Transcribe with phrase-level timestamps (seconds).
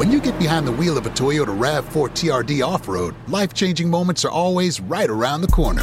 [0.00, 3.90] When you get behind the wheel of a Toyota RAV4 TRD off road, life changing
[3.90, 5.82] moments are always right around the corner.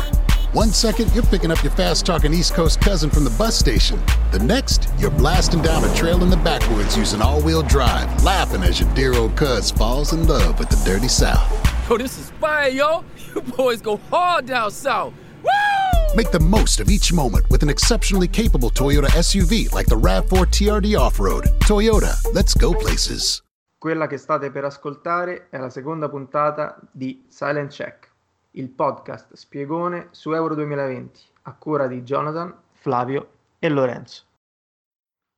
[0.54, 4.02] One second, you're picking up your fast talking East Coast cousin from the bus station.
[4.32, 8.64] The next, you're blasting down a trail in the backwoods using all wheel drive, laughing
[8.64, 11.48] as your dear old cuz falls in love with the dirty South.
[11.88, 13.06] Yo, this is fire, yo.
[13.36, 15.14] You boys go hard down south.
[15.44, 16.16] Woo!
[16.16, 20.48] Make the most of each moment with an exceptionally capable Toyota SUV like the RAV4
[20.48, 21.44] TRD Off Road.
[21.60, 23.44] Toyota, let's go places.
[23.80, 28.10] Quella che state per ascoltare è la seconda puntata di Silent Check,
[28.52, 33.30] il podcast spiegone su Euro 2020, a cura di Jonathan, Flavio
[33.60, 34.24] e Lorenzo.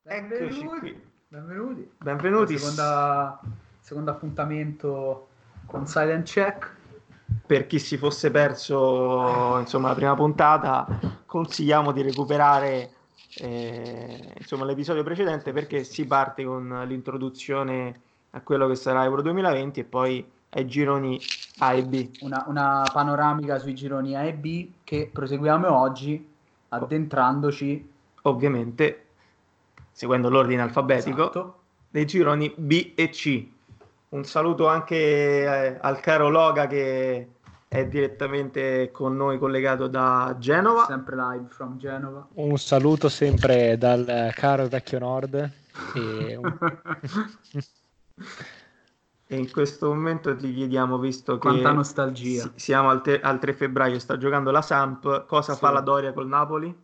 [0.04, 1.02] Eccoci qui.
[1.28, 1.92] Benvenuti.
[1.98, 2.58] Benvenuti.
[2.58, 3.42] Seconda,
[3.82, 5.28] secondo appuntamento
[5.66, 6.76] con Silent Check.
[7.46, 10.88] Per chi si fosse perso insomma, la prima puntata,
[11.26, 12.92] consigliamo di recuperare
[13.36, 19.80] eh, insomma, l'episodio precedente perché si parte con l'introduzione a quello che sarà Euro 2020
[19.80, 21.20] e poi ai gironi
[21.60, 22.10] A e B.
[22.22, 26.28] Una, una panoramica sui gironi A e B che proseguiamo oggi
[26.70, 29.06] addentrandoci Ovviamente,
[29.92, 31.60] seguendo l'ordine alfabetico, esatto,
[31.90, 33.48] dei gironi B e C.
[34.10, 37.28] Un saluto anche eh, al caro Loga che
[37.68, 40.86] è direttamente con noi collegato da Genova.
[40.86, 42.28] sempre live from Genova.
[42.34, 45.52] Un saluto sempre dal eh, caro vecchio nord.
[45.96, 46.58] E un-
[49.32, 52.42] E in questo momento ti chiediamo, visto che Quanta nostalgia.
[52.42, 55.60] si- siamo al, te- al 3 febbraio, sta giocando la Samp, cosa Sì.
[55.60, 56.76] fa la Doria col Napoli?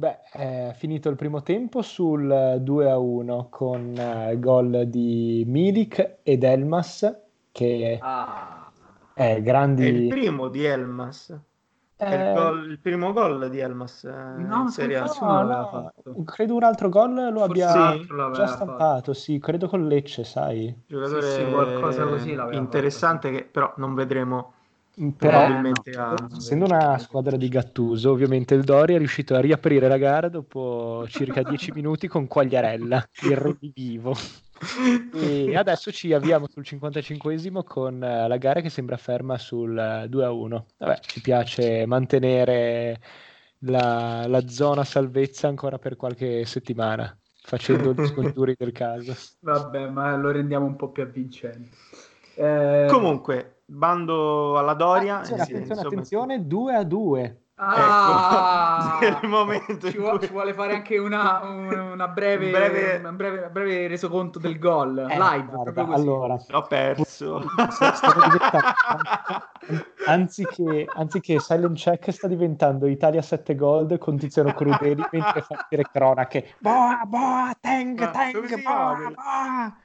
[0.00, 6.16] Beh, è finito il primo tempo sul 2 a 1 con eh, gol di Milik
[6.22, 7.14] ed Elmas,
[7.52, 8.70] che Ah,
[9.12, 9.84] è È grandi.
[9.86, 11.38] il primo di Elmas.
[12.06, 15.04] È il, Eh, gol- il primo gol di Elmas eh, No, in Serie A.
[15.22, 16.22] no, no, fatto.
[16.24, 18.46] credo un altro gol lo Forse abbia sì, già fatto.
[18.46, 20.74] stampato, sì, credo con Lecce, sai.
[20.86, 24.52] Giocatore Sì, sì, qualcosa così interessante che però non vedremo
[25.18, 26.28] Però, probabilmente no, a...
[26.36, 31.06] essendo una squadra di Gattuso, ovviamente il Dori è riuscito a riaprire la gara dopo
[31.08, 34.14] circa 10 minuti con Quagliarella, il redivivo.
[35.14, 40.06] E adesso ci avviamo sul 55esimo con eh, la gara che sembra ferma sul eh,
[40.08, 40.66] 2 a 1.
[40.78, 43.00] Vabbè, ci piace mantenere
[43.60, 49.14] la, la zona salvezza ancora per qualche settimana, facendo gli scongiuri del caso.
[49.40, 51.70] Vabbè, ma lo rendiamo un po' più avvincente.
[52.34, 55.20] Eh, Comunque, bando alla Doria.
[55.20, 57.42] Attenzione, eh, attenzione, insomma, attenzione, 2 a 2.
[57.62, 62.46] Ah, Ecco, il momento ci, vuole, cui- ci vuole fare anche una, un- una breve,
[62.46, 65.44] Un breve- una breve, un breve resoconto del gol Eh, live.
[65.44, 67.42] guarda, allora, Ho perso.
[70.06, 75.84] anziché, anziché Silent Check sta diventando Italia 7 Gold con Tiziano Crudeli mentre fa dire
[75.92, 79.76] cronache boa boa teng teng si boa, boa.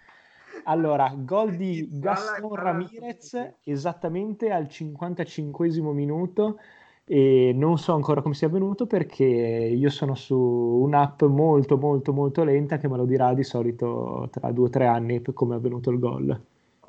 [0.63, 6.57] allora gol di Gaston Ramirez esattamente al 55 minuto
[7.05, 12.43] e non so ancora come sia avvenuto perché io sono su un'app molto molto molto
[12.43, 15.57] lenta che me lo dirà di solito tra due o tre anni per come è
[15.57, 16.41] avvenuto il gol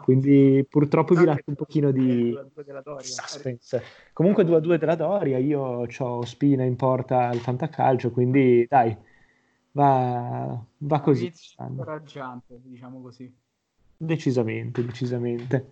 [0.06, 2.30] quindi purtroppo vi lascio un pochino di
[2.84, 3.02] Doria.
[3.02, 3.82] suspense.
[4.12, 8.96] Comunque 2-2 della Doria, io ho Spina in porta al fantacalcio, quindi dai,
[9.72, 11.32] va, va così.
[11.58, 13.34] Incoraggiante, diciamo così.
[13.96, 15.70] Decisamente, decisamente.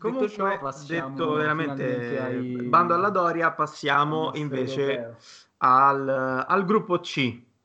[0.00, 5.16] Comunque, Detto ciò, passiamo detto veramente ai- bando alla Doria, passiamo invece europeo.
[5.58, 6.08] al,
[6.48, 7.18] al gruppo C.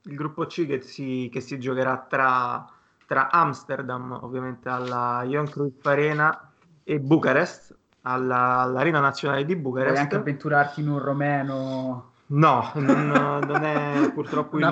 [0.08, 2.66] Il gruppo C che si, che si giocherà tra,
[3.06, 6.52] tra Amsterdam, ovviamente alla Johan Cruyff Arena,
[6.84, 10.16] e Bucarest, alla- all'Arena Nazionale di Vuoi anche Bucarest.
[10.18, 14.64] avventurarti in un romeno, No, non, non è purtroppo il,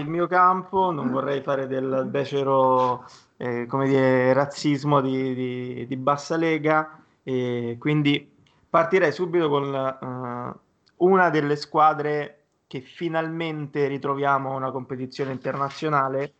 [0.00, 3.04] il mio campo, non vorrei fare del becero,
[3.36, 8.30] eh, come dire, razzismo di, di- di bassa lega, e quindi
[8.68, 10.60] partirei subito con eh,
[10.96, 16.32] una delle squadre che finalmente ritroviamo a una competizione internazionale,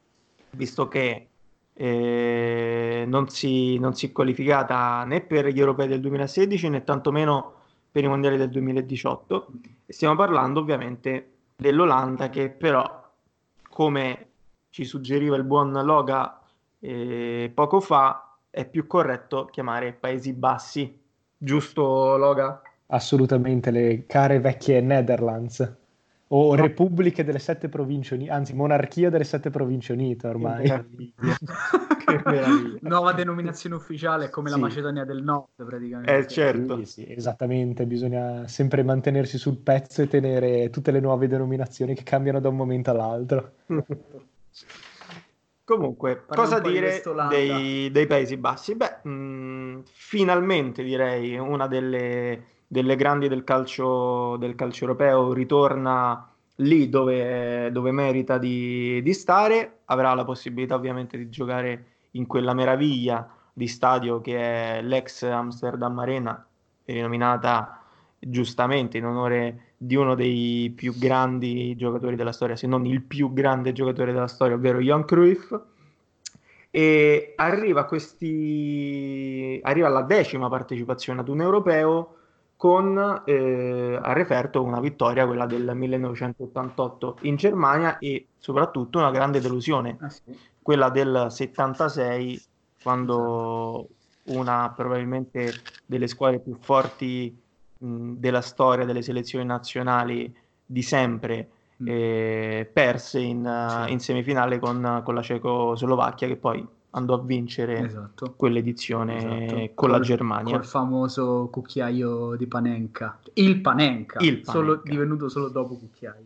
[0.53, 1.29] visto che
[1.75, 7.62] eh, non si, non si è qualificata né per gli europei del 2016 né tantomeno
[7.93, 9.49] per i mondiali del 2018.
[9.87, 13.11] E stiamo parlando ovviamente dell'Olanda che però,
[13.69, 14.27] come
[14.71, 16.41] ci suggeriva il buon Loga
[16.81, 21.01] eh, poco fa, è più corretto chiamare Paesi Bassi.
[21.37, 22.63] Giusto Loga?
[22.87, 25.81] Assolutamente le care vecchie Netherlands
[26.35, 30.65] o repubbliche delle sette province unite, anzi monarchia delle sette province unite ormai.
[30.67, 32.79] che meraviglia.
[32.89, 34.63] Nuova denominazione ufficiale, è come la Sì.
[34.63, 36.17] Macedonia del Nord, praticamente.
[36.17, 36.79] Eh, certo.
[36.79, 42.03] Sì, sì, esattamente, bisogna sempre mantenersi sul pezzo e tenere tutte le nuove denominazioni che
[42.03, 43.53] cambiano da un momento all'altro.
[45.65, 48.75] Comunque, Parliamo cosa dire dei, dei Paesi Bassi?
[48.75, 56.27] Beh, mh, finalmente direi una delle, delle grandi del calcio, del calcio europeo ritorna
[56.57, 62.55] lì dove, dove merita di, di stare, avrà la possibilità ovviamente di giocare in quella
[62.55, 64.39] meraviglia di stadio che
[64.79, 66.47] è l'ex Amsterdam Arena,
[66.87, 67.79] rinominata
[68.19, 73.35] giustamente in onore di uno dei più grandi giocatori della storia, se non il più
[73.35, 75.55] grande giocatore della storia, ovvero Johan Cruyff.
[76.71, 79.61] E arriva, questi...
[79.63, 82.17] arriva alla decima partecipazione ad un europeo
[82.63, 89.41] con eh, a referto una vittoria, quella del 1988 in Germania e soprattutto una grande
[89.41, 90.23] delusione, Ah, sì.
[90.63, 92.41] quella del 76
[92.81, 93.89] quando
[94.27, 95.53] una probabilmente
[95.85, 97.37] delle squadre più forti
[97.79, 100.33] mh, della storia delle selezioni nazionali
[100.65, 101.49] di sempre
[101.83, 101.87] Mm.
[101.89, 103.43] eh, perse in,
[103.87, 103.93] Sì.
[103.93, 106.65] in semifinale con, con la Cecoslovacchia che poi
[106.95, 108.35] andò a vincere Esatto.
[108.37, 109.17] quell'edizione
[109.47, 109.71] Esatto.
[109.75, 110.55] con la Col- Germania.
[110.55, 113.19] Col famoso cucchiaio di Panenka.
[113.35, 114.19] Il Panenka.
[114.21, 114.91] Il Solo, Panenka.
[114.91, 116.25] divenuto solo dopo cucchiaio.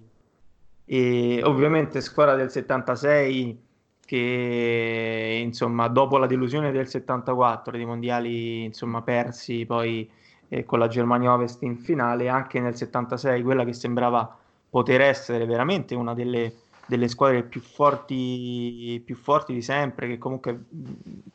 [0.84, 3.60] E ovviamente squadra del 76
[4.04, 10.08] che insomma dopo la delusione del 74 dei mondiali insomma persi poi
[10.48, 14.36] eh, con la Germania Ovest in finale anche nel 76 quella che sembrava
[14.70, 16.52] poter essere veramente una delle,
[16.86, 20.64] delle squadre più forti, più forti di sempre che comunque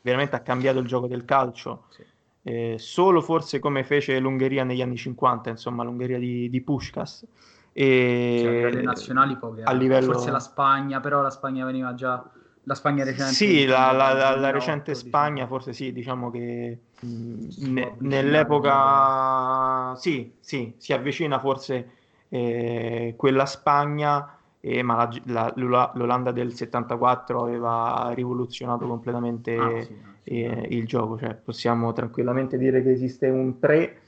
[0.00, 2.02] veramente ha cambiato il gioco del calcio Sì.
[2.44, 7.24] eh, solo forse come fece l'Ungheria negli anni 50 insomma l'Ungheria di, di Puskás
[7.72, 9.62] e Cioè, a livello nazionali poche.
[9.62, 12.22] a livello- Forse la Spagna, però la Spagna veniva già...
[12.64, 13.32] La Spagna recente.
[13.32, 15.08] Sì, la, la- la- la 2008, recente diciamo.
[15.08, 21.90] Spagna, forse sì, diciamo che mh, ne- nell'epoca sì, sì, si avvicina forse
[22.28, 29.82] eh, quella Spagna, eh, ma la- la- l'Ola- l'Olanda del 74 aveva rivoluzionato completamente Ah,
[29.82, 30.62] sì, no, sì, eh, no.
[30.68, 33.98] il gioco, cioè possiamo tranquillamente dire che esiste un pre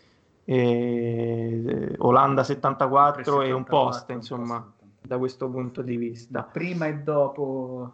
[0.45, 6.43] eh, Olanda 74 e un 74, post, insomma, da questo punto di vista.
[6.43, 7.93] Prima e dopo...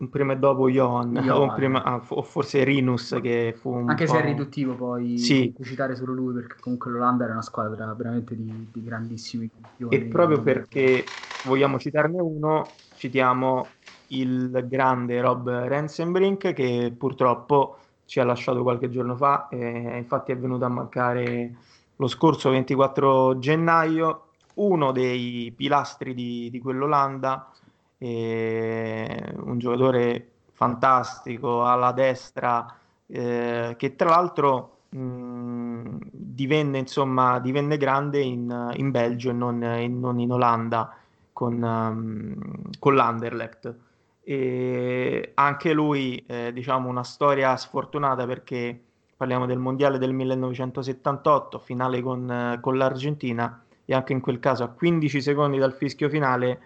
[0.00, 1.48] Un prima e dopo Johan, Johan.
[1.50, 5.52] o, prima- ah, o forse Rinus che fu un Anche se è riduttivo poi Sì.
[5.60, 9.96] citare solo lui, perché comunque l'Olanda era una squadra veramente di, di grandissimi campioni.
[9.96, 11.04] E proprio perché
[11.46, 12.64] vogliamo citarne uno,
[12.96, 13.66] citiamo
[14.08, 20.38] il grande Rob Rensenbrink che purtroppo ci ha lasciato qualche giorno fa, e infatti è
[20.38, 21.56] venuto a mancare
[21.96, 27.52] lo scorso 24 gennaio, uno dei pilastri di, di quell'Olanda,
[27.98, 32.74] eh, un giocatore fantastico alla destra,
[33.06, 39.88] eh, che tra l'altro mh, divenne, insomma, divenne grande in, in Belgio e non, e
[39.88, 40.96] non in Olanda
[41.32, 42.34] con, um,
[42.78, 43.76] con l'Anderlecht.
[44.22, 48.78] E anche lui, eh, diciamo, una storia sfortunata perché
[49.16, 54.64] parliamo del mondiale del 1978, finale con, eh, con l'Argentina, e anche in quel caso
[54.64, 56.60] a 15 secondi dal fischio finale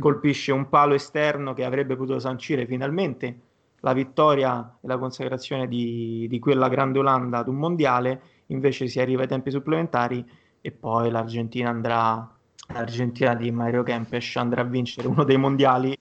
[0.00, 3.38] colpisce un palo esterno che avrebbe potuto sancire finalmente
[3.82, 8.98] la vittoria e la consacrazione di, di quella grande Olanda ad un mondiale, invece si
[9.00, 10.28] arriva ai tempi supplementari
[10.60, 12.28] e poi l'Argentina andrà,
[12.74, 15.96] l'Argentina di Mario Kempes andrà a vincere uno dei mondiali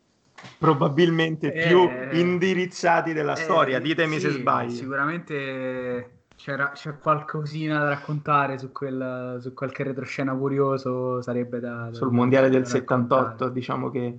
[0.57, 4.71] probabilmente Eh, più indirizzati della Eh, storia, ditemi se sì, sbaglio.
[4.71, 11.89] Sicuramente c'era, c'è qualcosina da raccontare su, quel, su qualche retroscena curioso, sarebbe da...
[11.89, 13.51] da- Sul mondiale del da 78, raccontare.
[13.51, 14.17] diciamo che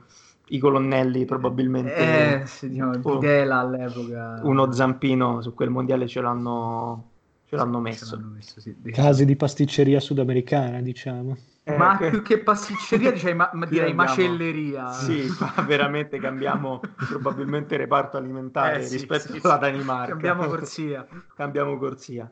[0.53, 3.19] i colonnelli probabilmente Eh, sì, diciamo, Oh.
[3.19, 4.41] Videla all'epoca...
[4.43, 7.10] uno zampino su quel mondiale ce l'hanno,
[7.51, 8.15] ce l'hanno Ce messo.
[8.17, 8.77] l'hanno messo, sì.
[8.93, 11.37] Casi di pasticceria sudamericana, diciamo.
[11.65, 14.93] Eh, Ma que- più che pasticceria, direi, ma, ma direi andiamo- macelleria.
[14.93, 19.61] Sì, ma veramente cambiamo probabilmente reparto alimentare Eh, sì, rispetto sì, alla sì.
[19.61, 20.11] Danimarca.
[20.11, 21.05] Cambiamo corsia.
[21.35, 22.31] Cambiamo corsia.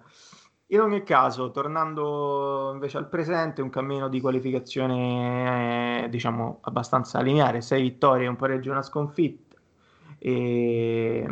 [0.71, 7.61] In ogni caso, tornando invece al presente, un cammino di qualificazione eh, diciamo abbastanza lineare,
[7.61, 9.57] 6 vittorie, un pareggio e una sconfitta.
[10.21, 11.27] E,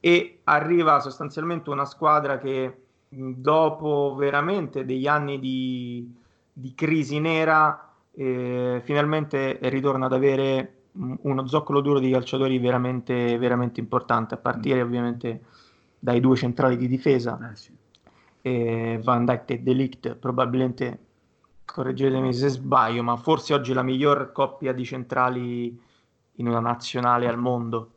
[0.00, 2.78] e arriva sostanzialmente una squadra che
[3.08, 6.12] dopo veramente degli anni di,
[6.52, 13.80] di crisi nera eh, finalmente ritorna ad avere uno zoccolo duro di calciatori veramente, veramente
[13.80, 15.42] importante, a partire ovviamente
[15.98, 17.72] dai due centrali di difesa, Eh, sì.
[18.42, 20.98] eh, Van Dijk e Delict, probabilmente,
[21.64, 25.80] correggetemi se sbaglio, ma forse oggi la miglior coppia di centrali
[26.36, 27.94] in una nazionale al mondo.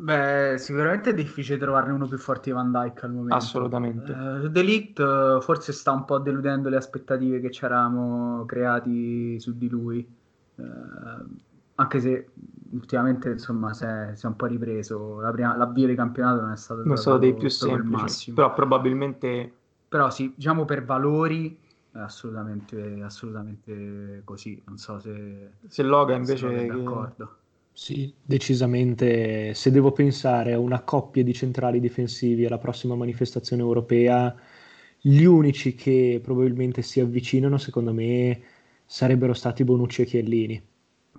[0.00, 3.34] Beh, sicuramente è difficile trovarne uno più forte di Van Dijk al momento.
[3.34, 4.12] Assolutamente.
[4.12, 9.38] Eh, De Ligt eh, forse sta un po' deludendo le aspettative che ci eravamo creati
[9.38, 10.08] su di lui.
[10.56, 10.62] Eh,
[11.74, 12.28] anche se
[12.70, 16.52] ultimamente insomma si è, si è un po' ripreso, la prima, l'avvio di campionato non
[16.52, 19.52] è stato, non stato dei più semplici, però probabilmente...
[19.86, 21.58] Però sì, diciamo per valori
[21.92, 25.50] è assolutamente, assolutamente così, non so se...
[25.66, 26.66] Se Loga invece...
[26.66, 27.34] D'accordo.
[27.82, 29.54] Sì, decisamente.
[29.54, 34.36] Se devo pensare a una coppia di centrali difensivi alla prossima manifestazione europea,
[35.00, 38.38] gli unici che probabilmente si avvicinano, secondo me,
[38.84, 40.62] sarebbero stati Bonucci e Chiellini,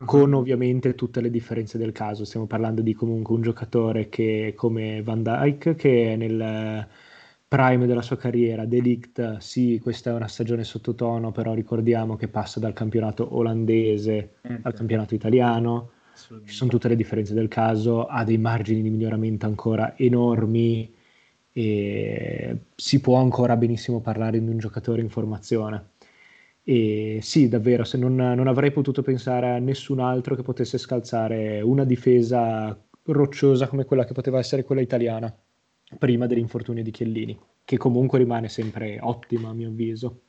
[0.05, 0.35] con mhm.
[0.35, 2.25] ovviamente tutte le differenze del caso.
[2.25, 6.87] Stiamo parlando di comunque un giocatore che, come Van Dyke, che è nel
[7.47, 12.59] prime della sua carriera, Delict, sì, questa è una stagione sottotono, però ricordiamo che passa
[12.59, 15.93] dal campionato olandese al campionato italiano
[16.45, 20.93] ci sono tutte le differenze del caso, ha dei margini di miglioramento ancora enormi
[21.53, 25.89] e si può ancora benissimo parlare di un giocatore in formazione.
[26.63, 31.83] E sì, davvero, non, non avrei potuto pensare a nessun altro che potesse scalzare una
[31.83, 35.33] difesa rocciosa come quella che poteva essere quella italiana
[35.97, 40.21] prima dell'infortunio di Chiellini, che comunque rimane sempre ottima a mio avviso.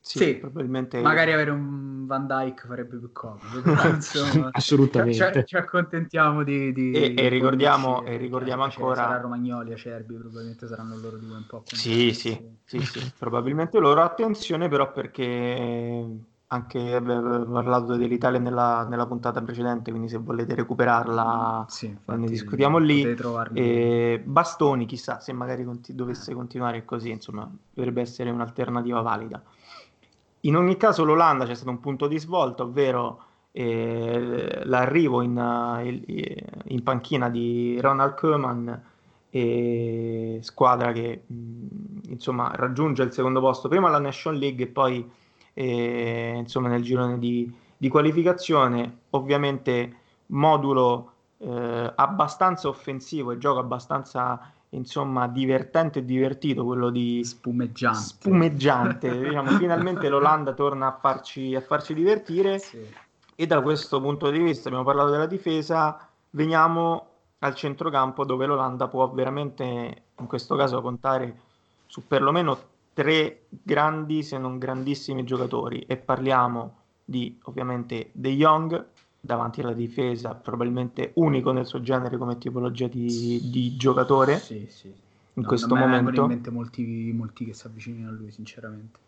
[0.00, 1.00] Sì, sì, probabilmente.
[1.00, 3.40] Magari avere un Van Dyke farebbe più comodo.
[4.52, 5.32] Assolutamente.
[5.40, 6.72] Ci, ci, accontentiamo di.
[6.72, 9.02] di e, e, ricordiamo, e ricordiamo ancora.
[9.02, 11.62] Sarà Romagnoli, Acerbi, probabilmente saranno loro due un po'.
[11.66, 14.02] Sì, sì, sì, sì, probabilmente loro.
[14.02, 21.64] Attenzione, però, perché anche avevo parlato dell'Italia nella, nella, puntata precedente, quindi se volete recuperarla
[21.68, 23.06] sì, infatti, ne discutiamo lì.
[23.52, 29.40] E bastoni, chissà se magari conti- dovesse continuare così, insomma, dovrebbe essere un'alternativa valida.
[30.40, 36.44] In ogni caso l'Olanda c'è stato un punto di svolta, ovvero eh, l'arrivo in, eh,
[36.64, 38.82] in, panchina di Ronald Koeman,
[39.30, 45.08] eh, squadra che mh, insomma raggiunge il secondo posto prima alla Nation League e poi
[45.52, 54.52] eh, insomma nel girone di, di, qualificazione, ovviamente modulo eh, abbastanza offensivo e gioco abbastanza
[54.70, 61.60] insomma divertente e divertito quello di spumeggiante, spumeggiante diciamo, finalmente l'Olanda torna a farci, a
[61.60, 62.58] farci divertire.
[62.58, 62.86] Sì.
[63.34, 67.06] e da questo punto di vista abbiamo parlato della difesa veniamo
[67.40, 71.48] al centrocampo dove l'Olanda può veramente in questo caso contare
[71.86, 72.58] su perlomeno
[72.92, 75.80] tre grandi se non grandissimi giocatori.
[75.80, 78.86] E parliamo di ovviamente De Jong
[79.20, 84.86] davanti alla difesa, probabilmente unico nel suo genere come tipologia di, di giocatore sì, sì.
[84.86, 86.22] in no, questo non momento.
[86.22, 88.98] in mente molti, molti che si avvicinano a lui, sinceramente.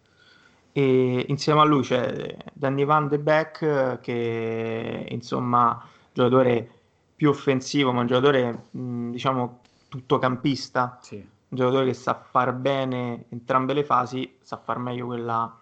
[0.73, 6.71] E insieme a lui c'è Danny Van de Beek, che insomma giocatore
[7.16, 11.16] più offensivo, ma un giocatore mh, diciamo tuttocampista, sì.
[11.16, 15.59] un giocatore che sa far bene entrambe le fasi, sa far meglio quella,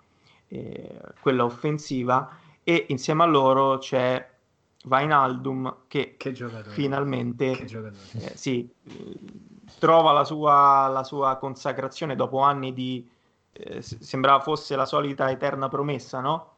[0.49, 4.29] eh, quella offensiva e insieme a loro c'è
[4.85, 6.35] Vainaldum che, che
[6.69, 8.69] finalmente che eh, sì,
[9.79, 13.09] trova la sua, la sua, consacrazione dopo anni di
[13.53, 16.55] eh, sembrava fosse la solita eterna promessa, no?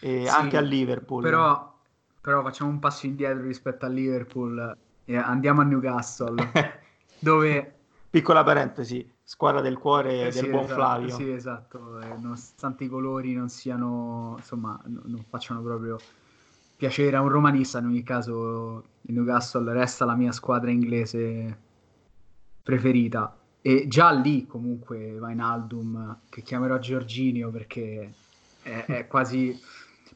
[0.00, 1.22] Sì, anche a Liverpool.
[1.22, 1.78] Però,
[2.20, 6.50] però, facciamo un passo indietro rispetto a Liverpool e andiamo a Newcastle,
[7.18, 7.74] dove...
[8.10, 11.14] Piccola parentesi, squadra del cuore eh, del sì, buon esatto, Flavio.
[11.14, 16.00] Sì, esatto, eh, nonostante i colori non siano, insomma, n- non facciano proprio
[16.80, 21.58] piacere a un romanista, in ogni caso il Newcastle resta la mia squadra inglese
[22.62, 23.36] preferita.
[23.60, 28.14] E già lì comunque Vainaldum, che chiamerò Giorginio perché
[28.62, 29.60] è, è quasi,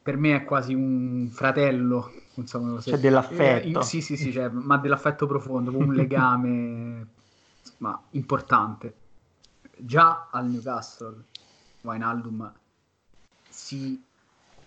[0.01, 2.11] per me è quasi un fratello.
[2.33, 3.81] Insomma, se, c'è dell'affetto.
[3.81, 7.07] Eh, sì, sì, sì, cioè, ma dell'affetto profondo, un legame
[7.77, 8.95] ma, importante.
[9.77, 11.25] Già al Newcastle
[11.81, 12.51] Vainaldum
[13.49, 14.03] si,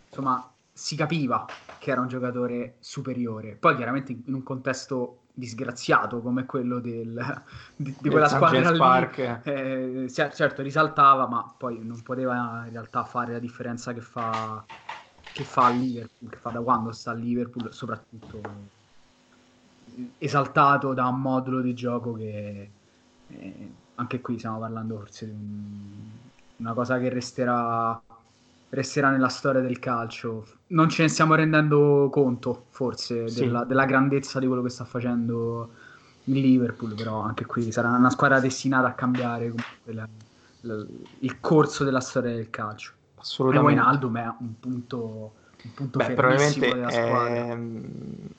[0.08, 1.44] insomma, si capiva
[1.80, 3.56] che era un giocatore superiore.
[3.56, 7.42] Poi chiaramente in un contesto disgraziato come quello del,
[7.74, 8.78] di, di quella squadra lì,
[9.42, 14.64] eh, certo risaltava, ma poi non poteva in realtà fare la differenza che fa,
[15.32, 18.40] che fa a Liverpool, che fa da quando sta a Liverpool, soprattutto
[20.18, 22.70] esaltato da un modulo di gioco che
[23.26, 28.00] eh, anche qui stiamo parlando forse di un, una cosa che resterà
[28.70, 30.46] resterà nella storia del calcio.
[30.68, 33.40] Non ce ne stiamo rendendo conto, forse, sì.
[33.40, 35.70] della, della, grandezza di quello che sta facendo
[36.24, 39.52] il Liverpool, però anche qui sarà una squadra destinata a cambiare
[39.84, 40.06] la,
[40.62, 40.86] la,
[41.20, 42.92] il corso della storia del calcio.
[43.16, 43.72] Assolutamente.
[43.72, 45.32] E Wijnaldum è un punto,
[45.64, 46.82] un punto Beh, probabilmente.
[46.82, 47.58] È,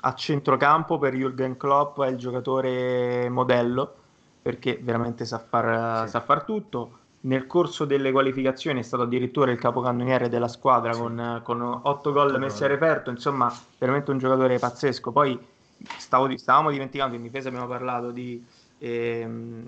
[0.02, 3.96] a centrocampo per Jürgen Klopp è il giocatore modello,
[4.42, 6.12] perché veramente sa far, sì.
[6.12, 11.00] sa far tutto nel corso delle qualificazioni è stato addirittura il capocannoniere della squadra sì.
[11.00, 15.12] con, con 8 gol messi a reperto, insomma veramente un giocatore pazzesco.
[15.12, 15.38] Poi
[15.98, 18.44] stavo, stavamo dimenticando, in difesa abbiamo parlato di
[18.78, 19.64] ehm,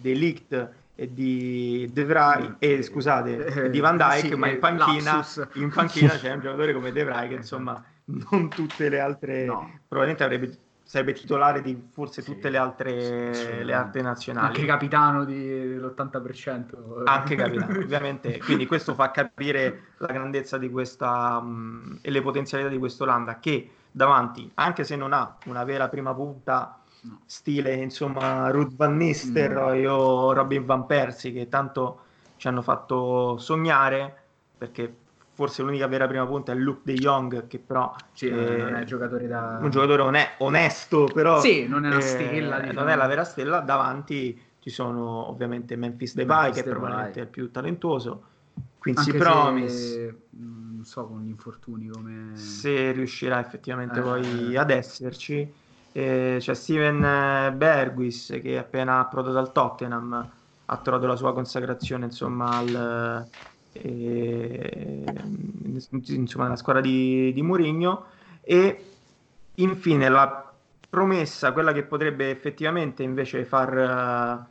[0.00, 5.26] Delict e di De Vrij, e scusate, eh, di Van Dijk, sì, ma in panchina,
[5.54, 9.80] in panchina c'è un giocatore come De Vrij che insomma non tutte le altre, no.
[9.88, 10.58] probabilmente avrebbe
[10.90, 14.48] sarebbe titolare di forse tutte sì, le, altre, sì, le altre nazionali.
[14.48, 17.04] Anche capitano dell'80%.
[17.04, 18.38] Anche capitano, ovviamente.
[18.38, 23.70] Quindi questo fa capire la grandezza di questa um, e le potenzialità di quest'Olanda che
[23.88, 27.20] davanti, anche se non ha una vera prima punta no.
[27.24, 29.94] stile, insomma, Ruth Van Nistelrooy no.
[29.94, 32.00] o Robin Van Persie che tanto
[32.34, 34.22] ci hanno fatto sognare
[34.58, 34.92] perché
[35.40, 38.84] forse l'unica vera prima punta è Luke De Jong che però sì, eh, non è
[38.84, 39.58] giocatore da...
[39.62, 42.78] un giocatore on- onesto però sì, non è la eh, stella diciamo.
[42.78, 43.60] non è la vera stella.
[43.60, 48.24] Davanti ci sono ovviamente Memphis Depay che è probabilmente il più talentuoso.
[48.76, 50.24] Quincy Promise.
[50.36, 55.50] mm, non so con gli infortuni come se riuscirà effettivamente eh, poi ad esserci.
[55.92, 60.30] Eh, c'è Steven Berguis che appena approdato dal Tottenham.
[60.66, 63.28] Ha trovato la sua consacrazione insomma al
[63.72, 65.04] e,
[66.08, 68.04] insomma la squadra di, di Mourinho.
[68.42, 68.84] E
[69.54, 70.52] infine la
[70.88, 74.46] promessa, quella che potrebbe effettivamente invece far,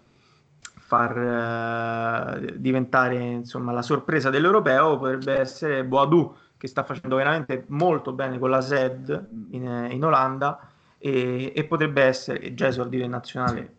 [0.77, 8.11] far uh, diventare insomma, la sorpresa dell'europeo potrebbe essere Boadou che sta facendo veramente molto
[8.11, 10.59] bene con la SED in, in Olanda.
[11.01, 13.75] E, e, potrebbe essere già esordito in nazionale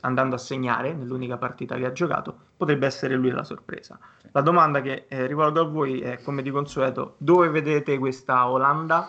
[0.00, 3.98] andando a segnare nell'unica partita che ha giocato, potrebbe essere lui la sorpresa.
[4.32, 9.08] La domanda che eh, rivolgo a voi è, come di consueto, dove vedete questa Olanda?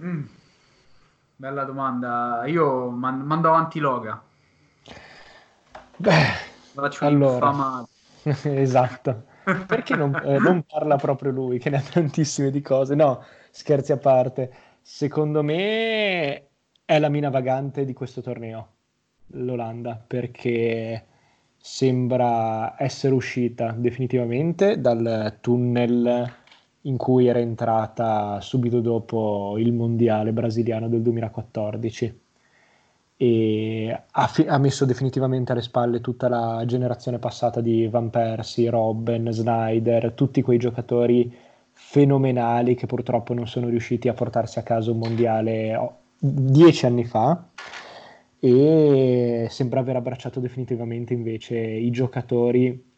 [0.00, 0.24] Mm,
[1.36, 2.42] bella domanda.
[2.46, 4.22] Io man- mando avanti Loga.
[5.96, 7.86] Beh, Faccio allora,
[8.24, 9.24] esatto.
[9.66, 12.94] Perché non, eh, non parla proprio lui, che ne ha tantissime di cose?
[12.94, 14.52] No, scherzi a parte.
[14.80, 16.48] Secondo me
[16.84, 18.73] è la mina vagante di questo torneo
[19.28, 21.04] l'Olanda perché
[21.56, 26.32] sembra essere uscita definitivamente dal tunnel
[26.82, 32.20] in cui era entrata subito dopo il mondiale brasiliano del 2014
[33.16, 38.68] e ha, fi- ha, messo definitivamente alle spalle tutta la generazione passata di Van Persie,
[38.70, 41.32] Robben, Snyder, tutti quei giocatori
[41.70, 47.04] fenomenali che purtroppo non sono riusciti a portarsi a casa un mondiale oh, dieci anni
[47.04, 47.42] fa
[48.46, 52.92] e sembra aver abbracciato definitivamente invece i giocatori,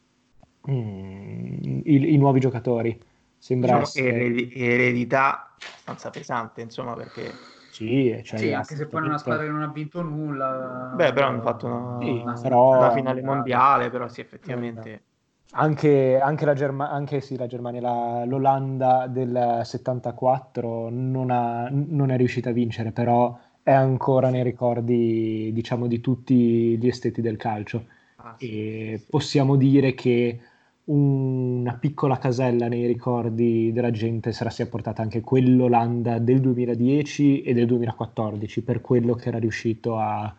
[0.68, 3.00] mm, i, i, nuovi giocatori.
[3.38, 4.50] Sembra diciamo essere...
[4.52, 7.32] eredità abbastanza pesante, insomma, perché...
[7.70, 10.92] Sì, cioè sì anche se poi è una squadra che non ha vinto nulla.
[10.96, 12.78] Beh, però hanno fatto una, sì, una, però...
[12.78, 15.02] una finale mondiale, però sì, effettivamente...
[15.52, 22.10] Anche, anche, la, Germa- anche sì, la Germania, la, l'Olanda del 74 non, ha, non
[22.10, 27.36] è riuscita a vincere, però è ancora nei ricordi, diciamo, di tutti gli esteti del
[27.36, 27.84] calcio.
[28.14, 29.06] Ah, sì, e sì.
[29.10, 30.38] possiamo dire che
[30.84, 37.52] una piccola casella nei ricordi della gente sarà sia portata anche quell'Olanda del 2010 e
[37.54, 40.32] del 2014 per quello che era riuscito a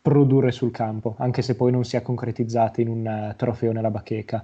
[0.00, 4.42] produrre sul campo, anche se poi non si è concretizzata in un trofeo nella bacheca.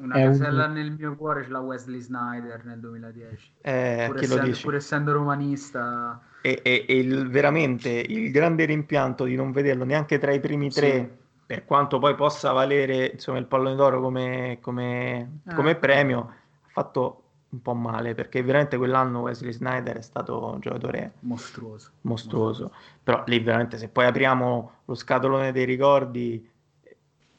[0.00, 0.72] Una è casella un...
[0.72, 3.52] nel mio cuore ce l'ha Wesley Snyder nel 2010.
[3.60, 6.20] Eh, pur, essendo, pur, essendo, romanista.
[6.42, 10.70] E, e, e il, veramente il grande rimpianto di non vederlo neanche tra i primi
[10.70, 11.10] tre, sì.
[11.46, 15.54] per quanto poi possa valere insomma, il pallone d'oro come, come, ah.
[15.54, 20.60] come premio, ha fatto un po' male perché veramente quell'anno Wesley Snyder è stato un
[20.60, 21.90] giocatore mostruoso.
[22.02, 22.72] mostruoso.
[23.02, 26.48] Però lì veramente se poi apriamo lo scatolone dei ricordi,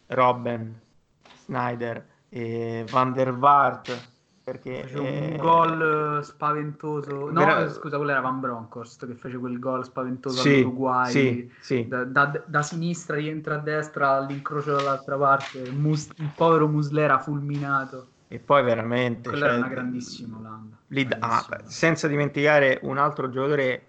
[0.07, 0.79] Robben,
[1.45, 4.15] Snyder e Van der Vaart
[4.47, 7.29] perché fece un gol spaventoso.
[7.29, 7.69] No Vera...
[7.69, 11.11] scusa quello era Van Bronckhorst che fece quel gol spaventoso sì, all'Uruguay.
[11.11, 11.85] sì, sì.
[11.85, 16.09] Da, da, da, sinistra rientra a destra all'incrocio dall'altra parte Mus...
[16.15, 18.07] il povero Muslera fulminato.
[18.29, 23.29] E poi veramente quella cioè, era una grandissima Olanda lì, ah, senza dimenticare un altro
[23.29, 23.85] giocatore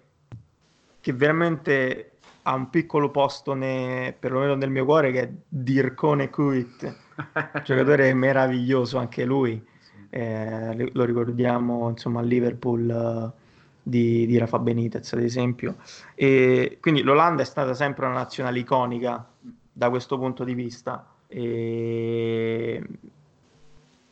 [0.99, 7.07] che veramente ha un piccolo posto ne, perlomeno nel mio cuore che è Dirkone Kuit
[7.63, 9.63] giocatore meraviglioso anche lui,
[10.09, 13.39] eh, lo ricordiamo insomma a Liverpool uh,
[13.81, 15.75] di, di, Rafa Benitez ad esempio.
[16.15, 19.27] E quindi l'Olanda è stata sempre una nazionale iconica
[19.71, 21.05] da questo punto di vista.
[21.27, 22.83] E...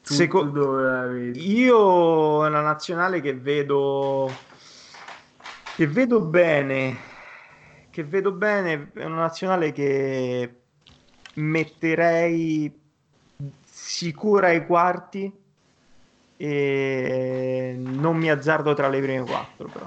[0.02, 4.32] Secondo io è una nazionale che vedo
[5.76, 6.96] che vedo bene
[7.90, 10.62] che vedo bene è una nazionale che
[11.34, 12.87] metterei
[13.88, 15.32] sicura ai quarti
[16.36, 19.86] e non mi azzardo tra le prime quattro però.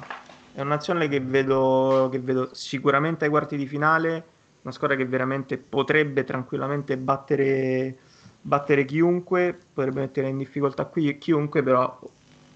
[0.52, 4.24] È una nazionale che vedo, che vedo sicuramente ai quarti di finale,
[4.62, 7.98] una squadra che veramente potrebbe tranquillamente battere,
[8.40, 12.00] battere chiunque, potrebbe mettere in difficoltà qui chiunque, però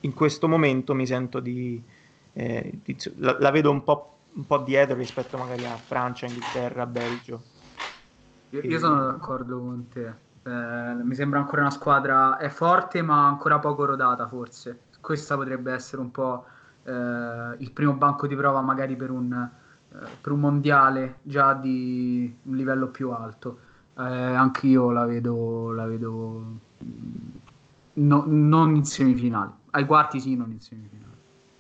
[0.01, 1.81] in questo momento mi sento di...
[2.33, 6.87] Eh, di la, la, vedo un po', un po' dietro rispetto magari a Francia, Inghilterra,
[6.87, 7.43] Belgio.
[8.51, 10.33] Io, io sono d'accordo con te.
[10.47, 10.51] Eh,
[11.03, 14.81] mi sembra ancora una squadra è forte ma ancora poco rodata forse.
[15.01, 16.45] Questa potrebbe essere un po'
[16.85, 16.93] eh,
[17.59, 22.57] il primo banco di prova magari per un, eh, per un mondiale già di un
[22.57, 23.59] livello più alto.
[23.97, 27.29] Eh, anche la vedo, la vedo mm,
[27.95, 29.53] no, non in semifinale.
[29.71, 31.13] Ai quarti sì, non in semifinale.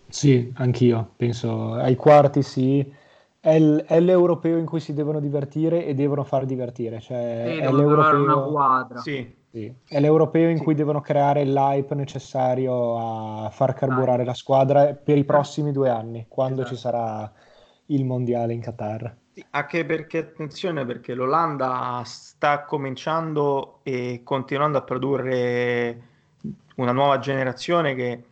[0.08, 1.12] Sì, anch'io.
[1.16, 3.02] Penso ai quarti sì
[3.44, 6.98] è, l- è, l'europeo in cui si devono divertire e devono far divertire.
[6.98, 8.22] Cioè, sì, è, l'europeo...
[8.22, 8.98] una quadra.
[9.00, 9.42] Sì.
[9.54, 9.72] Sì.
[9.86, 10.64] è l'europeo in sì.
[10.64, 14.26] cui devono creare l'hype necessario a far carburare Dai.
[14.26, 16.74] la squadra per i prossimi due anni, quando esatto.
[16.74, 17.32] ci sarà
[17.86, 19.14] il mondiale in Qatar.
[19.50, 26.02] Anche perché, attenzione, perché l'Olanda sta cominciando e continuando a produrre
[26.76, 28.24] una nuova generazione che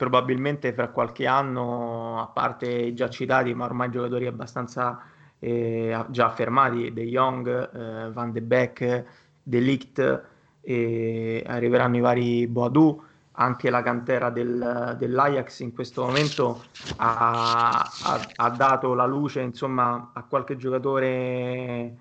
[0.00, 4.98] probabilmente fra qualche anno, a parte i già citati, ma ormai giocatori abbastanza
[5.38, 9.04] eh, già affermati, De Jong, eh, Van de Beek,
[9.42, 10.22] De Ligt,
[10.62, 16.64] eh, arriveranno i vari Boadu, anche la cantera del, dell'Ajax in questo momento
[16.96, 21.96] ha, ha, ha, dato la luce insomma, a qualche giocatore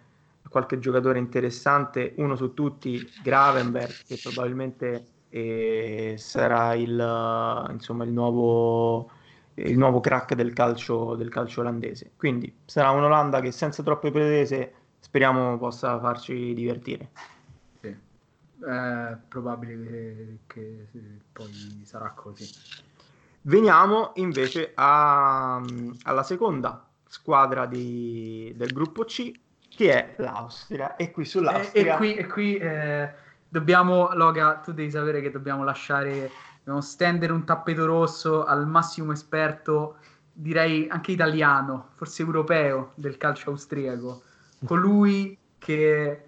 [0.50, 9.12] qualche giocatore interessante, uno su tutti, Gravenberg, che probabilmente e sarà il, insomma, il, nuovo,
[9.56, 12.12] il nuovo crack del calcio, del calcio olandese.
[12.18, 17.10] Quindi sarà un'Olanda che senza troppe pretese speriamo possa farci divertire.
[17.80, 17.96] Sì.
[18.66, 21.00] È probabile che, che
[21.32, 22.48] poi sarà così.
[23.42, 25.64] Veniamo invece a,
[26.04, 29.32] alla seconda squadra di, del gruppo C,
[29.70, 30.96] che è l'Austria.
[30.96, 31.94] E qui sull'Austria...
[31.94, 36.82] E, e qui, e qui eh dobbiamo, Loga, tu devi sapere che dobbiamo lasciare, dobbiamo
[36.82, 39.98] stendere un tappeto rosso al massimo esperto,
[40.32, 44.22] direi anche italiano, forse europeo del calcio austriaco.
[44.66, 46.26] Colui che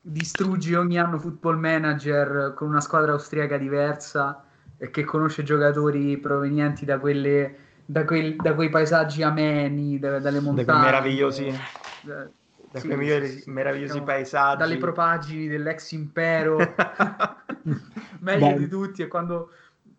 [0.00, 4.44] distrugge ogni anno football manager con una squadra austriaca diversa
[4.76, 10.40] e che conosce giocatori provenienti da quelle da, quel, da quei paesaggi ameni, da, dalle
[10.40, 10.64] montagne.
[10.64, 11.60] Da quei meravigliosi.
[12.02, 12.26] Da,
[12.74, 14.58] da sì, quei migliori, sì, meravigliosi diciamo, paesaggi.
[14.58, 16.56] Dalle propagini dell'ex impero,
[18.18, 18.58] meglio Beh.
[18.58, 19.02] di tutti.
[19.02, 19.50] E quando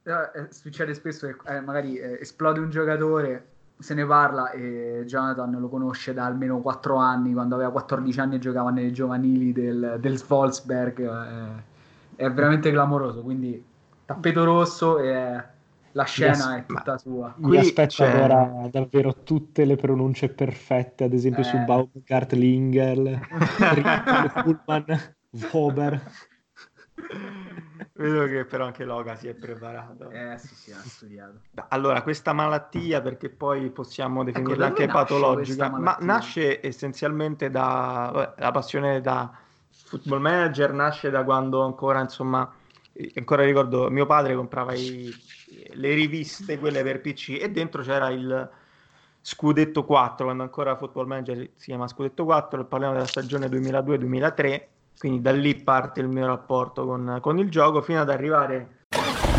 [0.04, 5.04] eh, eh, succede spesso che eh, magari eh, esplode un giocatore, se ne parla e
[5.06, 9.54] Jonathan lo conosce da almeno 4 anni, quando aveva 14 anni e giocava nelle giovanili
[9.54, 11.00] del, del Svolsberg.
[11.00, 11.74] Eh,
[12.18, 13.64] è veramente clamoroso, quindi
[14.04, 15.44] tappeto rosso e
[15.96, 17.34] la scena è tutta sua.
[17.38, 18.70] Mi aspetto c'è...
[18.70, 21.46] davvero tutte le pronunce perfette, ad esempio eh.
[21.46, 23.20] su Baumgart, Lingel,
[24.44, 25.16] Pullman,
[25.52, 26.12] Wober.
[27.94, 30.10] Vedo che però anche Loga si è preparato.
[30.10, 31.40] Eh sì, sì, ha studiato.
[31.70, 38.34] Allora, questa malattia, perché poi possiamo ecco, definirla ecco, anche patologica, ma nasce essenzialmente da
[38.38, 39.32] la passione da
[39.70, 42.52] football manager, nasce da quando ancora, insomma,
[43.16, 45.14] ancora ricordo, mio padre comprava i,
[45.74, 48.50] le riviste, quelle per PC, e dentro c'era il
[49.22, 54.62] Scudetto 4, quando ancora Football Manager si chiama Scudetto 4, parliamo della stagione 2002-2003,
[54.98, 58.84] quindi da lì parte il mio rapporto con, con il gioco, fino ad arrivare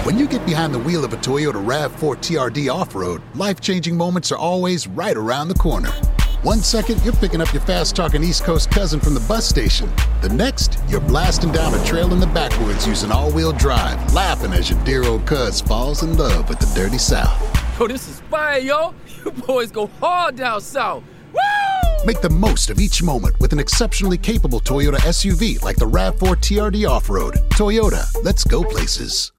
[0.05, 4.39] When you get behind the wheel of a Toyota RAV4 TRD off-road, life-changing moments are
[4.39, 6.16] always right around the corner.
[6.47, 9.91] One second, you're picking up your fast talking East Coast cousin from the bus station.
[10.23, 14.53] The next, you're blasting down a trail in the backwoods using all wheel drive, laughing
[14.53, 17.37] as your dear old cuz falls in love with the dirty South.
[17.81, 18.95] Yo, this is fire, yo.
[19.25, 21.03] You boys go hard down south.
[21.33, 22.07] Woo!
[22.07, 26.37] Make the most of each moment with an exceptionally capable Toyota SUV like the RAV4
[26.37, 27.35] TRD Off Road.
[27.51, 29.33] Toyota, let's go places.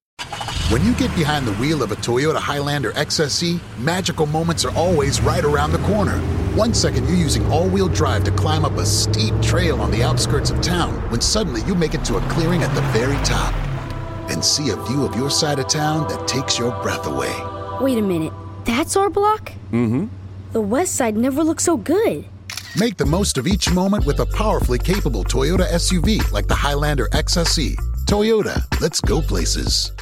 [0.69, 5.21] When you get behind the wheel of a Toyota Highlander XSE, magical moments are always
[5.21, 6.17] right around the corner.
[6.57, 10.03] One second you're using all wheel drive to climb up a steep trail on the
[10.03, 13.55] outskirts of town, when suddenly you make it to a clearing at the very top
[14.29, 17.33] and see a view of your side of town that takes your breath away.
[17.79, 18.33] Wait a minute,
[18.65, 19.53] that's our block?
[19.71, 20.05] Mm hmm.
[20.51, 22.25] The west side never looked so good.
[22.77, 27.07] Make the most of each moment with a powerfully capable Toyota SUV like the Highlander
[27.13, 27.77] XSE.
[28.05, 29.93] Toyota, let's go places.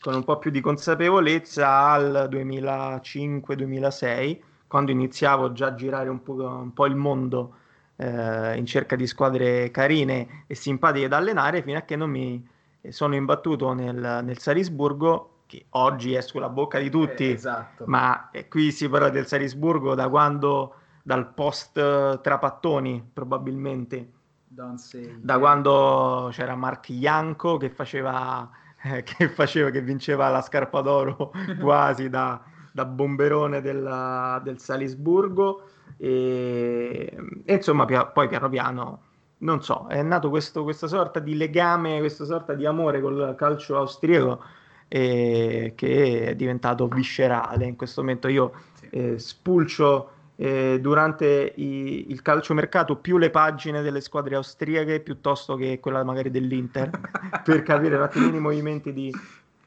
[0.00, 6.32] Con un po' più di consapevolezza al 2005-2006, quando iniziavo già a girare un po',
[6.34, 7.54] un po il mondo
[7.96, 12.46] eh, in cerca di squadre carine e simpatiche da allenare fino a che non mi
[12.88, 17.84] sono imbattuto nel, nel Salisburgo che oggi è sulla bocca di tutti, Eh, esatto.
[17.86, 24.12] ma eh, qui si parla del Salisburgo da quando, dal post Trapattoni probabilmente,
[25.20, 28.48] da quando c'era Mark Ianco che faceva,
[28.82, 35.64] eh, che faceva, che vinceva la scarpa d'oro quasi da, da bomberone del, del Salisburgo
[35.96, 39.02] e, e insomma pia- poi piano piano
[39.38, 43.76] non so, è nato questo, questa sorta di legame, questa sorta di amore col calcio
[43.78, 44.42] austriaco
[44.88, 47.64] eh, che è diventato viscerale.
[47.66, 48.88] In questo momento io Sì.
[48.90, 50.10] eh, spulcio
[50.42, 56.30] eh, durante i- il calciomercato più le pagine delle squadre austriache piuttosto che quella magari
[56.30, 56.88] dell'Inter
[57.44, 59.14] per capire un attimino i movimenti di,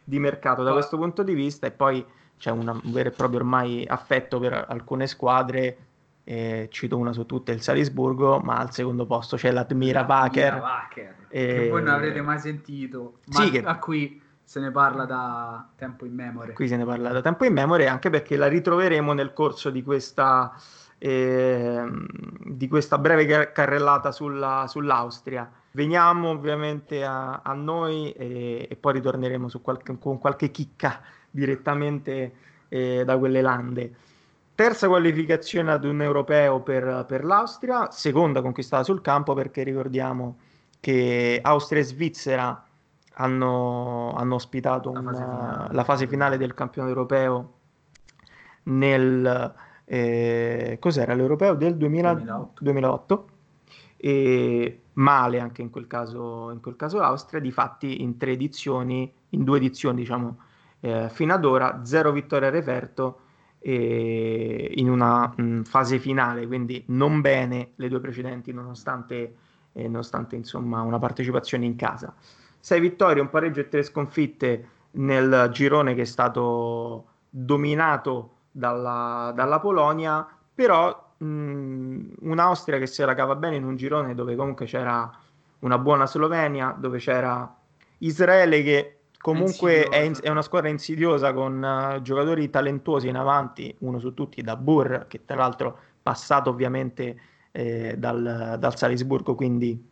[0.03, 0.63] di mercato.
[0.63, 2.03] Da questo punto di vista e poi
[2.39, 5.77] c'è una- un vero e proprio ormai affetto per alcune squadre
[6.23, 11.15] eh, cito una su tutte il Salisburgo ma al secondo posto c'è l'Admira Wacker, Wacker
[11.29, 15.67] che voi non avrete mai sentito, ma Sì, che- a cui se ne parla da
[15.75, 16.53] tempo in memoria.
[16.53, 19.81] qui se ne parla da tempo in memoria anche perché la ritroveremo nel corso di
[19.83, 20.53] questa,
[20.97, 22.05] ehm,
[22.45, 25.49] di questa breve car- carrellata sulla- sull'Austria.
[25.71, 32.33] Veniamo ovviamente a, a noi e, e poi ritorneremo su qualche- con qualche chicca direttamente
[32.69, 33.95] eh, da quelle lande.
[34.55, 40.37] Terza qualificazione ad un europeo per, per l'Austria, seconda conquistata sul campo perché ricordiamo
[40.79, 42.63] che Austria e Svizzera
[43.15, 45.73] hanno, hanno ospitato La una- fase finale.
[45.73, 47.53] la fase finale del campione europeo
[48.63, 49.53] nel
[49.85, 52.63] eh, cos'era l'europeo del 2000 2008.
[52.63, 53.27] 2008
[53.97, 59.43] e male anche in quel caso in quel caso l'Austria difatti in tre edizioni in
[59.43, 60.37] due edizioni diciamo
[60.81, 63.19] eh, fino ad ora zero vittorie a referto
[63.59, 69.35] e in una mh, fase finale quindi non bene le due precedenti nonostante,
[69.71, 72.13] eh, nonostante insomma una partecipazione in casa
[72.63, 79.59] sei vittorie un pareggio e tre sconfitte nel girone che è stato dominato dalla, dalla
[79.59, 85.11] Polonia però mh, un'Austria che se la cava bene in un girone dove comunque c'era
[85.59, 87.53] una buona Slovenia, dove c'era
[87.97, 93.75] Israele che comunque è, in- è una squadra insidiosa con eh, giocatori talentuosi in avanti,
[93.79, 97.19] uno su tutti da Burr, che tra l'altro passato ovviamente
[97.51, 99.91] eh, dal, dal Salisburgo, quindi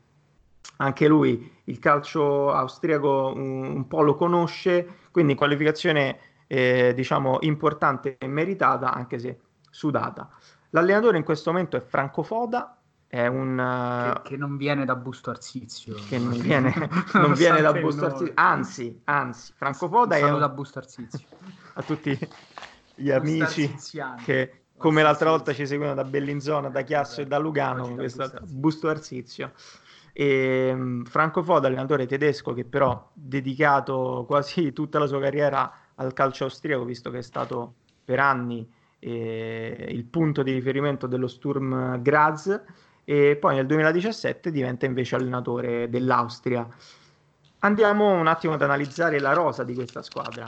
[0.77, 8.17] anche lui il calcio austriaco un, un po' lo conosce, quindi qualificazione eh, diciamo importante
[8.17, 10.29] e meritata, anche se sudata.
[10.71, 14.95] L'allenatore in questo momento è Franco Foda, è un che, eh, che non viene da
[14.95, 15.95] Busto Arsizio.
[16.07, 16.73] che non viene,
[17.13, 18.05] non viene da Busto.
[18.05, 21.27] Arsizio, anzi, anzi, Franco Foda è Un da Busto Arsizio.
[21.75, 22.17] a tutti
[22.95, 23.73] gli amici
[24.23, 28.89] che come l'altra volta ci seguono da Bellinzona, da Chiasso e da Lugano, questo Busto
[28.89, 29.51] Arsizio.
[30.21, 35.73] E, mh, Franco Foda, allenatore tedesco che però ha dedicato quasi tutta la sua carriera
[35.95, 37.73] al calcio austriaco, visto che è stato
[38.05, 42.61] per anni eh, il punto di riferimento dello Sturm Graz
[43.03, 46.67] e poi nel 2017 diventa invece allenatore dell'Austria.
[47.59, 50.47] Andiamo un attimo ad analizzare la rosa di questa squadra.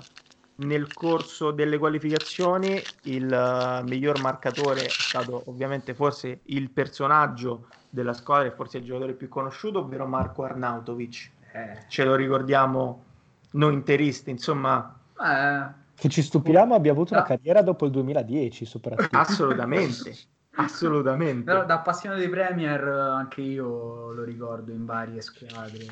[0.56, 8.14] Nel corso delle qualificazioni il eh, miglior marcatore è stato ovviamente forse il personaggio della
[8.14, 11.32] squadra e forse il giocatore più conosciuto, ovvero Marco Arnautovic.
[11.54, 13.04] Eh, Ce lo ricordiamo
[13.52, 17.26] noi interisti, insomma, eh, Che ci stupiramo abbia avuto una Ah.
[17.26, 19.16] carriera dopo il 2010 soprattutto.
[19.18, 20.12] assolutamente,
[20.56, 21.44] assolutamente.
[21.44, 25.86] però da appassionato di Premier eh, anche io lo ricordo in varie squadre.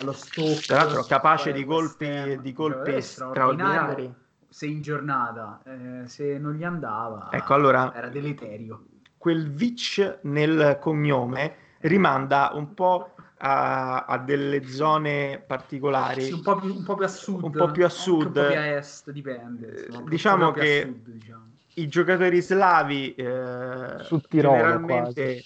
[0.00, 4.14] Allo Stoke, Tra l'altro capace di colpi, di colpi giocatore straordinari.
[4.48, 8.84] Se in giornata, eh, se non gli andava, Ecco, allora- era deleterio.
[9.18, 16.22] quel Vic nel cognome rimanda un po' a, a delle zone particolari.
[16.22, 18.26] Sì, un, po più, un po' più a sud, Un po' più a sud.
[18.26, 19.84] un po' più a est, dipende.
[19.88, 21.52] insomma, diciamo che- sud, diciamo.
[21.76, 25.42] I giocatori slavi eh, Sul Tirolo, generalmente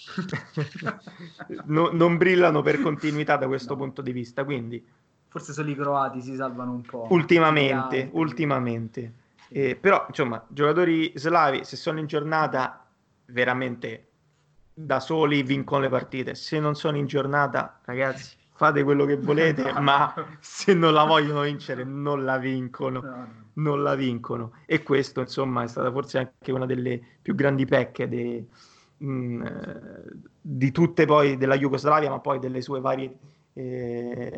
[1.65, 3.79] no- non brillano per continuità da questo No.
[3.79, 4.85] punto di vista, quindi
[5.27, 7.07] Forse solo i croati si salvano un po'.
[7.11, 9.13] ultimamente, altri- ultimamente.
[9.49, 12.85] Eh, però insomma, giocatori slavi se sono in giornata
[13.25, 14.07] veramente
[14.73, 16.33] da soli vincono le partite.
[16.35, 21.41] Se non sono in giornata, ragazzi, fate quello che volete, ma se non la vogliono
[21.43, 22.99] vincere, non la vincono.
[23.01, 23.27] No, no.
[23.53, 24.51] Non la vincono.
[24.65, 28.45] E questo, insomma, è stata forse anche una delle più grandi pecche de-
[28.97, 30.03] mh, eh,
[30.41, 33.17] di tutte poi della Jugoslavia, ma poi delle sue varie
[33.53, 34.31] eh,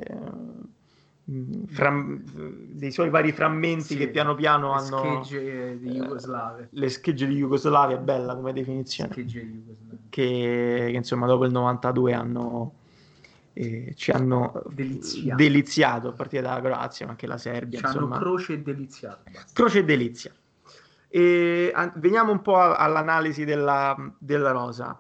[1.26, 5.92] mh, fram- dei suoi vari frammenti Sì, che piano piano le hanno schegge di eh,
[5.94, 6.68] Jugoslave.
[6.72, 9.98] le schegge di Jugoslavia, bella come definizione, di Jugoslavia.
[10.10, 12.74] che, che, insomma dopo il 92 hanno,
[13.62, 15.36] eh, ci hanno Deliziato.
[15.36, 17.78] deliziato a partire dalla Croazia, ma anche la Serbia.
[17.80, 18.18] Ci hanno insomma.
[18.18, 19.22] croce e deliziato.
[19.32, 19.52] basta.
[19.54, 20.32] Croce e delizia.
[21.08, 25.00] E an- veniamo un po' a- all'analisi della, della rosa.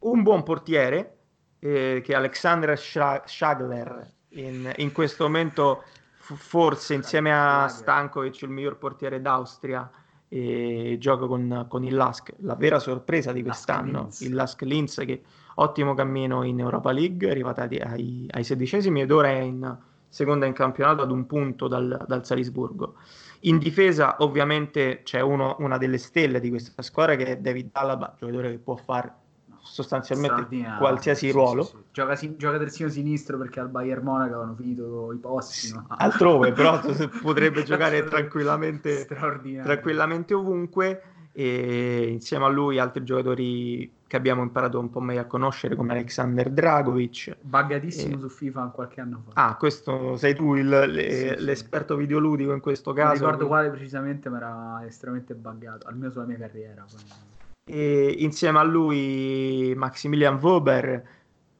[0.00, 1.16] Un buon portiere,
[1.60, 5.84] eh, che è Alexander Scha- Schagler, in, in questo momento
[6.18, 9.88] f- forse insieme a Stankovic il miglior portiere d'Austria
[10.28, 14.20] e gioca con, con il Lask, la vera sorpresa di Lask quest'anno, Linz.
[14.22, 15.22] il Lask Linz che
[15.56, 19.76] ottimo cammino in Europa League, arrivata ai, ai, sedicesimi ed ora è in
[20.08, 22.94] seconda in campionato ad un punto dal, dal Salisburgo.
[23.40, 28.14] In difesa ovviamente c'è uno- una delle stelle di questa squadra che è David Alaba,
[28.18, 29.12] giocatore che può fare
[29.62, 30.46] sostanzialmente
[30.78, 31.62] qualsiasi Sì, ruolo.
[31.62, 31.76] sì, sì.
[31.92, 35.72] Gioca, si- gioca terzino sinistro perché al Bayern Monaco avevano finito i posti.
[35.72, 36.80] ma- Altrove però
[37.22, 44.90] potrebbe giocare tranquillamente, tranquillamente ovunque e insieme a lui altri giocatori che abbiamo imparato un
[44.90, 47.34] po' meglio a conoscere come Alexander Dragovic.
[47.40, 48.18] Buggatissimo Eh.
[48.20, 49.30] su FIFA qualche anno fa.
[49.48, 51.44] Ah, questo sei tu il- le- Sì, sì.
[51.46, 53.24] l'esperto videoludico in questo non caso.
[53.24, 56.84] ricordo quale precisamente, ma era estremamente buggato, almeno sulla mia carriera.
[57.64, 61.02] E insieme a lui Maximilian Weber,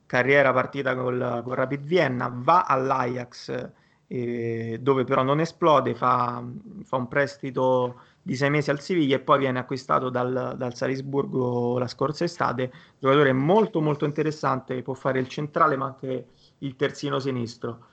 [0.04, 3.70] carriera partita col, col Rapid Vienna, va all'Ajax
[4.08, 6.44] eh, dove però non esplode, fa,
[6.82, 11.78] fa un prestito di sei mesi al Siviglia e poi viene acquistato dal, dal Salisburgo
[11.78, 16.26] la scorsa estate, giocatore molto molto interessante, può fare il centrale ma anche
[16.58, 17.86] il terzino sinistro.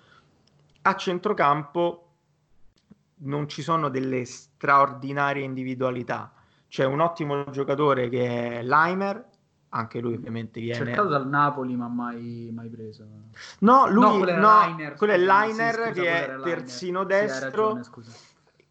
[0.84, 2.06] A centrocampo
[3.22, 6.32] non ci sono delle straordinarie individualità.
[6.68, 9.28] C'è un ottimo giocatore che è Leimer,
[9.70, 10.86] anche lui ovviamente viene...
[10.86, 13.06] Cercato dal Napoli, ma mai, mai preso.
[13.60, 16.38] No, lui no, quello, era no, Liner, quello è Liner sì, scusa, che è era
[16.38, 16.56] Liner.
[16.56, 18.12] terzino Sì, destro, ragione, scusa.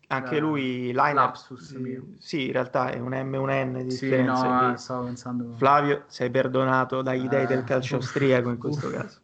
[0.09, 3.85] Anche Era lui lapsus sì, sì, in realtà è un M e un N di
[3.91, 4.47] Sì, differenza.
[4.49, 5.57] no, quindi- eh, stavo pensando...
[5.57, 9.21] Flavio, sei perdonato dagli dei Eh, del calcio uff, austriaco in questo caso.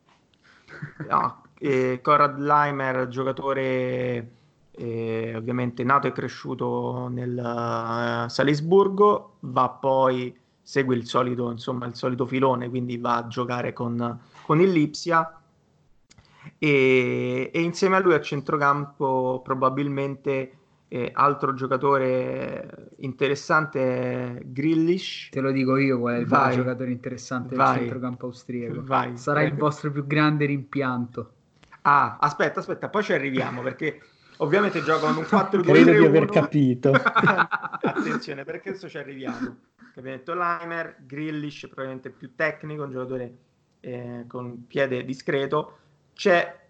[1.07, 4.31] No, eh, Conrad Leimer, giocatore
[4.73, 7.37] eh, ovviamente nato e cresciuto nel
[8.27, 13.73] eh, Salisburgo, va poi, segue il solito, insomma, il solito filone, quindi va a giocare
[13.73, 15.39] con, con il Lipsia
[16.59, 20.59] e, e insieme a lui a centrocampo probabilmente
[20.95, 25.29] eh, altro giocatore interessante è Grillish.
[25.31, 26.55] Te lo dico io qual è il Vai.
[26.55, 27.73] giocatore interessante Vai.
[27.73, 28.81] del centrocampo austriaco.
[28.85, 29.65] Vai, Sarà il prego.
[29.65, 31.33] vostro più grande rimpianto.
[31.83, 34.01] Ah, aspetta, aspetta, poi ci arriviamo perché
[34.37, 36.31] ovviamente giocano un 4 2 Credo 3 di aver 1.
[36.31, 36.93] capito.
[36.95, 39.57] Attenzione, perché adesso ci arriviamo.
[39.93, 43.37] Che abbiamo detto Leimer, Grillish, probabilmente più tecnico, un giocatore
[43.81, 45.79] eh, con piede discreto.
[46.15, 46.64] C'è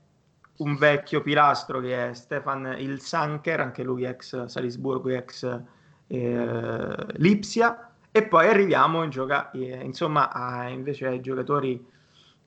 [0.57, 5.61] un vecchio pilastro che è Stefan Ilsanker, anche lui ex Salisburgo, ex
[6.07, 7.91] eh, Lipsia.
[8.11, 11.85] E poi arriviamo in gioca- eh, insomma, a, invece ai giocatori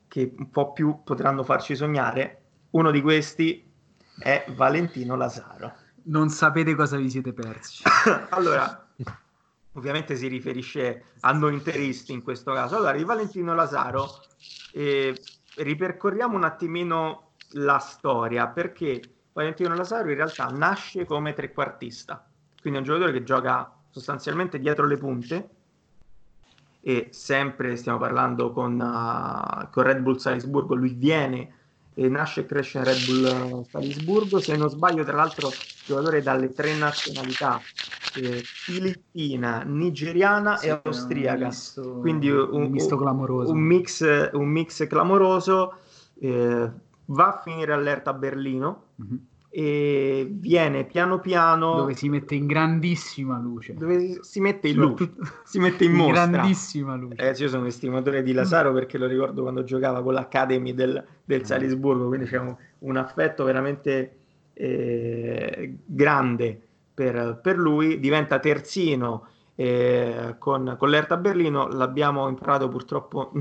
[0.08, 2.42] che un po' più potranno farci sognare.
[2.70, 3.70] Uno di questi
[4.18, 5.74] è Valentino Lazaro.
[6.04, 7.82] Non sapete cosa vi siete persi.
[8.30, 8.88] allora,
[9.72, 12.76] ovviamente si riferisce a noi interisti in questo caso.
[12.76, 14.08] Allora, di Valentino Lazaro,
[14.72, 15.14] eh,
[15.56, 19.00] ripercorriamo un attimino la storia, perché
[19.32, 22.26] Valentino Lazaro in realtà nasce come trequartista,
[22.60, 25.48] quindi è un giocatore che gioca sostanzialmente dietro le punte
[26.80, 31.54] e sempre stiamo parlando con, uh, con Red Bull Salisburgo, lui viene
[31.94, 35.50] e nasce e cresce in Red Bull eh, Salisburgo, se non sbaglio tra l'altro
[35.84, 37.60] giocatore dalle tre nazionalità,
[38.14, 43.52] eh, filippina, nigeriana Sì, e austriaca, misto- quindi un, un misto clamoroso.
[43.52, 45.74] un mix, un mix clamoroso,
[46.20, 46.70] eh,
[47.10, 49.18] va a finire all'Erta Berlino Mhm.
[49.50, 53.74] e viene piano piano Dove si mette in grandissima luce.
[53.74, 55.10] dove si mette in luce,
[55.44, 56.26] si mette in mostra.
[56.26, 57.16] grandissima luce.
[57.16, 61.02] Eh, io sono un estimatore di Lazaro perché lo ricordo quando giocava con l'Academy del,
[61.24, 64.12] del Salisburgo, quindi c'è un, un affetto veramente
[64.52, 66.60] eh, grande
[66.92, 67.98] per, per lui.
[68.00, 73.32] Diventa terzino eh, con, con l'Erta Berlino, l'abbiamo imparato purtroppo.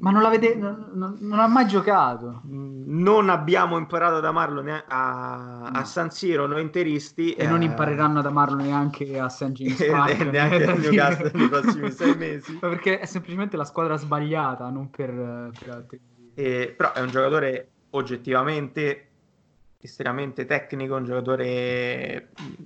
[0.00, 0.54] Ma non l'avete.
[0.54, 2.40] Non, non- non ha mai giocato.
[2.44, 7.32] Non abbiamo imparato ad amarlo ne- a, a San Siro, noi interisti.
[7.32, 9.26] E non eh, impareranno ad amarlo neanche a.
[9.28, 10.20] James e Park.
[10.30, 12.52] neanche a Newcastle nei prossimi sei mesi.
[12.60, 16.00] Ma perché è semplicemente la squadra sbagliata, non per, per altri.
[16.34, 19.10] Eh, però è un giocatore oggettivamente
[19.80, 22.62] estremamente tecnico, un giocatore mh,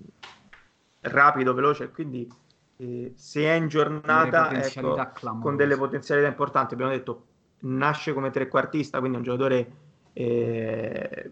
[1.01, 2.29] rapido, veloce, quindi
[2.77, 4.97] eh, se è in giornata ecco,
[5.41, 7.27] con delle potenzialità importanti, abbiamo detto
[7.61, 9.73] nasce come trequartista, quindi è un giocatore
[10.13, 11.31] eh,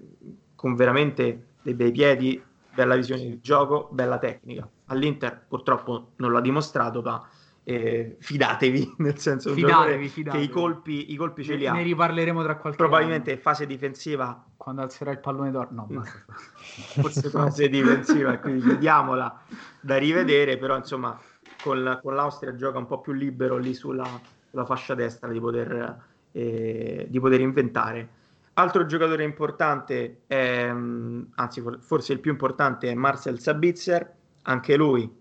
[0.55, 2.43] con veramente dei bei piedi,
[2.75, 4.69] bella visione di gioco, bella tecnica.
[4.87, 7.29] All'Inter purtroppo non l'ha dimostrato, ma
[7.63, 10.45] eh, fidatevi, nel senso Fidatevi, che fidatevi.
[10.45, 11.73] i colpi, i colpi ce li ha.
[11.73, 15.69] Ne riparleremo tra qualche Probabilmente anno, fase difensiva, quando alzerà il pallone d'oro.
[15.73, 16.25] No, basta.
[17.01, 19.43] forse fase difensiva, quindi chiudiamola
[19.81, 21.19] da rivedere, però insomma
[21.63, 24.09] con, con l'Austria gioca un po' più libero lì sulla,
[24.49, 26.03] sulla fascia destra di poter,
[26.33, 28.09] eh, di poter inventare.
[28.55, 34.77] Altro giocatore importante, è, mm, anzi for- forse il più importante, è Marcel Sabitzer, anche
[34.77, 35.19] lui.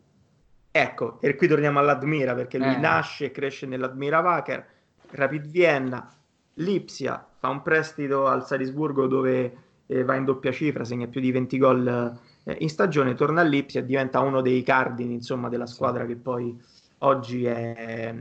[0.72, 2.78] Ecco, e qui torniamo all'Admira perché lui Eh.
[2.78, 4.66] nasce e cresce nell'Admira Wacker,
[5.12, 6.12] Rapid Vienna,
[6.56, 11.32] Lipsia, fa un prestito al Salisburgo dove eh, va in doppia cifra, segna più di
[11.32, 15.66] 20 gol eh, in stagione, torna a Lipsia e diventa uno dei cardini insomma, della
[15.66, 16.58] squadra che poi
[17.00, 18.16] oggi è,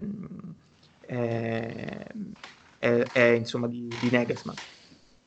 [1.01, 2.07] è,
[2.79, 4.57] è- è, insomma, di, di Nagelsmann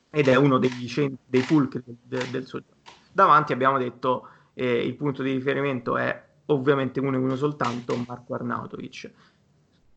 [0.10, 0.88] ed è uno dei,
[1.24, 2.76] dei fulcri del, del suo gioco.
[3.14, 8.34] Davanti abbiamo detto eh, il punto di riferimento è ovviamente uno e uno soltanto, Marco
[8.34, 9.12] Arnautovic.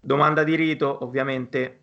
[0.01, 1.81] Domanda di rito, ovviamente,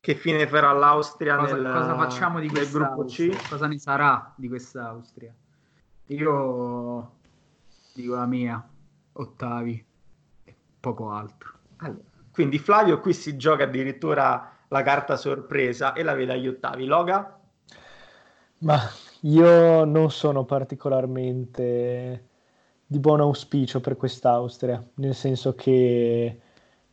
[0.00, 3.04] che fine farà l'Austria cosa, nel, cosa facciamo di nel gruppo?
[3.04, 3.46] C?
[3.48, 5.32] Cosa ne sarà di questa Austria?
[6.12, 7.10] Io
[7.94, 8.68] dico la mia,
[9.12, 9.84] ottavi
[10.44, 11.50] e poco altro.
[11.76, 16.84] Allora, quindi Flavio qui si gioca addirittura la carta sorpresa e la vede agli ottavi.
[16.84, 17.38] Loga?
[18.58, 18.78] Ma
[19.20, 22.28] io non sono particolarmente
[22.86, 26.40] di buon auspicio per quest'Austria, nel senso che,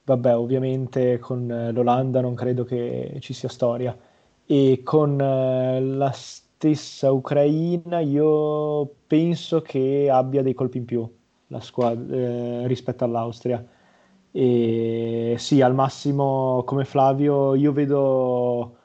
[0.04, 3.98] vabbè, ovviamente con eh, l'Olanda non credo che ci sia storia
[4.46, 6.12] e con eh, la
[6.60, 11.10] stessa Ucraina io penso che abbia dei colpi in più
[11.48, 13.66] la squadra eh, rispetto all'Austria.
[14.32, 18.76] E sì, al massimo, come Flavio, io vedo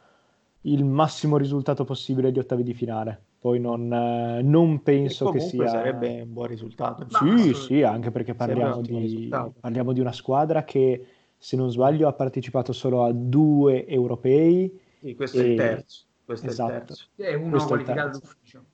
[0.62, 3.22] il massimo risultato possibile di ottavi di finale.
[3.40, 5.68] Poi non, eh, non penso che sia.
[5.70, 7.06] sarebbe un buon risultato.
[7.08, 11.06] Sì, sì, anche perché parliamo di, parliamo di una squadra che,
[11.36, 14.80] se non sbaglio, ha partecipato solo a due europei.
[15.00, 16.06] Sì, questo è E- il terzo.
[16.24, 16.72] Questo è esatto.
[16.72, 17.06] il terzo.
[17.16, 18.64] È uno Questo è qualificato d'ufficio.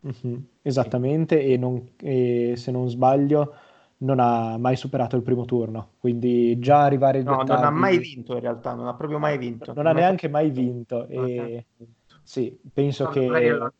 [0.00, 3.54] Mhm, esattamente, e, non- e se non sbaglio,
[3.98, 5.92] non ha mai superato il primo turno.
[5.98, 9.36] Quindi già arrivare agli No, non ha mai vinto in realtà, non ha proprio mai
[9.36, 9.72] vinto.
[9.74, 11.06] non ha neanche mai vinto.
[11.10, 11.94] Non E vinto.
[12.22, 13.26] sì, penso No, che.
[13.26, 13.70] è.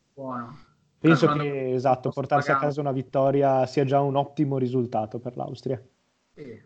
[0.98, 2.66] Penso che esatto, portarsi a pagante.
[2.66, 5.82] casa una vittoria sia già un ottimo risultato per l'Austria.
[6.34, 6.60] Sì.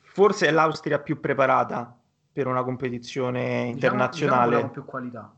[0.00, 1.94] Forse è l'Austria più preparata
[2.32, 4.46] per una competizione Diciamo- internazionale.
[4.46, 5.34] diciamo con più qualità.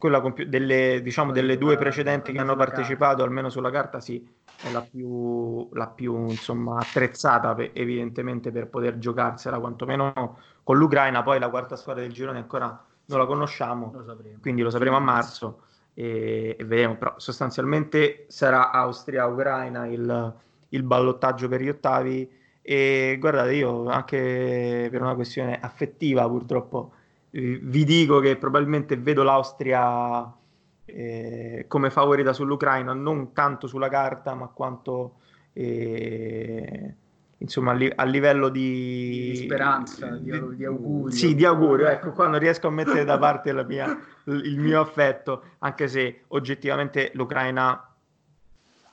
[0.00, 4.26] Quella con più- delle, diciamo, delle due precedenti che hanno partecipato, almeno sulla carta, sì,
[4.62, 11.22] è la più, la più insomma, attrezzata per- evidentemente per poter giocarsela, quantomeno con l'Ucraina.
[11.22, 15.00] Poi la quarta squadra del girone ancora non la conosciamo, Lo quindi lo sapremo a
[15.00, 16.96] marzo e, e vedremo.
[16.96, 20.34] Però sostanzialmente sarà Austria-Ucraina il,
[20.70, 22.38] il ballottaggio per gli ottavi.
[22.62, 26.92] E guardate, io anche per una questione affettiva, purtroppo,
[27.30, 30.32] vi dico che probabilmente vedo l'Austria
[30.84, 35.18] eh, come favorita sull'Ucraina, non tanto sulla carta, ma quanto
[35.52, 36.94] eh,
[37.38, 41.10] insomma a, li- a livello di, Di speranza, di- di augurio.
[41.10, 41.86] Sì, di augurio.
[41.88, 46.24] Ecco, qua non riesco a mettere da parte la mia- il mio affetto, anche se
[46.28, 47.84] oggettivamente l'Ucraina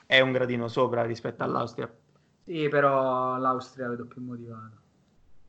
[0.06, 1.92] è un gradino sopra rispetto all'Austria.
[2.44, 4.72] Sì, però l'Austria la vedo più motivata.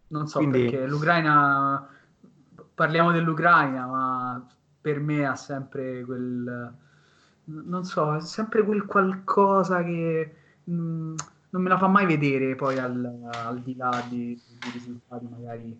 [0.08, 1.86] Non so Quindi- perché l'Ucraina,
[2.78, 4.46] parliamo dell'Ucraina, ma
[4.80, 6.72] per me ha sempre quel,
[7.44, 11.14] non so, è sempre quel qualcosa che mh,
[11.50, 15.76] non me la fa mai vedere poi al, al di là di, di risultati magari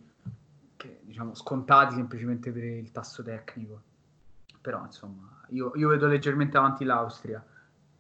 [0.76, 3.82] che, diciamo, scontati semplicemente per il tasso tecnico.
[4.60, 7.44] Però insomma, io, io vedo leggermente avanti l'Austria,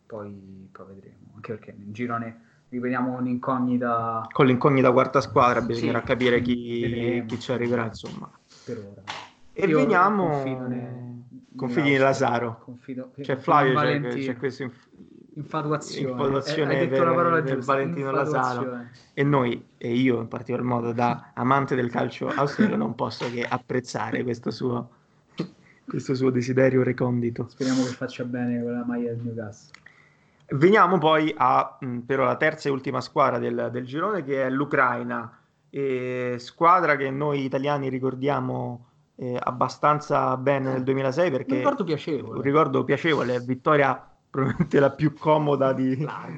[0.06, 6.06] poi, poi vedremo, anche perché nel girone ripetiamo un'incognita Con l'incognita quarta squadra bisognerà Sì,
[6.06, 8.30] capire chi, chi ci arriverà, insomma.
[8.74, 9.02] Per ora.
[9.52, 11.06] E Io veniamo confido ne-
[11.56, 12.60] confidi in Lazaro.
[12.64, 14.86] Confido, C'è confido Flavio, in c'è, c'è questa inf-
[15.34, 16.10] infatuazione.
[16.10, 18.84] infatuazione Hai detto la parola giusta, Valentino Lazaro.
[19.14, 23.42] e noi, e io in particolar modo da amante del calcio austriaco, non posso che
[23.42, 24.90] apprezzare questo suo,
[25.84, 27.48] questo suo desiderio recondito.
[27.48, 29.80] Speriamo che faccia bene con la maglia del Newcastle.
[30.50, 34.50] Veniamo poi a mh, però la terza e ultima squadra del, del girone che è
[34.50, 35.37] l'Ucraina,
[35.70, 41.86] e squadra che noi italiani ricordiamo eh, abbastanza bene nel 2006 perché Un ricordo un
[41.86, 42.42] piacevole.
[42.42, 45.96] ricordo piacevole, vittoria probabilmente la più comoda di,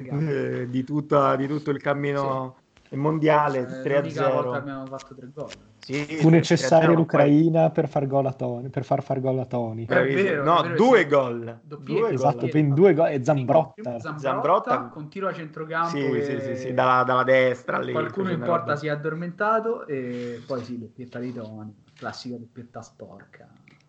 [0.09, 2.55] eh, di, tutta- di tutto il cammino
[2.91, 4.51] il mondiale Eh, 3 a l'unica volta 0.
[4.53, 5.49] abbiamo fatto tre gol.
[5.79, 9.45] Sì, Fu necessaria 3-0, l'Ucraina per far, gol a Toni, per far far gol a
[9.45, 9.85] Toni.
[9.85, 11.07] poi- È vero, no, vero, due sì.
[11.07, 11.59] gol.
[11.63, 11.99] Doppietto.
[12.01, 12.49] Due Esatto, gol.
[12.49, 13.99] ben due gol e Zambrotta.
[13.99, 14.77] Zambrotta, Zambrotta.
[14.89, 17.93] continua a centrocampo Sì, e sì, sì, sì, dalla, dalla destra lì.
[17.93, 23.47] qualcuno in porta si è addormentato e poi sì, doppietta di Toni, classica doppietta sporca.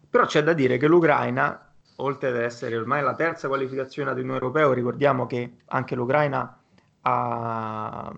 [0.09, 4.31] Però c'è da dire che l'Ucraina, oltre ad essere ormai la terza qualificazione ad un
[4.31, 6.57] europeo, ricordiamo che anche l'Ucraina
[7.03, 8.13] ha,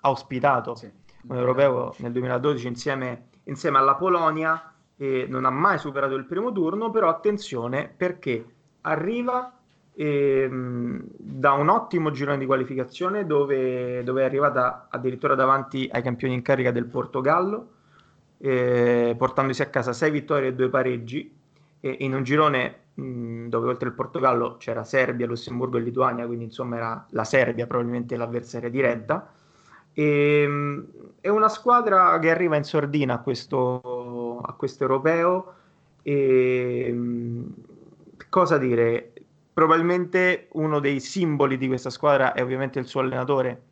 [0.00, 0.90] ha ospitato Sì.
[1.28, 6.52] un europeo nel 2012 insieme, insieme alla Polonia e non ha mai superato il primo
[6.52, 8.44] turno, però attenzione perché
[8.82, 9.52] arriva
[9.94, 16.34] ehm, da un ottimo girone di qualificazione dove, dove è arrivata addirittura davanti ai campioni
[16.34, 17.68] in carica del Portogallo,
[18.38, 21.36] eh, portandosi a casa sei vittorie e due pareggi,
[21.80, 26.44] e in un girone mh, dove oltre il Portogallo c'era Serbia, Lussemburgo e Lituania, quindi
[26.44, 29.32] insomma era la Serbia probabilmente l'avversaria diretta.
[29.92, 30.86] E, mh,
[31.20, 35.54] è una squadra che arriva in sordina a questo, a questo europeo
[36.02, 37.54] e mh,
[38.28, 39.12] cosa dire?
[39.52, 43.62] Probabilmente uno dei simboli di questa squadra è ovviamente il suo allenatore,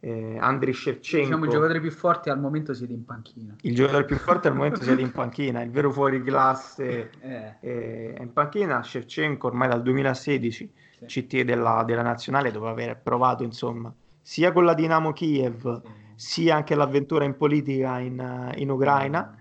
[0.00, 1.24] eh, Andriy Shevchenko.
[1.26, 3.54] Diciamo i giocatori più forti al momento siete in panchina.
[3.62, 8.22] Il giocatore più forte al momento siete in panchina, il vero fuoriclasse Eh, eh, è
[8.22, 8.82] in panchina.
[8.82, 10.72] Shevchenko ormai dal 2016
[11.06, 11.22] sì.
[11.22, 13.94] CT della, della nazionale dopo aver provato insomma
[14.26, 15.82] sia con la Dinamo Kiev
[16.14, 19.36] sia anche l'avventura in politica in, in Ucraina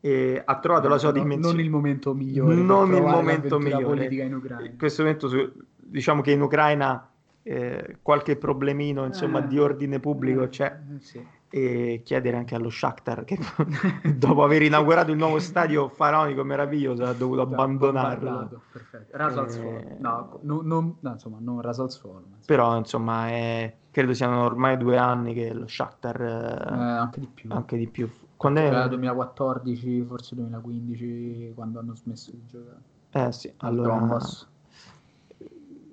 [0.00, 2.54] e ha trovato la sua No, dimensione Non il momento migliore.
[2.54, 4.70] non il momento migliore politica in Ucraina.
[4.70, 5.28] in questo momento
[5.76, 7.08] diciamo che in Ucraina
[7.42, 10.66] eh, qualche problemino insomma Eh, di ordine pubblico eh, c'è
[10.96, 11.26] eh, sì.
[11.50, 13.38] e chiedere anche allo Shakhtar che
[14.14, 19.16] dopo aver inaugurato il nuovo stadio faraonico meraviglioso ha dovuto abbandonarlo perfetto.
[19.16, 19.80] Raso al Eh, suolo.
[19.98, 22.20] No, no, non- no, insomma, non raso al suolo.
[22.28, 26.74] ma insomma, però insomma è- credo siano ormai due anni che lo Shakhtar eh, eh,
[26.74, 27.50] anche di più.
[27.52, 32.80] anche di più quando Era è 2014, forse 2015, quando hanno smesso di giocare.
[33.12, 34.46] eh sì Al allora Donbass.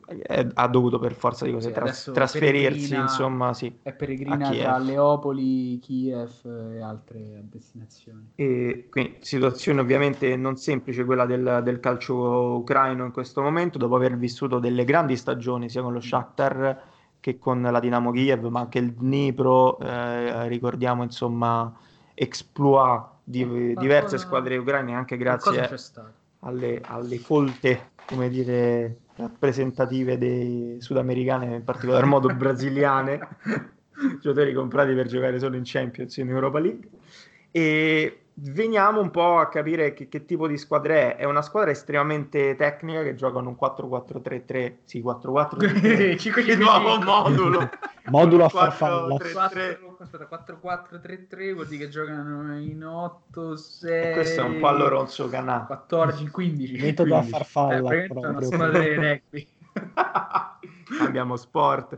[0.07, 4.77] eh, ha dovuto per forza di cose Sì, tras- trasferirsi insomma sì È peregrina tra
[4.77, 8.27] Leopoli, Kiev e altre destinazioni.
[8.37, 13.95] E quindi situazione ovviamente non semplice quella del, del calcio ucraino in questo momento, dopo
[13.95, 16.83] aver vissuto delle grandi stagioni sia con lo Shakhtar
[17.25, 21.75] che con la Dinamo Kiev, ma anche il Dnipro, eh, ricordiamo insomma
[22.13, 25.67] exploit di Qualcosa- diverse squadre ucraine anche grazie
[26.41, 33.19] alle, alle folte, come dire, rappresentative dei sudamericane, in particolar modo brasiliane,
[34.21, 36.87] giocatori comprati per giocare solo in Champions in Europa League.
[37.49, 41.15] E veniamo un po' a capire che, che tipo di squadra è.
[41.17, 46.99] È una squadra estremamente tecnica che gioca in un 4-4-3-3, sì, 4-4-3-3, 5 di nuovo
[46.99, 47.69] modulo.
[48.07, 48.51] Modulo a 4-3-3.
[48.51, 49.17] farfalla.
[49.17, 54.13] 4, aspetta, 4-4-3-3 vuol dire che giocano in 8, 6.
[54.13, 55.65] Questo è un po' Ronzo Canà.
[55.65, 56.81] 14, 15.
[56.81, 57.31] Metodo a 15.
[57.31, 59.47] farfalla, Eh, una squadra di rugby.
[60.97, 61.97] Cambiamo sport.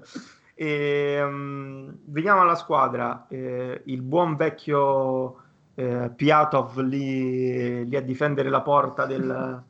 [0.53, 3.25] E, mm, veniamo alla squadra.
[3.27, 5.45] Eh, il buon vecchio
[5.79, 9.29] eh, Piatov lì, lì a difendere la porta del,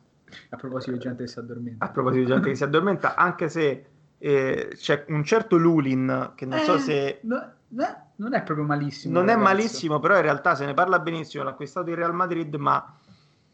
[0.50, 1.84] A proposito di gente che si addormenta.
[1.84, 3.84] a proposito di gente che si addormenta, anche se
[4.18, 7.86] eh, c'è un certo Lulin che non so Eh, se no, no,
[8.16, 9.12] non è proprio malissimo.
[9.14, 9.48] non è ragazzo.
[9.48, 11.44] malissimo, però in realtà se ne parla benissimo.
[11.44, 12.94] L'ha acquistato il Real Madrid, ma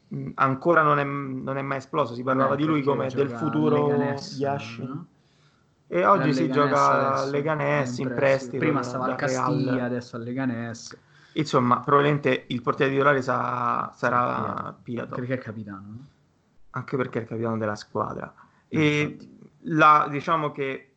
[0.08, 2.14] mh, ancora non è, non è mai esploso.
[2.14, 3.88] Si parlava di lui come del futuro
[4.36, 4.84] Yashin.
[4.88, 5.06] no?
[5.86, 8.58] E oggi È si gioca a Leganés in prestito.
[8.58, 9.14] Prima stava al.
[9.16, 10.96] Castiglia, adesso al Leganés.
[11.36, 16.06] Insomma, probabilmente il portiere titolare sa- sarà Piato, Perché è capitano, no?
[16.70, 18.32] anche perché è il capitano della squadra.
[18.68, 19.18] Eh, E
[19.66, 20.90] la, diciamo che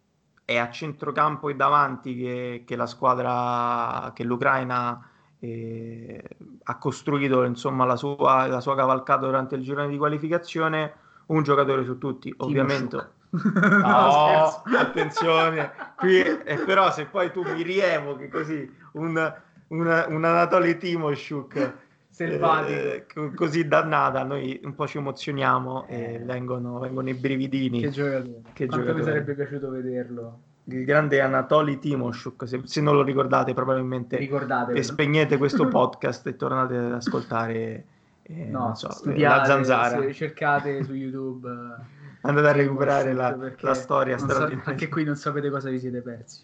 [0.46, 5.10] è a centrocampo e davanti che, che la squadra, che l'Ucraina
[5.40, 6.24] eh,
[6.64, 10.94] ha costruito insomma, la, sua, la sua cavalcata durante il girone di qualificazione.
[11.28, 12.96] Un giocatore su tutti, ovviamente.
[12.96, 13.10] no,
[13.82, 19.34] No, attenzione, qui, eh, però se poi tu mi rievochi così un,
[19.70, 21.74] un, un Anatoly Timoshuk
[22.10, 22.72] Selvatico.
[22.80, 26.20] eh, co- così dannata, noi un po' ci emozioniamo e Eh.
[26.20, 27.82] vengono, vengono i brividini.
[27.82, 28.42] Che giocatore.
[28.54, 28.94] Che Quanto giocatore.
[28.94, 30.40] mi sarebbe piaciuto vederlo.
[30.70, 34.74] Il grande Anatoly Timoshuk, se, se non lo ricordate probabilmente Ricordate.
[34.74, 37.86] e spegnete questo podcast e tornate ad ascoltare
[38.24, 40.02] eh, No, so, studiate, la zanzara.
[40.02, 41.48] se cercate su YouTube.
[41.50, 44.70] eh, Andate a recuperare la, la storia sa- straordinaria.
[44.70, 46.42] anche qui non sapete cosa vi siete persi.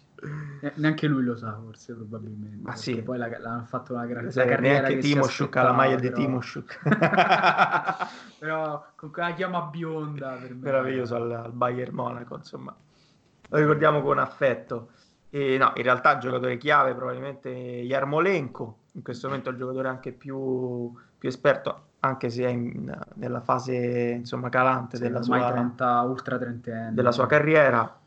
[0.60, 2.58] Ne- neanche lui lo sa, forse, probabilmente.
[2.62, 3.00] Ma sì.
[3.02, 6.08] Poi la- l'hanno fatto una gra- la Sai, carriera neanche Timoshuk ha la maglia di
[6.08, 6.80] però- Timoshuk.
[8.38, 10.60] però con quella chiama bionda per me.
[10.62, 12.74] meraviglioso al, al Bayern Monaco, insomma.
[13.48, 14.88] Lo ricordiamo con affetto.
[15.30, 19.88] E no, in realtà il giocatore chiave probabilmente Yarmolenko, in questo momento è il giocatore
[19.88, 25.50] anche più, più esperto, anche se è in, nella fase insomma calante Sì, della, sua,
[25.50, 26.94] 30, ultra trentenne.
[26.94, 27.98] della sua carriera.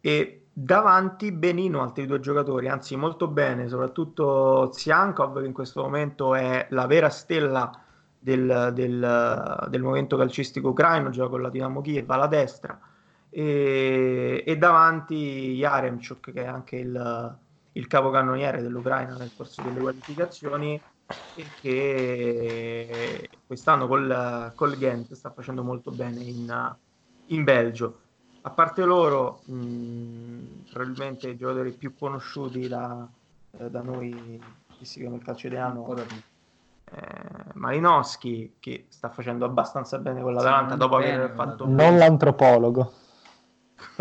[0.00, 6.34] E davanti benino altri due giocatori, anzi molto bene, soprattutto Ziankov che in questo momento
[6.34, 7.70] è la vera stella
[8.18, 12.78] del, del, del movimento calcistico ucraino, gioca con la Dinamo Kiev alla destra
[13.30, 15.14] e, e davanti
[15.54, 17.38] Yaremchuk che è anche il,
[17.72, 20.82] il capocannoniere dell'Ucraina nel corso delle qualificazioni
[21.34, 26.76] e che quest'anno col, col Ghent sta facendo molto bene in,
[27.26, 28.07] in Belgio.
[28.42, 33.06] A parte loro, mh, probabilmente i giocatori più conosciuti da,
[33.58, 34.40] eh, da noi
[34.78, 36.96] che seguiamo il calcio italiano, eh,
[37.54, 42.92] Malinowski che sta facendo abbastanza bene con l'Atalanta Sì, dopo bene aver fatto Non l'antropologo.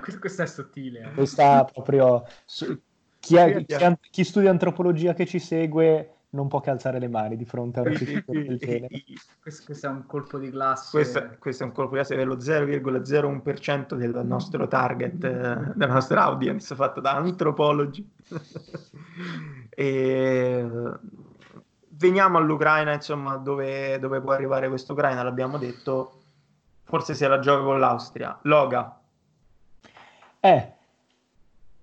[0.00, 1.00] questo, questo è sottile.
[1.00, 1.14] eh.
[1.14, 2.24] Questa proprio...
[2.44, 2.78] su-
[3.20, 7.08] Chi, è- chi è- chi studia antropologia che ci segue non può che alzare le
[7.08, 9.02] mani di fronte a una situazione del genere.
[9.40, 10.90] Questo, questo è un colpo di classe.
[10.90, 16.24] Questo, questo è un colpo di classe dello 0,01% del nostro target, eh, della nostra
[16.24, 18.06] audience fatto da antropologi.
[19.70, 20.66] e,
[21.88, 26.20] veniamo all'Ucraina, insomma, dove, dove può arrivare questa Ucraina, l'abbiamo detto,
[26.84, 28.38] forse se la gioca con l'Austria.
[28.42, 29.00] Loga,
[30.40, 30.72] Eh,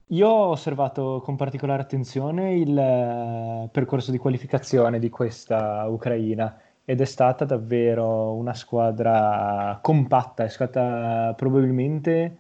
[0.09, 7.01] io ho osservato con particolare attenzione il eh, percorso di qualificazione di questa Ucraina ed
[7.01, 12.37] è stata davvero una squadra compatta, è stata probabilmente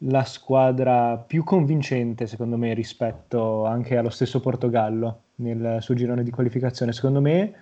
[0.00, 6.30] la squadra più convincente, secondo me, rispetto anche allo stesso Portogallo nel suo girone di
[6.32, 6.92] qualificazione.
[6.92, 7.54] Secondo me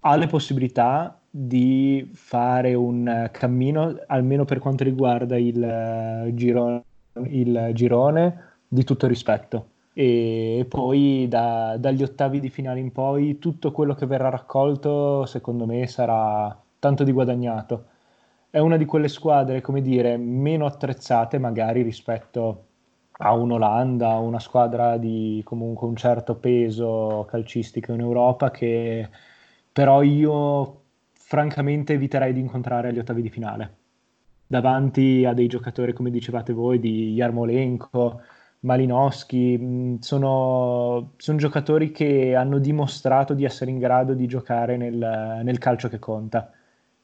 [0.00, 6.84] ha le possibilità di fare un cammino, almeno per quanto riguarda il, eh, giro-
[7.28, 9.68] il girone, di tutto rispetto.
[9.94, 15.66] E poi da- dagli ottavi di finale in poi tutto quello che verrà raccolto, secondo
[15.66, 17.86] me, sarà tanto di guadagnato.
[18.50, 22.66] È una di quelle squadre, come dire, meno attrezzate magari rispetto
[23.18, 29.08] a un'Olanda, una squadra di comunque un certo peso calcistico in Europa che
[29.72, 30.80] però io
[31.12, 33.81] francamente eviterei di incontrare agli ottavi di finale.
[34.52, 38.20] Davanti a dei giocatori, come dicevate voi, di Yarmolenko,
[38.60, 45.56] Malinowski, sono, sono giocatori che hanno dimostrato di essere in grado di giocare nel, nel
[45.56, 46.52] calcio che conta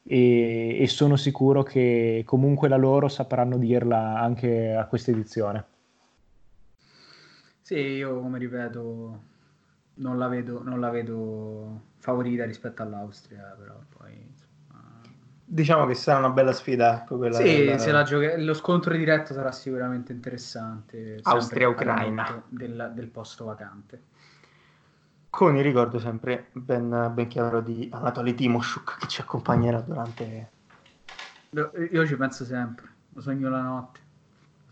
[0.03, 5.65] e, e sono sicuro che comunque la loro sapranno dirla anche a questa edizione.
[7.61, 9.23] Sì, io come ripeto,
[9.95, 14.28] non la vedo, non la vedo favorita rispetto all'Austria, però poi.
[15.49, 17.01] Diciamo che sarà una bella sfida.
[17.01, 21.19] ecco, quella Sì, se la gioca- lo scontro diretto sarà sicuramente interessante.
[21.23, 22.43] Austria-Ucraina.
[22.47, 24.03] Del, del posto vacante.
[25.29, 30.49] Con il ricordo sempre ben, ben chiaro di Anatoly Timoshuk che ci accompagnerà durante
[31.91, 33.99] Io ci penso sempre, lo sogno la notte.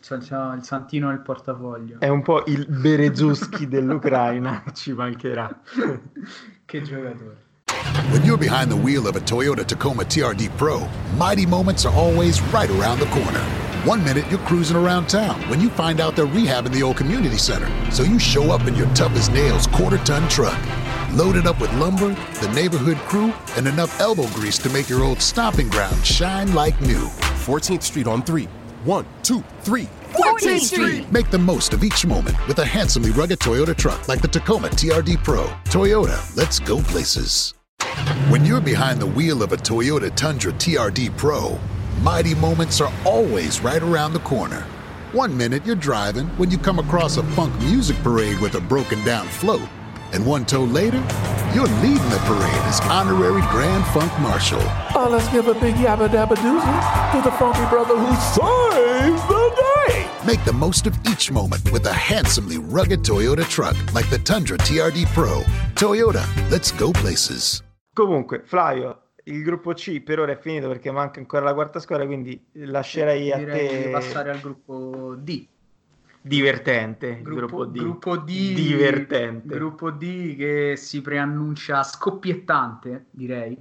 [0.09, 1.99] Il santino nel portafoglio.
[1.99, 5.59] È un po' il Berezuski dell'Ucraina, ci mancherà.
[6.65, 7.46] che giocatore.
[8.09, 10.87] When you're behind the wheel of a Toyota Tacoma TRD Pro,
[11.17, 13.41] mighty moments are always right around the corner.
[13.83, 17.37] One minute you're cruising around town when you find out they're rehabbing the old community
[17.37, 17.69] center.
[17.91, 20.57] So you show up in your tough as nails quarter ton truck.
[21.11, 25.21] Loaded up with lumber, the neighborhood crew, and enough elbow grease to make your old
[25.21, 27.07] stomping ground shine like new.
[27.43, 28.45] 14th Street on three.
[28.85, 29.89] One, two, three.
[30.13, 31.11] 14th Street.
[31.11, 34.69] Make the most of each moment with a handsomely rugged Toyota truck like the Tacoma
[34.69, 35.47] TRD Pro.
[35.65, 37.53] Toyota, let's go places.
[38.29, 41.57] When you're behind the wheel of a Toyota Tundra TRD Pro,
[42.01, 44.61] mighty moments are always right around the corner.
[45.13, 49.03] One minute you're driving when you come across a funk music parade with a broken
[49.05, 49.67] down float.
[50.13, 50.97] And one tow later,
[51.55, 54.61] you're leading the parade as honorary Grand Funk Marshal.
[54.93, 59.53] Oh, let's give a big yabba dabba doozy to the funky brother who saves the
[59.87, 60.09] day.
[60.25, 64.57] Make the most of each moment with a handsomely rugged Toyota truck like the Tundra
[64.57, 65.41] TRD Pro.
[65.75, 67.63] Toyota, let's go places.
[67.97, 72.05] Comunque, Flavio, il gruppo C per ora è finito perché manca ancora la quarta squadra,
[72.05, 75.47] quindi lascerei a te di passare al gruppo D.
[76.21, 77.07] divertente.
[77.07, 77.79] il Gruppo, D.
[77.79, 78.53] gruppo D.
[78.53, 79.55] Divertente.
[79.55, 83.57] Gruppo D che si preannuncia scoppiettante, direi.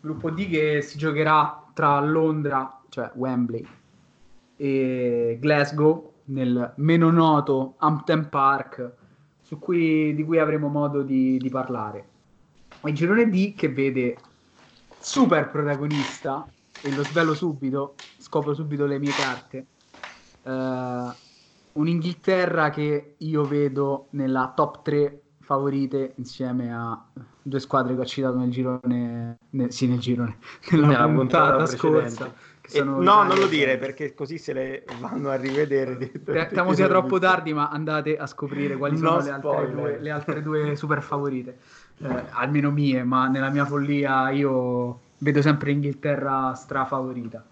[0.00, 3.66] Gruppo D che si giocherà tra Londra, cioè Wembley,
[4.56, 8.92] e Glasgow nel meno noto Hampton Park,
[9.42, 12.06] su cui, di cui avremo modo di, di parlare.
[12.84, 14.30] Il girone D che vede
[14.96, 19.68] super protagonista, e lo svelo subito, scopro subito le mie carte,
[20.44, 21.16] Eh,
[21.74, 27.10] Un'Inghilterra che io vedo nella top 3 favorite insieme a
[27.40, 30.38] due squadre che ho citato nel girone, nel- sì, nel girone,
[30.72, 32.34] nella, Nella puntata, scorsa.
[32.68, 36.10] E- sono no, non lo dire perché così se le vanno a rivedere.
[36.52, 40.10] Temo sia troppo tardi, ma andate a scoprire quali sono No le altre, due, le
[40.10, 41.58] altre due super favorite,
[42.02, 47.44] Eh, almeno mie, ma nella mia follia io vedo sempre Inghilterra strafavorita.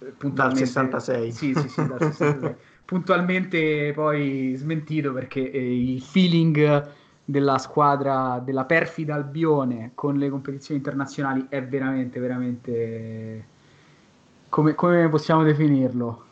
[0.00, 1.32] Eh, puntualmente- 66.
[1.32, 2.54] Sì, sì, sì, dal 66.
[2.84, 6.92] Puntualmente poi smentito perché eh, il feeling
[7.24, 13.44] della squadra della perfida Albione con le competizioni internazionali è veramente, veramente...
[14.50, 16.23] Come, come possiamo definirlo?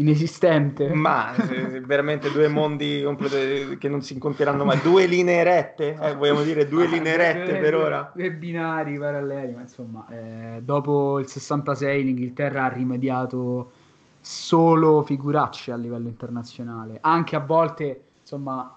[0.00, 0.92] Inesistente?
[0.94, 1.34] Ma
[1.84, 3.04] veramente due mondi
[3.78, 4.80] che non si incontreranno mai.
[4.80, 5.98] Due linee rette?
[6.00, 8.10] Eh, vogliamo dire due linee rette per ora?
[8.14, 13.72] Due binari paralleli, ma insomma, eh, dopo il 66 l'Inghilterra ha rimediato
[14.20, 18.74] solo figuracce a livello internazionale, anche a volte, insomma,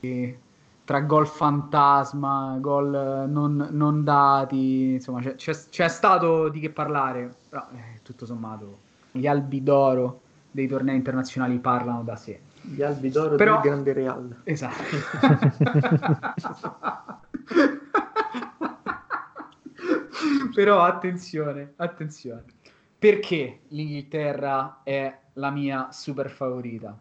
[0.00, 0.38] eh,
[0.84, 6.70] tra gol fantasma, gol eh, non, non dati, insomma, c'è, c'è- c'è stato di che
[6.70, 8.78] parlare, però eh, tutto sommato
[9.12, 10.20] gli albi d'oro
[10.56, 12.40] dei tornei internazionali parlano da sé.
[12.62, 14.40] Gli albi d'oro Però- del Grande Real.
[14.42, 14.82] Esatto.
[20.54, 22.42] Però attenzione, attenzione.
[22.98, 26.96] Perché l'Inghilterra è la mia super favorita?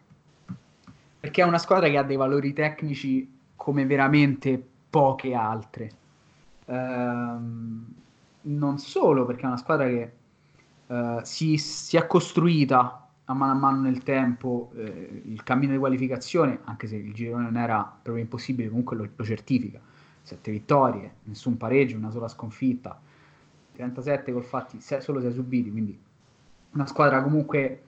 [1.21, 5.91] Perché è una squadra che ha dei valori tecnici come veramente poche altre.
[6.65, 7.85] Ehm,
[8.41, 10.11] non solo perché è una squadra che
[10.87, 15.77] eh, si, si è costruita a mano a mano nel tempo eh, il cammino di
[15.79, 19.79] qualificazione, anche se il girone non era proprio impossibile, comunque lo, lo certifica.
[20.21, 22.99] Sette vittorie, nessun pareggio, una sola sconfitta,
[23.73, 25.97] 37 gol fatti, se- solo 6 subiti, quindi
[26.71, 27.81] una squadra comunque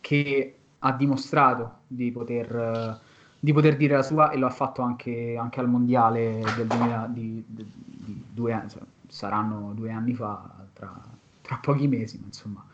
[0.00, 3.00] che ha dimostrato di poter,
[3.38, 7.06] di poter dire la sua e lo ha fatto anche, anche al mondiale del 2000,
[7.10, 10.92] di, di- di due anni, cioè, saranno due anni fa, tra,
[11.40, 12.64] tra pochi mesi, ma insomma,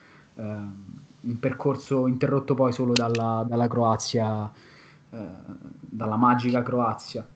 [0.40, 0.84] ehm,
[1.22, 4.50] un percorso interrotto poi solo dalla, dalla Croazia,
[5.10, 5.26] eh,
[5.80, 7.26] dalla magica Croazia.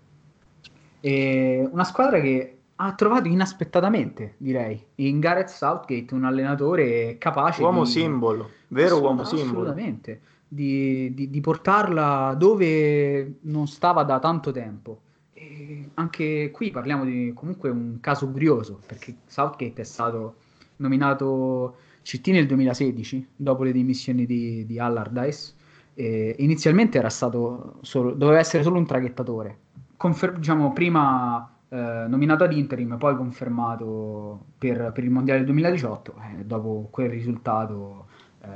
[1.00, 7.84] E una squadra che ha trovato inaspettatamente, direi, in Gareth Southgate, un allenatore capace Uomo
[7.84, 7.90] di...
[7.90, 9.68] simbolo, vero uomo Assolut- simbolo.
[9.68, 15.00] Assolutamente, di, di- di portarla dove non stava da tanto tempo.
[15.34, 20.36] E anche qui parliamo di comunque un caso curioso, perché Southgate è stato
[20.76, 25.54] nominato CT nel 2016, dopo le dimissioni di, di Allardyce.
[25.94, 29.58] E inizialmente era stato solo- doveva essere solo un traghettatore.
[29.96, 36.14] Confer- diciamo, prima eh, nominato ad interim, poi confermato per, per il Mondiale del 2018.
[36.38, 38.06] eh, dopo quel risultato
[38.42, 38.48] eh,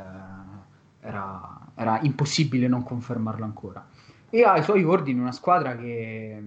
[1.01, 3.87] era, era impossibile non confermarlo ancora.
[4.31, 6.43] E ha ai suoi ordini una squadra che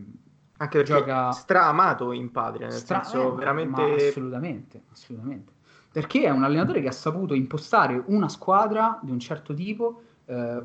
[0.58, 4.08] Anche perché Gioca- stra-amato in patria, nel Stra- senso eh, veramente...
[4.08, 5.54] assolutamente, assolutamente.
[5.92, 10.62] Perché è un allenatore che ha saputo impostare una squadra di un certo tipo, eh,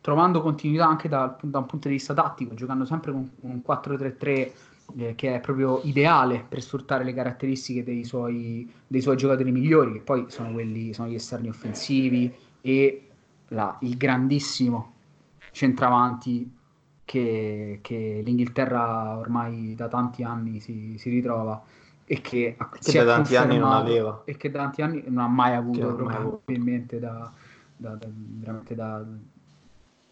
[0.00, 4.52] trovando continuità anche dal- da un punto di vista tattico, giocando sempre con un 4-3-3
[4.96, 9.94] eh, che è proprio ideale per sfruttare le caratteristiche dei suoi, dei suoi giocatori migliori,
[9.94, 13.08] che poi sono quelli, sono gli esterni offensivi e
[13.48, 14.92] la- il grandissimo
[15.50, 16.52] centravanti
[17.04, 21.62] che, che l'Inghilterra ormai da tanti anni si, si ritrova
[22.08, 24.22] e che, Che da tanti anni non aveva.
[24.24, 27.32] e che da tanti anni non ha mai avuto probabilmente da,
[27.76, 29.04] da- da- veramente da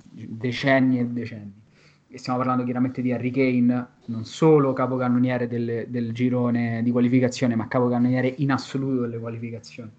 [0.00, 1.52] decenni e decenni.
[2.08, 7.54] E stiamo parlando chiaramente di Harry Kane non solo capocannoniere del, del girone di qualificazione
[7.56, 9.90] ma capocannoniere in assoluto delle qualificazioni.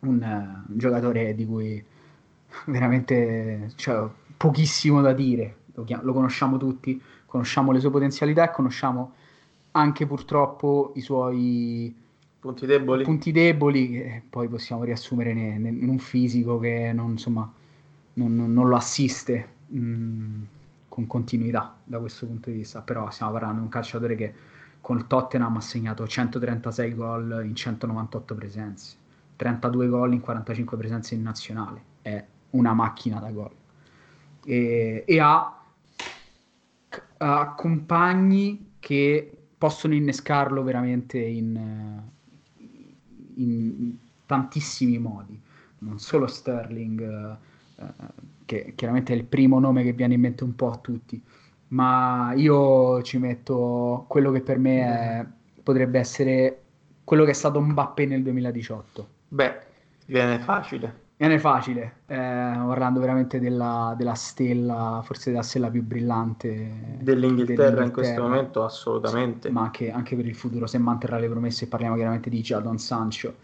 [0.00, 1.82] Un, eh, un giocatore di cui
[2.66, 5.56] veramente cioè, pochissimo da dire.
[5.74, 9.14] Lo, chia- lo conosciamo tutti conosciamo le sue potenzialità e conosciamo
[9.74, 11.94] anche purtroppo i suoi
[12.38, 13.04] Punti deboli.
[13.04, 17.50] punti deboli che poi possiamo riassumere ne- in un fisico che non, insomma,
[18.14, 20.42] non, non- non lo assiste mh,
[20.88, 24.34] con continuità da questo punto di vista, però stiamo parlando di un calciatore che
[24.80, 28.96] con il Tottenham ha segnato 136 gol in 198 presenze,
[29.36, 33.50] 32 gol in 45 presenze in nazionale, è una macchina da gol.
[34.44, 35.58] E, e ha,
[37.18, 42.62] ha compagni che possono innescarlo veramente in, eh,
[43.36, 43.96] in
[44.26, 45.40] tantissimi modi,
[45.78, 47.86] non solo Sterling, eh, eh,
[48.44, 51.18] che chiaramente è il primo nome che viene in mente un po' a tutti,
[51.68, 55.26] ma io ci metto quello che per me è-
[55.62, 56.60] potrebbe essere
[57.02, 59.08] quello che è stato Mbappé nel 2018.
[59.28, 59.60] Beh,
[60.04, 61.03] viene facile.
[61.16, 67.84] Non è facile, eh, parlando veramente della, della stella, forse della stella più brillante dell'Inghilterra,
[67.84, 69.48] in questo momento, assolutamente.
[69.48, 73.34] Ma anche, anche, per il futuro, se manterrà le promesse, parliamo chiaramente di Jadon Sancho,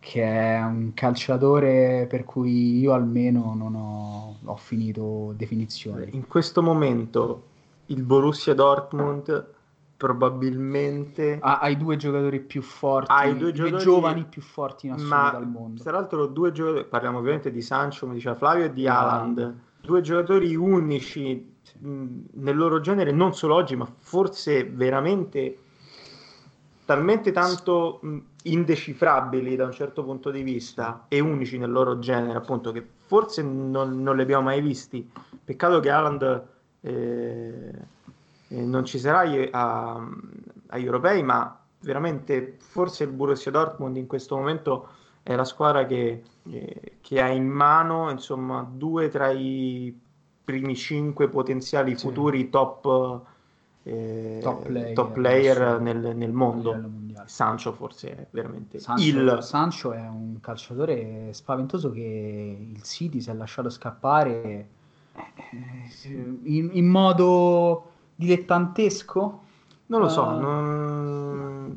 [0.00, 6.08] che è un calciatore per cui io almeno non ho, ho finito definizioni.
[6.10, 7.42] In questo momento
[7.86, 9.54] il Borussia Dortmund
[9.96, 14.92] probabilmente ha, ha, i due giocatori più forti, i due, giocatori, giovani più forti in
[14.92, 15.82] assoluto al mondo.
[15.82, 20.00] Tra l'altro, due giocatori, parliamo ovviamente di Sancho, come diceva Flavio, e di Haaland, due
[20.02, 25.58] giocatori unici mh, nel loro genere, non solo oggi, ma forse veramente
[26.84, 32.36] talmente tanto mh, indecifrabili da un certo punto di vista e unici nel loro genere,
[32.36, 35.10] appunto, che forse non, non li abbiamo mai visti.
[35.42, 36.46] Peccato che Haaland.
[36.82, 37.94] Eh,
[38.48, 40.08] eh, non ci sarà a,
[40.68, 44.88] agli europei, ma veramente forse il Borussia Dortmund in questo momento
[45.22, 49.96] è la squadra che, eh, che ha in mano insomma due tra i
[50.44, 52.06] primi cinque potenziali sì.
[52.06, 53.20] futuri top,
[53.82, 57.04] eh, top player, top player nel, nel, mondo.
[57.24, 63.30] Sancho forse è veramente Sancho, il Sancho è un calciatore spaventoso che il City si
[63.30, 64.68] è lasciato scappare
[65.12, 69.40] eh, in, in modo dilettantesco?
[69.86, 71.76] Non lo so, uh, non...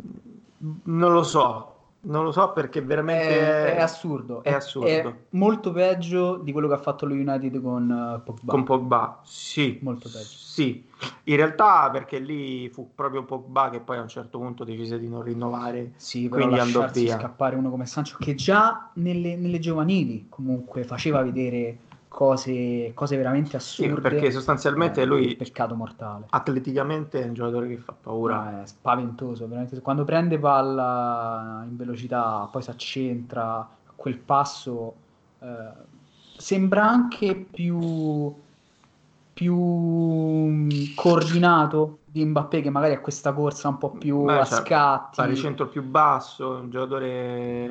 [0.84, 4.42] non lo so, non lo so perché veramente è, è, assurdo.
[4.42, 4.88] È, assurdo.
[4.88, 8.52] È molto peggio di quello che ha fatto lo United con uh, Pogba.
[8.52, 9.80] Con Pogba, sì.
[9.82, 10.26] Molto peggio.
[10.26, 10.88] Sì.
[11.26, 15.10] In realtà perché lì fu proprio Pogba che poi a un certo punto decise di
[15.10, 15.92] non rinnovare.
[15.98, 17.20] Sì, quindi andò via.
[17.20, 21.78] scappare uno come Sancho che già nelle, nelle giovanili comunque faceva vedere
[22.10, 23.96] cose, cose veramente assurde.
[23.96, 26.26] Sì, perché sostanzialmente eh, lui peccato mortale.
[26.32, 28.50] Atleticamente è un giocatore che fa paura.
[28.50, 29.80] No, è spaventoso, veramente.
[29.80, 34.96] Quando prende palla in velocità, poi si accentra, quel passo
[35.40, 35.72] eh,
[36.36, 38.36] sembra anche più
[39.40, 44.60] più coordinato di Mbappé che magari ha questa corsa un po' più Beh, a cioè,
[44.60, 45.16] scatti.
[45.16, 47.70] Pari centro più basso, un giocatore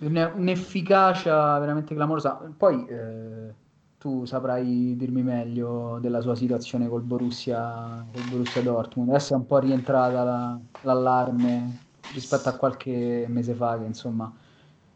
[0.00, 2.40] un'efficacia veramente clamorosa.
[2.56, 3.54] Poi eh,
[3.98, 9.10] tu saprai dirmi meglio della sua situazione col Borussia, col Borussia Dortmund.
[9.10, 14.32] Adesso è un po' rientrata la, l'allarme rispetto a qualche mese fa, che insomma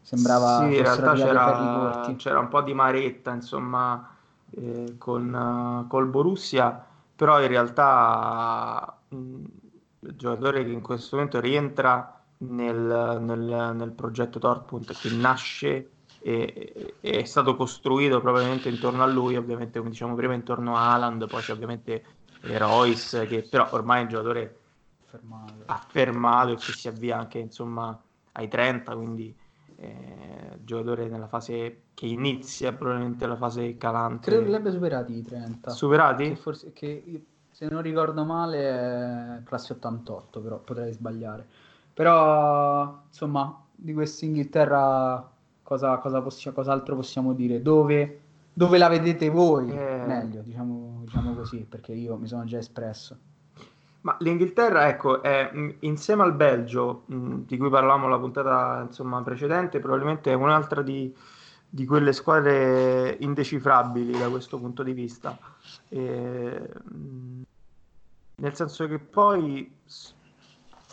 [0.01, 4.09] sembrava sì, in realtà c'era, c'era, un po' di maretta insomma
[4.49, 6.85] eh, con uh, col Borussia,
[7.15, 9.15] però in realtà mh,
[9.99, 15.89] il giocatore che in questo momento rientra nel, nel, nel progetto Dortmund che nasce
[16.19, 20.91] e, e, è stato costruito probabilmente intorno a lui, ovviamente come diciamo prima intorno a
[20.91, 22.03] Haaland, poi c'è ovviamente
[22.41, 24.57] Royce che però ormai è un giocatore
[25.05, 27.99] affermato, affermato e che si avvia anche insomma
[28.33, 29.35] ai 30, quindi
[29.75, 34.27] eh, giocatore nella fase che inizia probabilmente la fase calante.
[34.27, 35.71] Credo che li abbia superati i 30.
[35.71, 36.29] Superati?
[36.29, 41.47] Che, forse, che se non ricordo male è classe 88, però potrei sbagliare.
[41.93, 45.29] Però, insomma, di questa Inghilterra
[45.61, 47.61] cosa, cosa possiamo, cos'altro possiamo dire?
[47.61, 48.21] Dove,
[48.53, 49.69] dove la vedete voi?
[49.69, 50.03] Eh...
[50.05, 53.17] Meglio, diciamo, diciamo così, perché io mi sono già espresso.
[54.01, 59.79] Ma l'Inghilterra, ecco, è insieme al Belgio, mh, di cui parlavamo la puntata insomma, precedente,
[59.79, 61.13] probabilmente è un'altra di,
[61.69, 65.37] di, quelle squadre indecifrabili da questo punto di vista.
[65.87, 67.41] E, mh,
[68.35, 69.71] nel senso che poi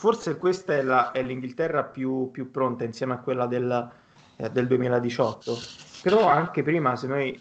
[0.00, 3.90] forse questa è, la, è l'Inghilterra più, più, pronta insieme a quella del,
[4.36, 5.58] eh, del 2018,
[6.00, 7.38] però anche prima se noi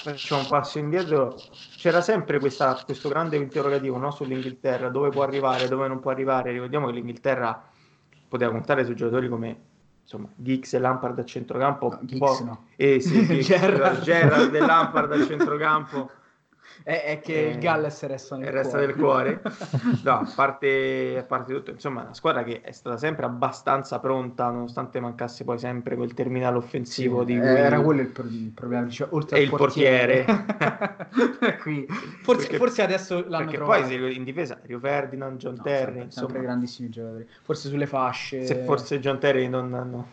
[0.00, 1.34] facciamo un passo indietro
[1.76, 6.52] c'era sempre questa, questo grande interrogativo no, sull'Inghilterra, dove può arrivare, dove non può arrivare,
[6.52, 7.64] ricordiamo che l'Inghilterra
[8.28, 9.60] poteva contare su giocatori come
[10.02, 12.66] insomma, Giggs e Lampard a centrocampo, no, Giggs no.
[12.76, 14.02] Eh, sì, Giggs, Gerrard.
[14.02, 16.10] Gerrard e Lampard a centrocampo
[16.82, 18.86] è, è che eh, il Galles resta nel resta cuore.
[18.86, 19.42] Del cuore.
[20.02, 24.50] no, a parte, a parte tutto, insomma, una squadra che è stata sempre abbastanza pronta,
[24.50, 27.46] nonostante mancasse poi sempre quel terminale offensivo sì, di cui...
[27.46, 30.24] Era quello il, pro- il problema, cioè, oltre e il portiere.
[30.24, 31.56] portiere.
[31.62, 31.86] Qui.
[31.88, 33.86] Forse, perché, forse, adesso l'hanno perché trovato.
[33.86, 36.26] poi in difesa Rio Ferdinand, John no, Terry, sempre, insomma.
[36.26, 37.26] sempre grandissimi giocatori.
[37.42, 38.44] Forse sulle fasce.
[38.44, 39.68] Se forse John Terry non...
[39.68, 40.04] non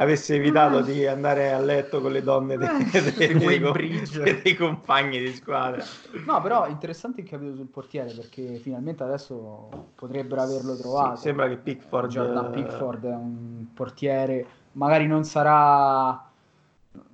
[0.00, 0.82] avesse evitato ah.
[0.82, 5.84] di andare a letto con le donne dei, eh, dei, dei, dei, compagni di squadra.
[6.24, 11.16] No, però interessante il capito sul portiere perché finalmente adesso potrebbero averlo trovato.
[11.16, 16.28] Sì, sembra che Pickford Jordan Pickford è un portiere, magari non sarà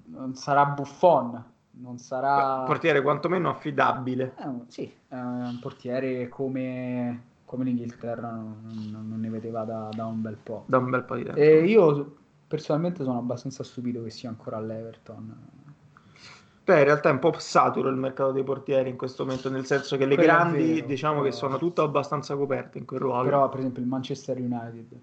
[0.08, 4.34] non sarà Buffon, non sarà un portiere quantomeno affidabile.
[4.38, 10.20] Un, sì, è un portiere come come l'Inghilterra non, non, ne vedeva da, da, un
[10.20, 10.64] bel po'.
[10.66, 11.38] Da un bel po' di tempo.
[11.38, 12.16] E io
[12.46, 15.36] personalmente sono abbastanza stupito che sia ancora all'Everton.
[16.64, 19.66] Beh, in realtà è un po' saturo il mercato dei portieri in questo momento, nel
[19.66, 23.00] senso che le Quello grandi vero, diciamo che però- sono tutte abbastanza coperte in quel
[23.00, 23.22] ruolo.
[23.22, 25.00] Però, per esempio, il Manchester United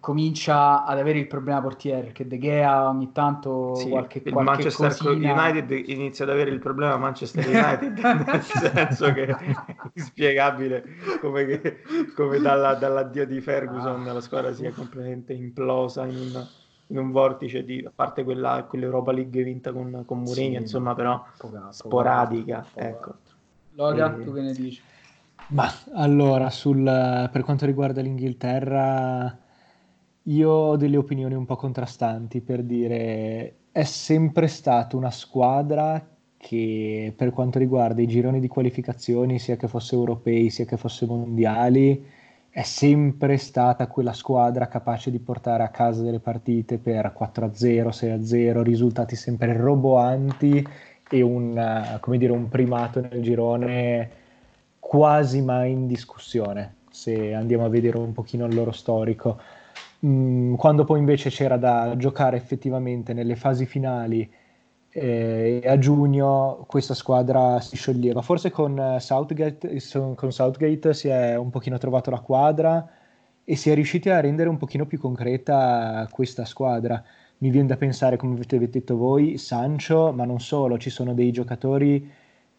[0.00, 4.42] comincia ad avere il problema portiere perché De Gea ogni tanto Sì, qualche, il qualche
[4.42, 5.32] Manchester cosina...
[5.32, 7.98] United inizia ad avere il problema Manchester United,
[8.30, 9.36] nel senso che è
[9.94, 10.84] inspiegabile
[11.20, 11.80] come, che-
[12.14, 16.46] come dalla- dall'addio di Ferguson la squadra sia completamente implosa in un,
[16.88, 20.94] in un vortice di, a parte quella, quell'Europa League vinta con, con Mourinho, Sì, insomma,
[20.94, 23.10] però poco sporadica, poco ecco.
[23.10, 23.36] altro.
[23.70, 24.82] Loga, E- tu che ne dici?
[25.52, 29.38] Ma allora, sul- per quanto riguarda l'Inghilterra,
[30.24, 36.06] io ho delle opinioni un po' contrastanti per dire, è sempre stata una squadra
[36.36, 41.06] che per quanto riguarda i gironi di qualificazioni, sia che fosse europei, sia che fosse
[41.06, 42.04] mondiali,
[42.50, 48.62] è sempre stata quella squadra capace di portare a casa delle partite per 4-0, 6-0,
[48.62, 50.66] risultati sempre roboanti
[51.08, 54.10] e un, dire, un primato nel girone
[54.78, 59.38] quasi mai in discussione, se andiamo a vedere un pochino il loro storico.
[60.04, 64.28] Mm, quando poi invece c'era da giocare effettivamente nelle fasi finali
[64.90, 68.20] eh, a giugno questa squadra si scioglieva.
[68.22, 72.88] Forse con eh, Southgate, so- con Southgate si è un pochino trovato la quadra
[73.44, 77.02] e si è riusciti a rendere un pochino più concreta questa squadra.
[77.38, 81.32] Mi viene da pensare, come avete detto voi, Sancho, ma non solo, ci sono dei
[81.32, 82.08] giocatori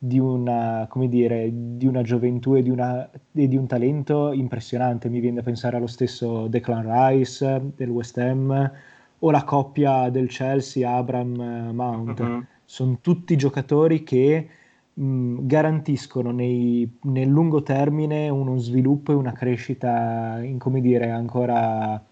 [0.06, 5.08] di una, come dire, di una gioventù e di, una- e di un talento impressionante.
[5.08, 8.72] Mi viene da pensare allo stesso Declan Rice del West Ham
[9.20, 12.20] o la coppia del Chelsea Abram-Mount.
[12.20, 12.46] Mhm.
[12.66, 14.48] Sono tutti giocatori che
[14.96, 22.04] mh, garantiscono nei- nel lungo termine uno sviluppo e una crescita, in, come dire, ancora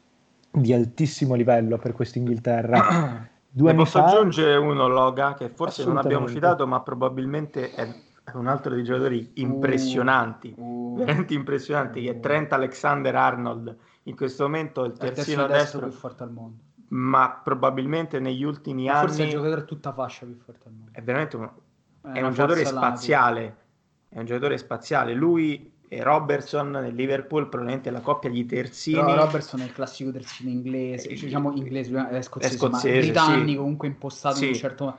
[0.50, 3.28] di altissimo livello per questa Inghilterra.
[3.54, 7.72] Due Ne anni posso fa, aggiungere uno, Loga, che forse non abbiamo citato, ma probabilmente
[7.72, 13.78] è è un altro dei giocatori impressionanti, Uh, veramente impressionanti, che è Trent Alexander-Arnold.
[14.04, 16.64] In questo momento è il è terzino terzino destro destro, più forte al mondo.
[16.90, 20.92] ma probabilmente negli ultimi Forse è il anni giocatore tutta fascia più forte al mondo.
[20.94, 21.50] è veramente un,
[22.02, 23.58] è una un giocatore spaziale.
[24.08, 25.14] È un giocatore spaziale.
[25.14, 29.02] Lui e Robertson nel Liverpool, probabilmente la coppia di terzini.
[29.02, 32.58] Però Robertson è il classico terzino inglese, Eh, cioè, diciamo inglese, lui è scozzese, è
[32.58, 33.56] scozzese, britannico sì.
[33.58, 34.48] comunque impostato in Sì.
[34.52, 34.98] un certo modo.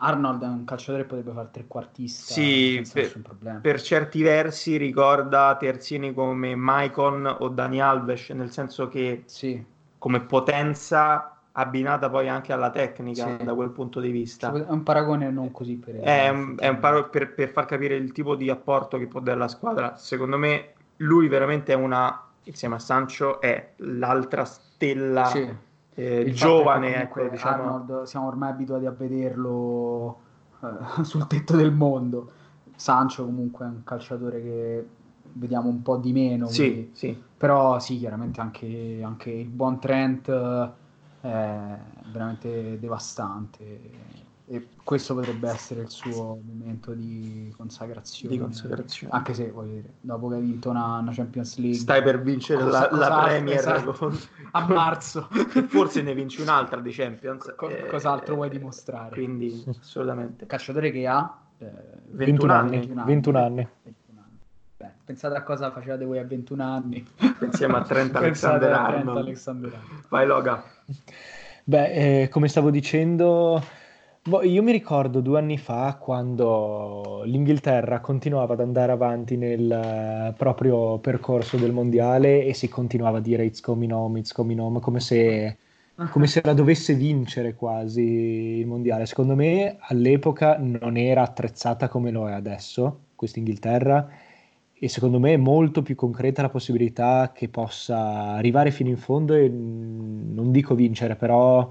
[0.00, 6.14] Arnold è un calciatore che potrebbe fare trequartista Sì, per- per certi versi ricorda terzini
[6.14, 9.62] come Maicon o Dani Alves, nel senso che Sì,
[9.98, 13.44] come potenza abbinata poi anche alla tecnica Sì.
[13.44, 14.52] da quel punto di vista.
[14.52, 17.96] è un paragone non così per È un, è un paro- per, per far capire
[17.96, 19.96] il tipo di apporto che può dare la squadra.
[19.96, 25.48] Secondo me lui veramente è una, insieme a Sancho, è l'altra stella Sì.
[25.94, 27.62] eh, giovane, ecco, diciamo.
[27.62, 30.18] Arnold siamo ormai abituati a vederlo
[30.62, 32.30] eh, sul tetto del mondo.
[32.76, 34.86] Sancho comunque è un calciatore che
[35.32, 37.22] vediamo un po' di meno, Sì, quindi- sì.
[37.36, 40.86] però sì, chiaramente anche, anche il buon Trent eh,
[41.20, 41.78] è
[42.12, 43.80] veramente devastante
[44.50, 48.34] e questo potrebbe essere il suo momento di consacrazione.
[48.34, 49.12] Di consacrazione.
[49.12, 52.62] Anche se, voglio dire, dopo che hai vinto una, una Champions League Stai per vincere
[52.62, 53.92] Cosa- la, la cos'altro, Premier esatto.
[53.92, 54.18] con-
[54.52, 57.52] a marzo, e forse ne vinci un'altra di Champions.
[57.56, 59.10] Co- eh, cos'altro vuoi dimostrare?
[59.10, 60.46] Quindi, assolutamente.
[60.46, 61.66] calciatore che ha eh,
[62.12, 62.70] 21 anni.
[62.78, 63.54] 21 21 anni.
[63.54, 63.94] 21 anni.
[64.78, 67.04] Beh, pensate a cosa facevate voi a 21 anni.
[67.40, 69.02] Insieme a Trent Pensate a Alexander-Arnold.
[69.02, 70.04] Trent Alexander-Arnold.
[70.08, 70.64] Vai Loga.
[71.64, 73.60] Beh, eh, come stavo dicendo,
[74.22, 80.34] boh, io mi ricordo due anni fa quando l'Inghilterra continuava ad andare avanti nel eh,
[80.36, 84.78] proprio percorso del mondiale e si continuava a dire it's coming home, it's coming home,
[84.78, 85.56] come se,
[86.10, 89.06] come se la dovesse vincere quasi il mondiale.
[89.06, 94.08] Secondo me all'epoca non era attrezzata come lo è adesso, questa Inghilterra,
[94.80, 99.34] e secondo me è molto più concreta la possibilità che possa arrivare fino in fondo
[99.34, 101.68] e mh, non dico vincere, però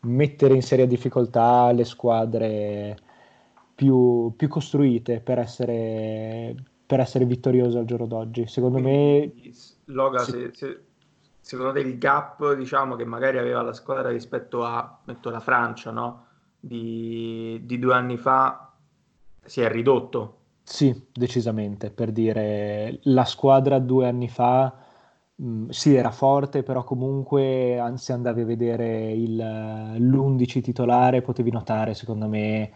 [0.00, 2.96] mettere in seria difficoltà le squadre
[3.74, 6.54] più, più costruite per essere,
[6.86, 8.46] per essere vittoriose al giorno d'oggi.
[8.46, 9.32] Secondo me
[9.86, 10.80] Loga, se- se-
[11.40, 15.90] secondo te il gap diciamo, che magari aveva la squadra rispetto a metto, la Francia
[15.90, 16.26] no?
[16.60, 18.72] di, di due anni fa
[19.42, 20.43] si è ridotto?
[20.66, 24.74] Sì, decisamente, per dire la squadra due anni fa
[25.36, 31.50] mh, sì era forte, però comunque an- se andavi a vedere il, l'11 titolare potevi
[31.50, 32.70] notare, secondo me,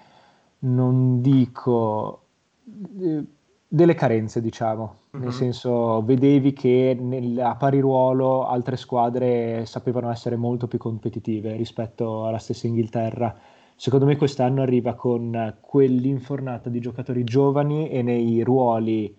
[0.61, 2.23] non dico,
[3.01, 3.25] eh,
[3.67, 5.23] delle carenze, diciamo, Mhm.
[5.23, 11.57] nel senso vedevi che nel- a pari ruolo altre squadre sapevano essere molto più competitive
[11.57, 13.35] rispetto alla stessa Inghilterra.
[13.81, 19.17] Secondo me quest'anno arriva con quell'infornata di giocatori giovani e nei ruoli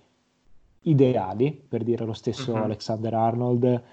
[0.81, 2.63] ideali, per dire lo stesso Mhm.
[2.63, 3.83] Alexander Arnold,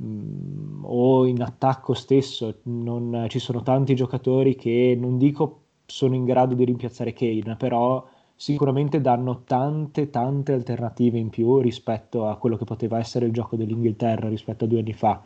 [0.00, 6.24] mm, o in attacco stesso, non- ci sono tanti giocatori che non dico sono in
[6.24, 8.06] grado di rimpiazzare Kane, però
[8.36, 13.56] sicuramente danno tante tante alternative in più rispetto a quello che poteva essere il gioco
[13.56, 15.20] dell'Inghilterra rispetto a due anni fa.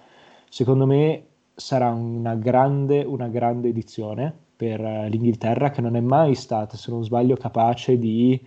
[0.48, 6.34] Secondo me sarà una grande, una grande edizione per eh, l'Inghilterra che non è mai
[6.34, 8.40] stata, se non sbaglio, capace di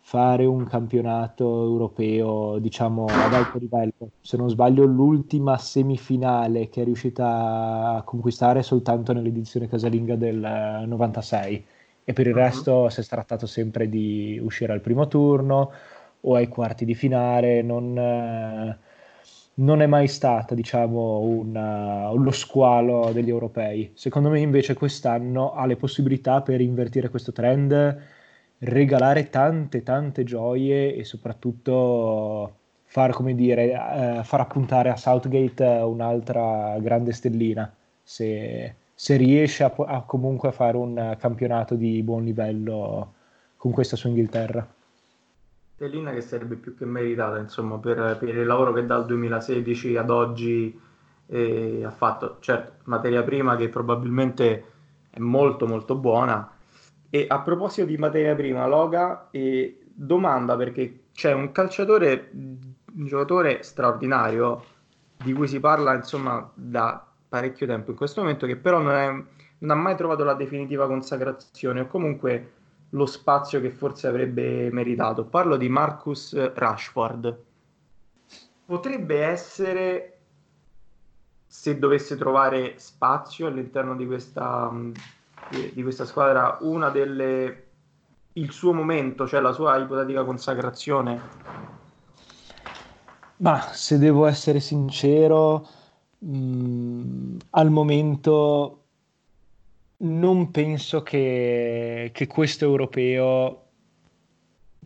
[0.00, 4.12] fare un campionato europeo, diciamo, ad alto livello.
[4.20, 10.86] Se non sbaglio, l'ultima semifinale che è riuscita a conquistare soltanto nell'edizione casalinga del eh,
[10.86, 11.66] 96
[12.04, 12.38] e per il Mhm.
[12.40, 15.72] resto si è trattato sempre di uscire al primo turno
[16.20, 18.78] o ai quarti di finale, non, eh,
[19.58, 23.90] non è mai stata, diciamo, una- lo squalo degli europei.
[23.94, 27.98] Secondo me invece quest'anno ha le possibilità per invertire questo trend,
[28.58, 32.54] regalare tante tante gioie e soprattutto
[32.84, 33.72] far, come dire,
[34.20, 40.52] eh, far appuntare a Southgate un'altra grande stellina, se, se riesce a, a comunque a
[40.52, 43.14] fare un campionato di buon livello
[43.56, 44.66] con questa sua Inghilterra.
[45.76, 50.08] Stellina che sarebbe più che meritata, insomma, per, per il lavoro che dal 2016 ad
[50.08, 50.80] oggi
[51.26, 52.38] eh, ha fatto.
[52.40, 54.64] Certo, materia prima che probabilmente
[55.10, 56.50] è molto molto buona.
[57.10, 63.62] E a proposito di materia prima, Loga, eh, domanda perché c'è un calciatore, un giocatore
[63.62, 64.64] straordinario
[65.22, 69.24] di cui si parla, insomma, da parecchio tempo in questo momento, che però non, è-
[69.58, 72.52] non ha mai trovato la definitiva consacrazione o comunque
[72.90, 75.24] lo spazio che forse avrebbe meritato.
[75.24, 77.44] Parlo di Marcus Rashford.
[78.64, 80.18] Potrebbe essere,
[81.46, 84.92] se dovesse trovare spazio all'interno di questa, mh,
[85.72, 87.64] di, questa squadra, una delle
[88.36, 91.20] il suo momento, cioè la sua ipotetica consacrazione.
[93.38, 95.66] Ma se devo essere sincero,
[96.18, 98.85] mh, al momento
[99.98, 103.62] non penso che, che questo europeo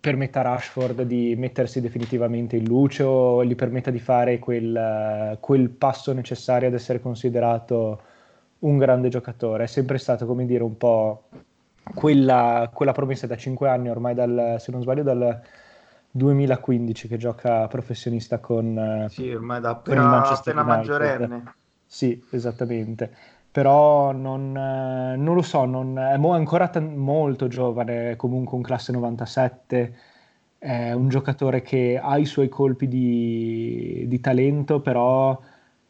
[0.01, 5.69] permetta a Rashford di mettersi definitivamente in luce o gli permetta di fare quel, quel
[5.71, 8.01] passo necessario ad essere considerato
[8.61, 9.65] un grande giocatore.
[9.65, 11.25] È sempre stato, come dire, un po'
[11.95, 15.41] quella, quella promessa da 5 anni, ormai dal, se non sbaglio, dal
[16.13, 20.91] 2015 che gioca professionista con, Sì, ormai da il appena, Manchester appena United.
[20.91, 21.55] maggiorenne.
[21.85, 23.11] Sì, esattamente.
[23.53, 28.63] Però non, eh, non lo so, non- è mo- ancora tan- molto giovane, comunque un
[28.63, 29.95] classe 97,
[30.59, 35.39] è un giocatore che ha i suoi colpi di, di talento, però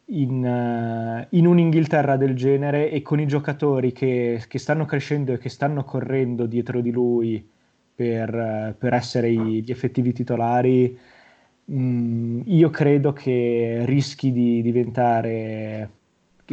[0.07, 5.39] in, eh, in un'Inghilterra del genere e con i giocatori che, che stanno crescendo e
[5.39, 7.47] che stanno correndo dietro di lui
[7.95, 10.99] per, eh, per essere i- gli effettivi titolari,
[11.71, 15.89] Mm, io credo che rischi di diventare,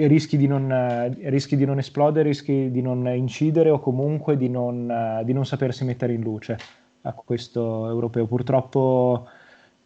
[0.06, 4.50] rischi di non, eh, rischi di non esplodere, rischi di non incidere o comunque di
[4.50, 6.58] non, eh, di non sapersi mettere in luce
[7.02, 8.28] a questo europeo.
[8.28, 9.28] Purtroppo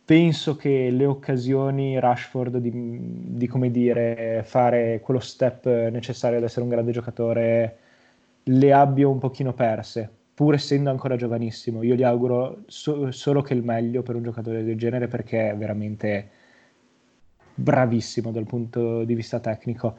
[0.03, 6.63] penso che le occasioni Rashford di, di, come dire, fare quello step necessario ad essere
[6.63, 7.77] un grande giocatore
[8.43, 11.83] le abbia un pochino perse, pur essendo ancora giovanissimo.
[11.83, 15.55] Io gli auguro so- solo che il meglio per un giocatore del genere perché è
[15.55, 16.29] veramente
[17.53, 19.97] bravissimo dal punto di vista tecnico.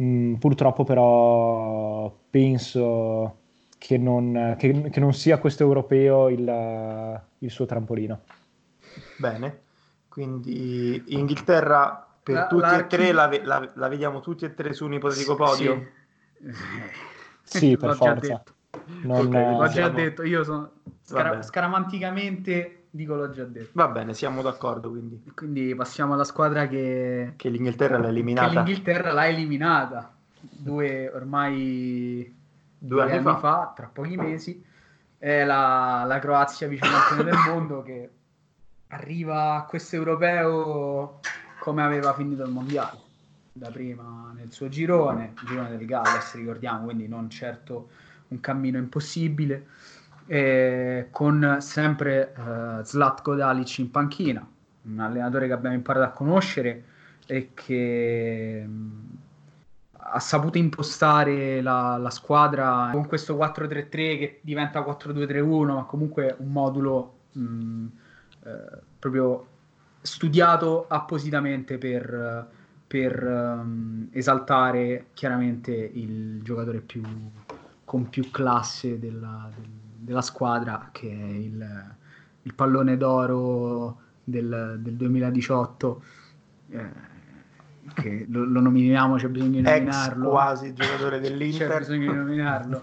[0.00, 3.36] Mm, purtroppo però penso
[3.78, 8.20] che non, che- che non sia questo europeo il, il suo trampolino.
[9.16, 9.60] Bene,
[10.08, 14.72] quindi Inghilterra per La- tutti la- e tre la, la- la vediamo tutti e tre
[14.72, 15.74] su un ipotetico podio.
[15.74, 15.96] Sì.
[17.48, 18.26] Sì, per L'ho già forza.
[18.26, 18.52] detto.
[19.00, 20.70] Non, Ok, eh, L'ho già detto, io sono
[21.08, 21.42] Vabbè.
[21.42, 23.70] scaramanticamente dico l'ho già detto.
[23.72, 28.48] Va bene, siamo d'accordo quindi Quindi passiamo alla squadra che, che l'Inghilterra l'ha che eliminata
[28.50, 32.36] l'Inghilterra l'ha eliminata due ormai
[32.78, 33.72] due anni fa.
[33.74, 34.64] tra pochi mesi.
[35.18, 38.10] È la, la Croazia campione del mondo che
[38.88, 41.18] arriva a questo europeo
[41.58, 43.06] come aveva finito il mondiale.
[43.52, 47.88] Da prima nel suo girone, il girone del Galles, ricordiamo, quindi non certo
[48.28, 49.66] un cammino impossibile.
[50.30, 54.46] E con sempre eh, Zlatko Dalic in panchina,
[54.82, 56.84] un allenatore che abbiamo imparato a conoscere
[57.26, 59.16] e che mh,
[59.92, 66.52] ha saputo impostare la, la squadra con questo 4-3-3 che diventa 4-2-3-1, ma comunque un
[66.52, 67.86] modulo mh,
[68.44, 69.46] eh, proprio
[70.00, 72.48] studiato appositamente per,
[72.86, 77.02] per um, esaltare chiaramente il giocatore più,
[77.84, 79.68] con più classe della, del,
[79.98, 81.94] della squadra, che è il,
[82.42, 86.02] il pallone d'oro del, del 2018.
[86.70, 87.16] Eh,
[87.94, 90.30] che lo, lo, nominiamo, c'è bisogno di Ex nominarlo.
[90.30, 91.68] quasi giocatore dell'Inter.
[91.70, 92.82] C'è bisogno di nominarlo.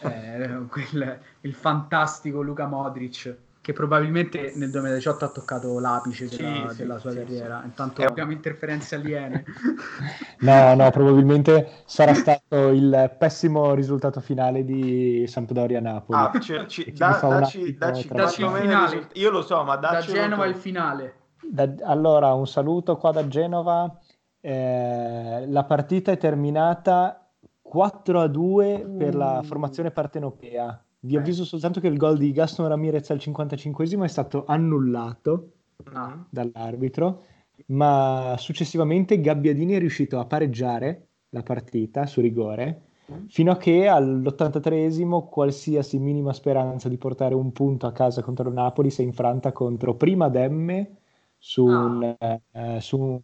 [0.00, 3.36] eh, quel, il fantastico Luca Modric
[3.68, 7.58] che probabilmente nel 2018 ha toccato l'apice della, sì, della sua sì, carriera.
[7.60, 9.44] Sì, Intanto abbiamo interferenze aliene.
[10.40, 16.18] no, no, probabilmente sarà stato il pessimo risultato finale di Sampdoria-Napoli.
[16.18, 19.08] Ah, ci, ci, da, dacci, dacci, dacci il finale.
[19.12, 21.14] Io lo so, ma da Genova il finale.
[21.42, 23.98] Da, allora, un saluto qua da Genova.
[24.40, 27.22] Eh, la partita è terminata
[27.60, 32.68] 4 a 2 per la formazione partenopea vi avviso soltanto che il gol di Gaston
[32.68, 35.52] Ramirez al 55esimo è stato annullato
[35.92, 36.26] ah.
[36.28, 37.24] dall'arbitro,
[37.66, 42.88] ma successivamente Gabbiadini è riuscito a pareggiare la partita su rigore
[43.28, 48.54] fino a che all'83esimo qualsiasi minima speranza di portare un punto a casa contro il
[48.54, 50.96] Napoli si è infranta contro prima Demme
[51.38, 52.40] su, un, ah.
[52.52, 53.20] eh, su,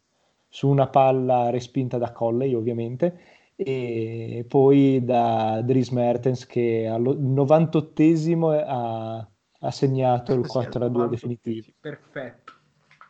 [0.48, 3.18] su una palla respinta da Colley ovviamente
[3.56, 9.28] e poi da Dries Mertens che al 98esimo ha,
[9.60, 11.68] ha segnato il 4 a 2 definitivo.
[11.80, 12.52] Perfetto,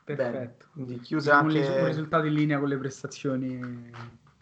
[0.04, 0.66] perfetto.
[0.72, 1.58] Bene, chiusa anche...
[1.58, 3.90] un risultato in linea con le prestazioni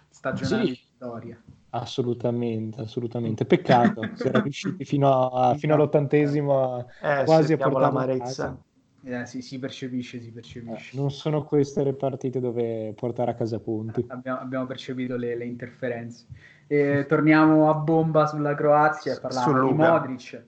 [0.08, 1.40] stagionali sì, storia.
[1.70, 3.44] Assolutamente, assolutamente.
[3.44, 8.62] Peccato, si era riusciti fino, a, fino all'ottantesimo eh, quasi a portare l'amarezza.
[9.04, 10.96] Eh, sì, si percepisce, si percepisce.
[10.96, 14.04] Eh, non sono queste le partite dove portare a casa punti.
[14.08, 16.26] Abbiamo, abbiamo percepito le, le interferenze.
[16.68, 20.44] E, torniamo a bomba sulla Croazia e parliamo di Modric.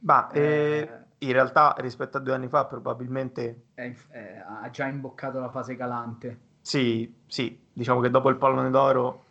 [0.00, 3.64] Ma eh, in realtà rispetto a due anni fa probabilmente...
[3.74, 3.94] È,
[4.62, 6.38] ha già imboccato la fase calante.
[6.62, 9.24] Sì, sì, diciamo che dopo il pallone d'oro,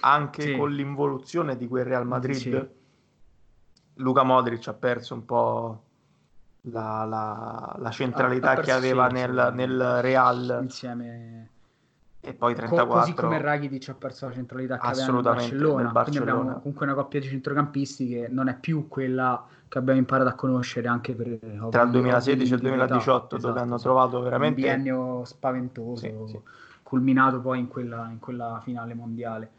[0.00, 0.56] anche sì.
[0.56, 2.68] con l'involuzione di quel Real Madrid, sì.
[3.96, 5.82] Luca Modric ha perso un po'
[6.70, 10.60] la, la, la centralità che aveva nel, nel, Real.
[10.62, 11.48] Insieme.
[12.20, 16.02] E poi 34 così come Rakitic ha perso la centralità che aveva nel Barcellona, Barcellona.
[16.02, 20.30] quindi abbiamo comunque una coppia di centrocampisti che non è più quella che abbiamo imparato
[20.30, 21.38] a conoscere anche per
[21.68, 26.32] tra il 2016 e il 2018 esatto, dove hanno trovato veramente un biennio spaventoso sì,
[26.32, 26.40] sì.
[26.82, 29.50] culminato poi in quella, in quella finale mondiale.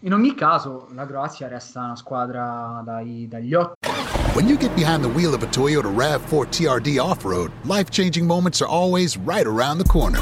[0.00, 3.76] In ogni caso la Croazia resta una squadra dai, dagli otto
[4.38, 8.24] When you get behind the wheel of a Toyota RAV4 TRD off road, life changing
[8.24, 10.20] moments are always right around the corner.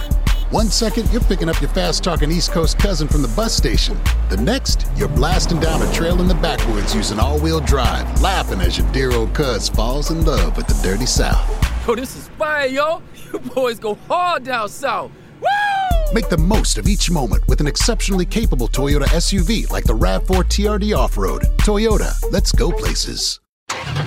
[0.48, 4.00] One second, you're picking up your fast talking East Coast cousin from the bus station.
[4.30, 8.62] The next, you're blasting down a trail in the backwoods using all wheel drive, laughing
[8.62, 11.46] as your dear old cuz falls in love with the dirty South.
[11.86, 13.02] Yo, this is fire, yo.
[13.30, 15.10] You boys go hard down south.
[15.42, 16.14] Woo!
[16.14, 20.42] Make the most of each moment with an exceptionally capable Toyota SUV like the RAV4
[20.46, 21.42] TRD Off Road.
[21.58, 23.40] Toyota, let's go places.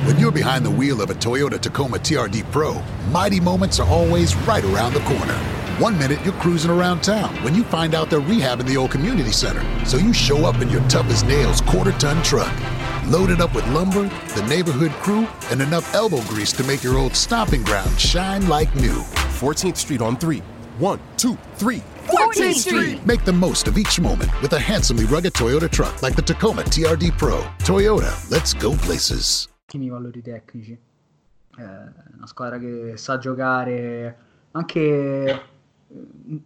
[0.09, 2.81] When you're behind the wheel of a Toyota Tacoma TRD Pro,
[3.11, 5.35] mighty moments are always right around the corner.
[5.77, 9.31] One minute you're cruising around town when you find out they're rehabbing the old community
[9.31, 9.63] center.
[9.85, 12.51] So you show up in your tough as nails quarter ton truck,
[13.05, 17.15] loaded up with lumber, the neighborhood crew, and enough elbow grease to make your old
[17.15, 19.01] stomping ground shine like new.
[19.39, 20.39] 14th Street on 3.
[20.79, 21.83] One, two, three.
[22.09, 23.05] 14th Street!
[23.05, 26.63] Make the most of each moment with a handsomely rugged Toyota truck like the Tacoma
[26.63, 27.39] TRD Pro.
[27.59, 29.47] Toyota, let's go places.
[29.69, 30.71] ottimi valori tecnici.
[30.71, 31.63] Eh,
[32.15, 34.17] una squadra che sa giocare
[34.51, 35.41] anche,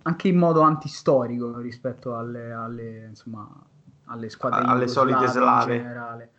[0.02, 3.50] anche in modo antistorico rispetto alle, alle, insomma,
[4.06, 6.32] alle squadre alle solite slave in generale.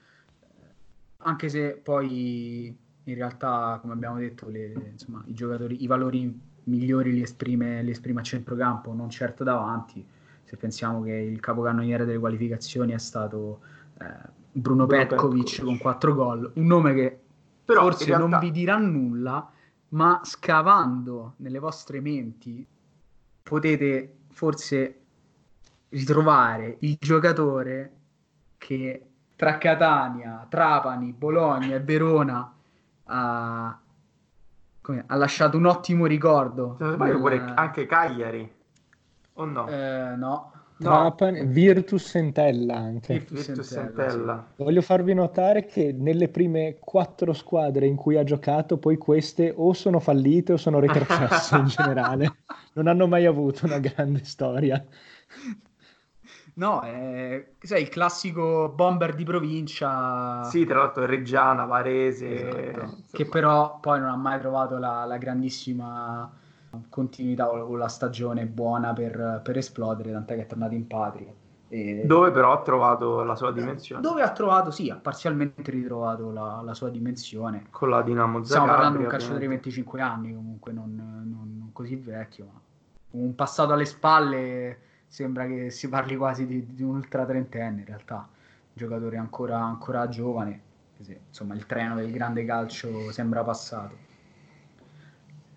[1.18, 7.12] Anche se poi in realtà, come abbiamo detto, le, insomma, i giocatori, i valori migliori
[7.12, 10.04] li esprime, li esprime a centrocampo, non certo davanti.
[10.44, 13.60] Se pensiamo che il capocannoniere delle qualificazioni è stato
[14.00, 14.04] eh,
[14.52, 17.20] Bruno, Bruno Petkovic, Petkovic con 4 gol, un nome che
[17.64, 18.26] Però forse realtà...
[18.26, 19.50] non vi dirà nulla,
[19.88, 22.66] ma scavando nelle vostre menti
[23.42, 25.00] potete forse
[25.90, 27.92] ritrovare il giocatore
[28.58, 32.54] che tra Catania, Trapani, Bologna e Verona
[33.04, 33.80] ha,
[35.06, 36.76] ha lasciato un ottimo ricordo.
[36.78, 37.52] Nel...
[37.54, 38.50] Anche Cagliari,
[39.34, 39.68] o no?
[39.68, 41.50] Eh, no, Trapani, no.
[41.50, 43.14] Virtus Entella anche.
[43.14, 44.46] Virtus, Virtus Entella.
[44.56, 44.62] Sì.
[44.62, 49.72] Voglio farvi notare che nelle prime quattro squadre in cui ha giocato, poi queste o
[49.72, 52.38] sono fallite o sono retrocesse in generale.
[52.74, 54.84] Non hanno mai avuto una grande storia.
[56.56, 60.44] No, è sai, il classico bomber di provincia.
[60.44, 63.06] Sì, tra l'altro Reggiana, Varese, Esatto.
[63.10, 66.30] che però poi non ha mai trovato la, la grandissima
[66.88, 71.32] continuità o la stagione buona per, per esplodere, tant'è che è tornato in patria.
[71.68, 76.30] E- dove però ha trovato la sua dimensione dove ha trovato, sì, ha parzialmente ritrovato
[76.30, 77.66] la, la sua dimensione.
[77.70, 78.74] con la Dinamo Stiamo Zagabria.
[78.74, 79.64] parlando di un calciatore di ovviamente.
[79.64, 82.60] 25 anni, comunque non, non- non così vecchio, ma
[83.12, 84.78] un passato alle spalle
[85.14, 88.28] sembra che si parli quasi di, di un ultra trentenne in realtà,
[88.72, 90.60] giocatore ancora, ancora giovane,
[91.06, 93.96] insomma il treno del grande calcio sembra passato.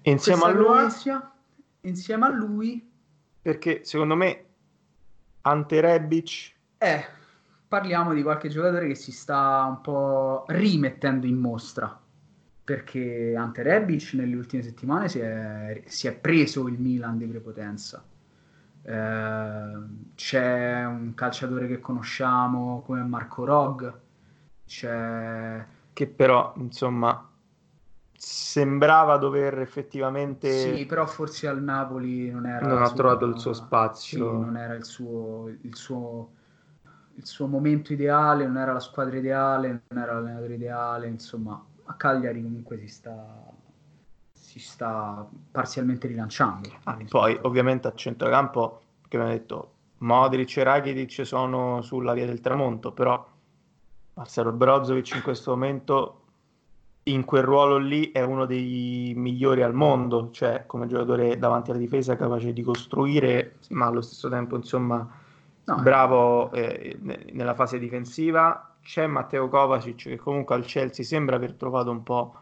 [0.03, 1.31] Insieme a Questa lui Croazia,
[1.81, 2.88] insieme a lui,
[3.41, 4.45] perché secondo me
[5.41, 7.05] Ante Rebic eh,
[7.67, 11.99] parliamo di qualche giocatore che si sta un po' rimettendo in mostra.
[12.63, 18.05] Perché Ante Rebic nelle ultime settimane si è, si è preso il Milan di prepotenza.
[18.88, 19.72] Eh,
[20.15, 23.99] c'è un calciatore che conosciamo come Marco Rog,
[24.65, 27.30] c'è che però insomma
[28.15, 33.51] sembrava dover effettivamente Sì, però forse al Napoli non era non ha trovato il suo
[33.51, 36.31] Sì, spazio non era il suo, il suo,
[37.15, 41.93] il suo momento ideale, non era la squadra ideale, non era l'allenatore ideale, insomma, a
[41.95, 43.43] Cagliari comunque si sta,
[44.57, 46.69] si sta parzialmente rilanciando.
[46.84, 52.41] Ah, poi ovviamente a centrocampo che abbiamo detto Modric e Rakitic sono sulla via del
[52.41, 53.25] tramonto però
[54.13, 56.21] Marcelo Brozovic in questo momento
[57.03, 61.79] in quel ruolo lì è uno dei migliori al mondo cioè come giocatore davanti alla
[61.79, 65.25] difesa capace di costruire ma allo stesso tempo insomma
[65.67, 71.35] No, bravo eh, ne- nella fase difensiva c'è Matteo Kovacic che comunque al Chelsea sembra
[71.35, 72.35] aver trovato un po'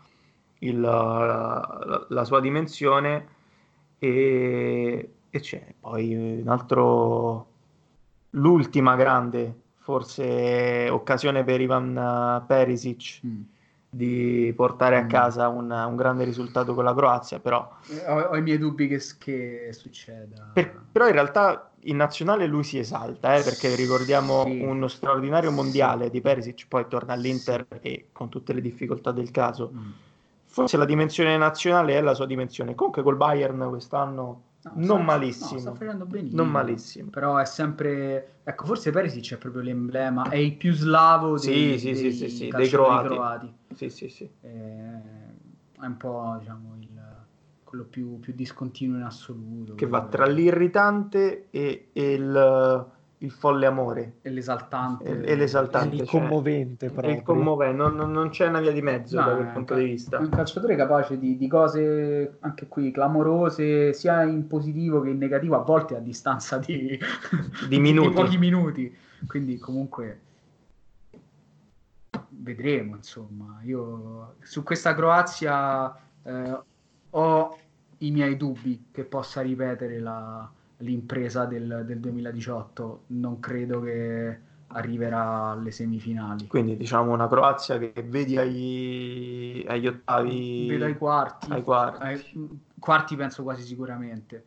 [0.60, 3.28] il- la, la sua dimensione
[4.00, 7.48] e, e c'è poi un altro
[8.32, 13.42] l'ultima grande forse occasione per Ivan eh, Perisic Mm.
[13.90, 15.08] di portare a Mm.
[15.10, 17.70] casa un, un grande risultato con la Croazia però,
[18.08, 20.50] Ho, ho i miei dubbi che, che succeda.
[20.54, 24.60] per- però in realtà in nazionale lui si esalta eh, perché ricordiamo Sì.
[24.62, 29.72] uno straordinario mondiale di Perisic poi torna all'Inter e con tutte le difficoltà del caso
[29.74, 29.90] Mm.
[30.56, 34.98] Forse la dimensione nazionale è la sua dimensione comunque col Bayern quest'anno No, non sta-
[35.04, 36.42] malissimo no, sta benissimo.
[36.42, 38.38] non malissimo Però è sempre.
[38.44, 42.30] Ecco, forse Perisic è proprio l'emblema, è il più slavo dei, sì, sì, dei sì,
[42.30, 43.54] sì, dei calciatori croati.
[43.76, 44.50] sì sì sì Eh,
[45.80, 47.00] È un po', diciamo, il-
[47.64, 49.76] quello più, più discontinuo in assoluto.
[49.76, 52.86] che va tra l'irritante e, e il,
[53.26, 55.22] il folle amore e l'esaltante.
[55.24, 57.14] e, e l'esaltante il cioè, commovente proprio.
[57.14, 59.74] il commovente non, non- non c'è una via di mezzo No, da quel un punto
[59.74, 65.02] ca- di vista un calciatore capace di, di cose anche qui clamorose, sia in positivo
[65.02, 66.98] che in negativo, a volte a distanza di,
[67.68, 68.14] Di minuti.
[68.14, 68.96] pochi minuti.
[69.28, 70.20] Quindi, comunque,
[72.30, 72.96] vedremo.
[72.96, 76.60] Insomma, io su questa Croazia eh,
[77.10, 77.58] ho
[78.00, 83.04] i miei dubbi che possa ripetere la- l'impresa del, del 2018.
[83.08, 86.48] Non credo che arriverà alle semifinali.
[86.48, 91.52] quindi diciamo una Croazia che vedi agli, agli ottavi Vedo ai quarti.
[91.52, 92.04] ai quarti.
[92.04, 92.24] Ai-
[92.80, 94.46] quarti penso quasi sicuramente.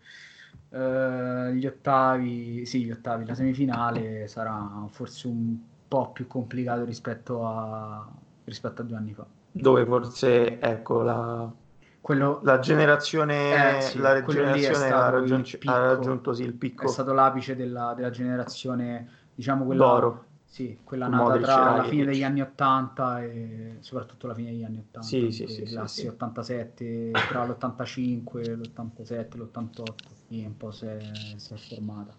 [0.71, 5.57] Eh, gli ottavi, sì, gli ottavi, la semifinale sarà forse un
[5.89, 8.07] po' più complicato rispetto a,
[8.45, 9.27] rispetto a due anni fa.
[9.51, 11.53] dove forse ecco la,
[12.01, 15.71] Quello la generazione, Eh, sì, la è generazione stato ha, il raggiun- picco.
[15.71, 20.79] ha raggiunto sì, il è picco stato l'apice della, della generazione, diciamo quella, d'oro sì,
[20.83, 24.79] quella nata Modric tra la fine degli anni 80 e soprattutto la fine degli anni
[24.79, 25.07] 80.
[25.07, 26.07] Sì, sì, sì, sì, classi sì.
[26.07, 29.95] 87, tra l'85, l'87, l'88,
[30.31, 30.99] e un po' si è,
[31.37, 32.15] si è formata.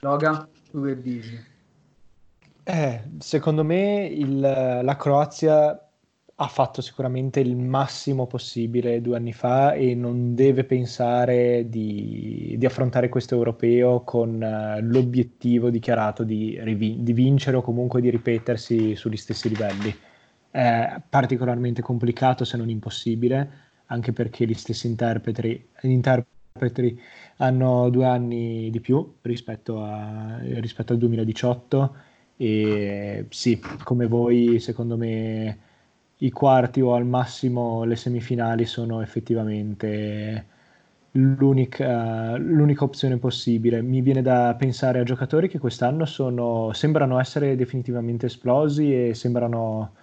[0.00, 1.44] Loga, tu che dici?
[2.64, 5.78] Eh, secondo me il- la Croazia
[6.42, 12.66] ha fatto sicuramente il massimo possibile due anni fa e non deve pensare di, di
[12.66, 16.58] affrontare questo europeo con eh, l'obiettivo dichiarato di,
[16.98, 19.94] di vincere o comunque di ripetersi sugli stessi livelli.
[20.50, 23.50] È particolarmente complicato se non impossibile,
[23.86, 27.00] anche perché gli stessi interpreti, interpreti
[27.38, 31.96] hanno due anni di più rispetto, a- rispetto al 2018
[32.36, 35.70] e sì, come voi, secondo me
[36.22, 40.46] i quarti o al massimo le semifinali sono effettivamente
[41.12, 43.82] l'unica, l'unica opzione possibile.
[43.82, 49.94] Mi viene da pensare a giocatori che quest'anno sono, sembrano essere definitivamente esplosi e sembrano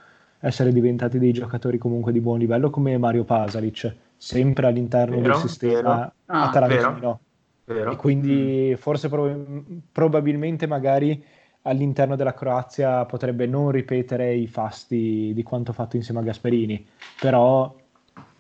[0.41, 5.35] essere diventati dei giocatori comunque di buon livello come Mario Pasalic, sempre all'interno Vero, del
[5.35, 6.11] sistema.
[6.25, 7.19] Ah, Atalantino.
[7.65, 11.23] E quindi forse prob- probabilmente magari
[11.64, 16.86] all'interno della Croazia potrebbe non ripetere i fasti di quanto fatto insieme a Gasperini,
[17.19, 17.73] però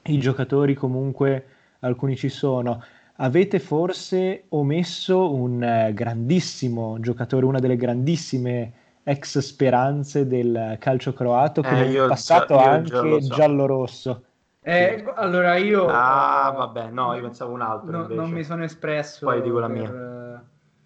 [0.03, 1.45] i giocatori comunque
[1.79, 2.81] alcuni ci sono.
[3.21, 8.73] Avete forse omesso un eh, grandissimo giocatore, una delle grandissime
[9.03, 13.35] ex speranze del calcio croato, che Eh, io passato già- io anche so.
[13.35, 14.23] giallo-rosso.
[14.61, 15.85] Eh, allora io...
[15.87, 18.15] Ah, vabbè, no, io pensavo un altro No, invece.
[18.15, 19.89] non mi sono espresso Poi dico la per, mia.
[19.89, 20.39] eh,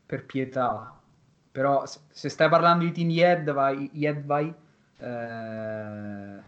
[0.06, 0.94] per pietà.
[1.54, 4.54] Però se, se stai parlando di Team Jedvai, Jedvai
[4.98, 6.40] eh,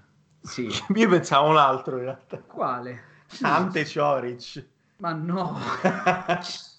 [0.41, 0.67] sì.
[0.95, 2.37] Io pensavo un altro in realtà.
[2.39, 3.03] Quale?
[3.41, 4.65] Ante Cioric.
[4.97, 5.57] Ma no.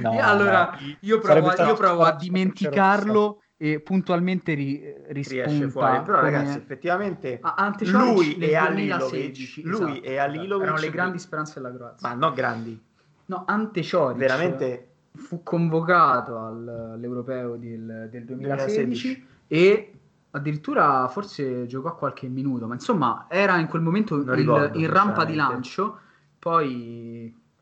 [0.00, 0.96] No, allora, no.
[1.02, 6.00] io provo, a, io provo a dimenticarlo e puntualmente ri, rispunta riesce fuori.
[6.02, 10.90] Però, come- ragazzi, effettivamente Ah, lui e 2016, Alilovic, lui esatto, e Alilovic erano le
[10.90, 12.08] grandi speranze della Croazia.
[12.08, 12.82] ma no grandi,
[13.26, 19.26] No, Ante Cioric veramente fu convocato al- all'europeo del, del 2016, 2016.
[19.48, 19.92] e
[20.30, 24.90] addirittura forse giocò qualche minuto, ma insomma era in quel momento Non il- ricordo, in
[24.90, 25.98] rampa di lancio,
[26.38, 27.11] poi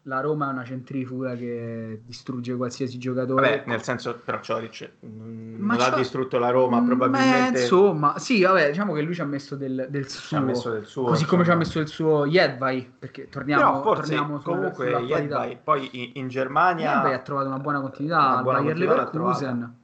[0.05, 3.59] la Roma è una centrifuga che distrugge qualsiasi giocatore.
[3.59, 7.61] vabbè, nel senso però Cioric mm, non ha Cio- distrutto la Roma, Mm, probabilmente beh,
[7.61, 10.37] insomma, sì, vabbè, diciamo che lui ci ha messo del, del ci suo.
[10.39, 11.05] ha messo del suo.
[11.05, 15.03] Così come ci ha messo il suo Jedvai, perché torniamo, Però forse torniamo sul- comunque.
[15.05, 18.75] Jedvai, poi in, in Germania Jedvai ha trovato una buona continuità una al buona Bayer
[18.77, 19.75] continuità l'ha Leverkusen.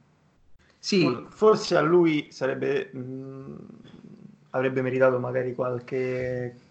[0.79, 3.55] Sì, For- Forse a lui sarebbe mh,
[4.51, 6.66] avrebbe meritato magari qualche, mm,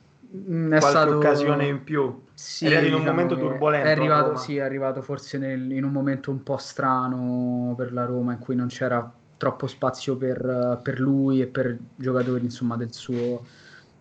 [0.69, 2.23] è qualche stato occasione in più.
[2.33, 5.71] Sì, È arrivato in un diciamo momento turbolento È arrivato, sì, è arrivato forse nel-
[5.73, 10.17] in un momento un po' strano per la Roma in cui non c'era troppo spazio
[10.17, 13.45] per, per lui e per giocatori, insomma, del suo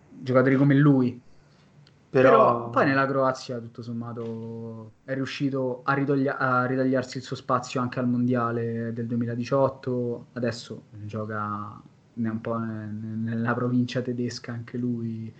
[0.08, 1.20] giocatori come lui.
[2.18, 7.36] Però, Però, poi nella Croazia, tutto sommato, è riuscito a, ritoglia- a ritagliarsi il suo
[7.36, 10.28] spazio anche al mondiale del 2018.
[10.32, 11.80] Adesso gioca
[12.14, 15.32] un po' ne- nella provincia tedesca anche lui,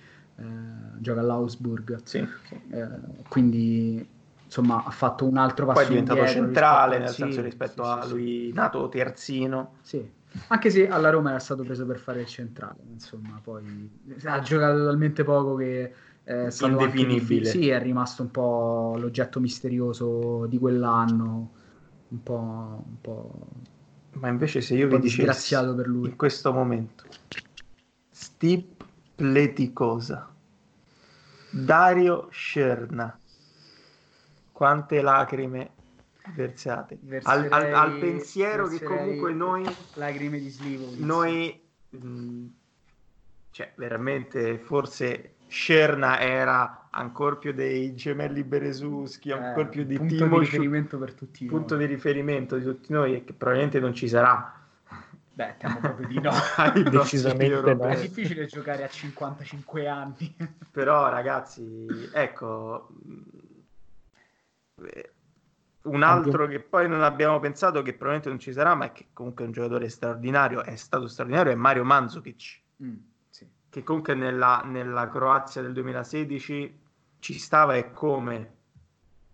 [0.98, 2.00] gioca all'Augsburg.
[2.04, 2.54] sì, sì.
[2.70, 2.88] Eh,
[3.28, 4.06] quindi
[4.44, 7.42] insomma ha fatto un altro passo poi è diventato indietro centrale, rispetto- nel sì, senso
[7.42, 9.72] rispetto sì, a lui nato terzino.
[9.82, 10.14] sì.
[10.48, 13.88] Anche se alla Roma era stato preso per fare il centrale, insomma, poi
[14.24, 15.92] ha giocato talmente poco che
[16.22, 17.40] è anche Indefinibile.
[17.40, 17.44] difficile.
[17.44, 21.50] Sì, è rimasto un po' l'oggetto misterioso di quell'anno,
[22.08, 23.46] un po', un po',
[24.12, 26.08] Ma invece se io vi dicessi per lui.
[26.10, 27.04] in questo momento
[28.10, 28.75] Stip
[29.16, 30.30] Pleticosa
[31.50, 33.18] Dario Scerna.
[34.52, 35.70] Quante lacrime
[36.34, 39.64] versate al, al- al Verserei- pensiero che verserei comunque noi
[39.94, 40.98] lacrime di Slivovic.
[41.04, 41.60] noi
[41.90, 42.44] mh,
[43.52, 50.14] cioè veramente forse Scerna era ancora più dei gemelli Beresuschi ancora Eh, più di punto
[50.14, 51.54] di Timo riferimento per tutti noi.
[51.54, 54.65] punto di riferimento di tutti noi e che probabilmente non ci sarà
[55.36, 56.32] Beh, temo proprio di no.
[56.90, 57.84] Decisamente no.
[57.88, 60.34] È difficile giocare a 55 anni.
[60.72, 62.88] Però ragazzi, ecco,
[64.82, 65.12] eh,
[65.82, 69.08] un altro che poi non abbiamo pensato che probabilmente non ci sarà, ma è che
[69.12, 72.96] comunque è un giocatore straordinario, è stato straordinario, è Mario Mandzukic, Mm,
[73.28, 73.46] sì.
[73.68, 76.78] che comunque nella, nella Croazia del 2016
[77.18, 78.54] ci stava e come.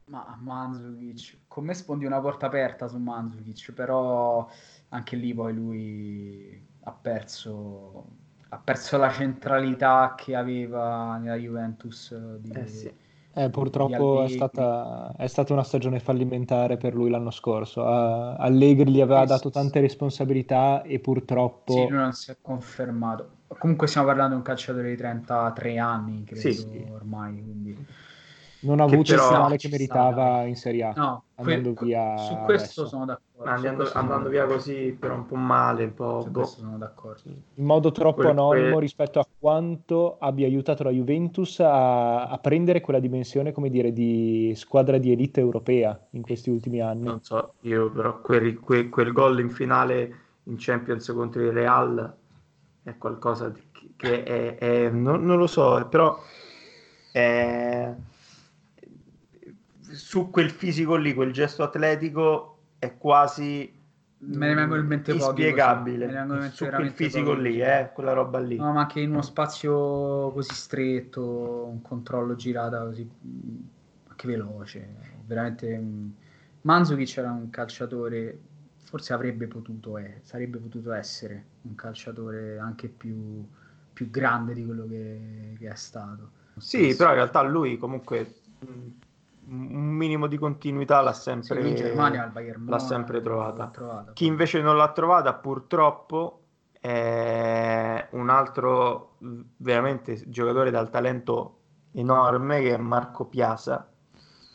[0.06, 4.48] Ma Mandzukic, con me sfondi una porta aperta su Mandzukic, però
[4.92, 8.06] anche lì poi lui ha perso,
[8.48, 12.92] ha perso la centralità che aveva nella Juventus di, Eh sì.
[13.34, 17.84] Eh, purtroppo di è stata, è stata una stagione fallimentare per lui l'anno scorso.
[17.86, 23.38] A- Allegri gli aveva dato sì, tante responsabilità e purtroppo Sì, non si è confermato.
[23.58, 26.84] Comunque stiamo parlando di un calciatore di 33 anni, credo, Sì.
[26.92, 27.86] ormai, quindi...
[28.60, 30.96] non ha che avuto il finale che meritava in Serie A.
[30.96, 32.86] No, andando que- via su questo adesso.
[32.86, 33.31] sono d'accordo.
[33.44, 36.26] Andando, andando via così, però un po' male, un po'...
[36.28, 36.44] Boh.
[36.44, 37.22] sono d'accordo.
[37.54, 42.80] in modo troppo Quel- anonimo rispetto a quanto abbia aiutato la Juventus a, a prendere
[42.80, 47.02] quella dimensione, come dire, di squadra di elite europea in questi ultimi anni.
[47.04, 52.14] Non so, io però quel, quel, quel gol in finale in Champions contro il Real
[52.82, 53.62] è qualcosa di-
[53.96, 56.18] che è, è- non, non lo so, però
[57.12, 57.94] è-
[59.92, 62.51] su quel fisico lì, quel gesto atletico
[62.82, 63.72] è quasi
[64.24, 66.06] Me ne vengono in mente pochi inspiegabile.
[66.06, 68.56] Me ne vengono in mente quel veramente fisico pochi lì, eh, quella roba lì.
[68.56, 73.08] No, ma anche in uno spazio così stretto, un controllo girata così
[74.08, 74.94] anche veloce,
[75.26, 76.14] veramente mh.
[76.62, 78.40] Mandzukic era un calciatore,
[78.82, 83.46] forse avrebbe potuto, eh, sarebbe potuto essere un calciatore anche più,
[83.92, 86.30] più grande di quello che, che è stato.
[86.58, 88.66] Sì, però in realtà lui comunque mh,
[89.48, 93.66] un minimo di continuità l'ha Sì, sempre, in Germania Bayern l'ha sempre trovata.
[93.68, 94.12] trovata.
[94.12, 96.38] Chi invece non l'ha trovata, purtroppo,
[96.72, 99.16] è un altro
[99.56, 101.58] veramente giocatore dal talento
[101.92, 103.88] enorme che è Marco Piazza,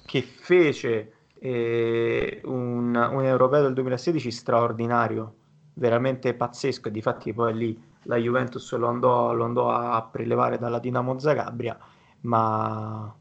[0.05, 5.35] che fece eh, un, un europeo del 2016 straordinario,
[5.73, 6.87] veramente pazzesco.
[6.87, 11.77] E difatti poi lì la Juventus lo andò, lo andò a prelevare dalla Dinamo Zagabria,
[12.21, 13.13] ma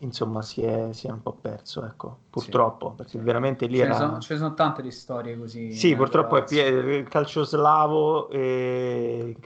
[0.00, 3.94] insomma si è, si è un po' perso, ecco, purtroppo, perché veramente lì Ce era...
[3.96, 5.72] sono, ce ne sono tante di storie così.
[5.72, 6.68] Sì, purtroppo è pie-
[6.98, 9.36] il calcio slavo e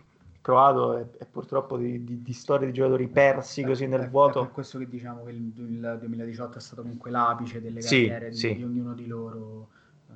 [0.40, 4.04] croato è, è purtroppo di, di- di storie di giocatori persi così È- nel è-
[4.04, 4.42] È vuoto.
[4.42, 8.30] per questo che diciamo che il, il 2018 è stato comunque l'apice delle Sì, carriere
[8.30, 8.54] di, sì.
[8.54, 9.68] di ognuno di loro,
[10.08, 10.12] eh,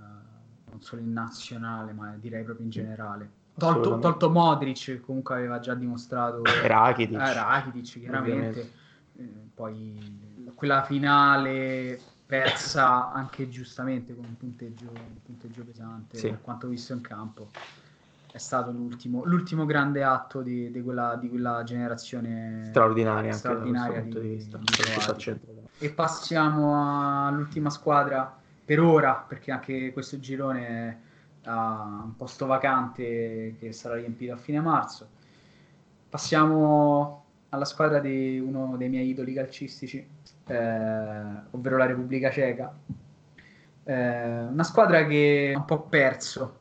[0.70, 3.28] non solo in nazionale, ma direi proprio in generale.
[3.56, 7.20] Tolto, tolto Modric, che comunque aveva già dimostrato Rakitic.
[7.20, 8.30] eh, Rakitic, chiaramente.
[8.32, 8.82] Ovviamente.
[9.16, 16.28] Eh, poi quella finale persa anche giustamente con un punteggio, un punteggio pesante, Sì.
[16.30, 17.48] per quanto visto in campo.
[18.30, 24.00] È stato l'ultimo, l'ultimo grande atto di, di quella, di quella generazione straordinaria anche straordinaria
[24.00, 24.54] di- di.
[25.78, 31.02] E passiamo all'ultima squadra per ora, perché anche questo girone
[31.44, 35.08] ha un posto vacante che sarà riempito a fine marzo.
[36.08, 37.23] Passiamo
[37.54, 40.06] alla squadra di uno dei miei idoli calcistici,
[40.46, 40.56] eh,
[41.50, 42.72] ovvero la Repubblica Ceca.
[43.84, 46.58] Eh, una squadra che ha un po' perso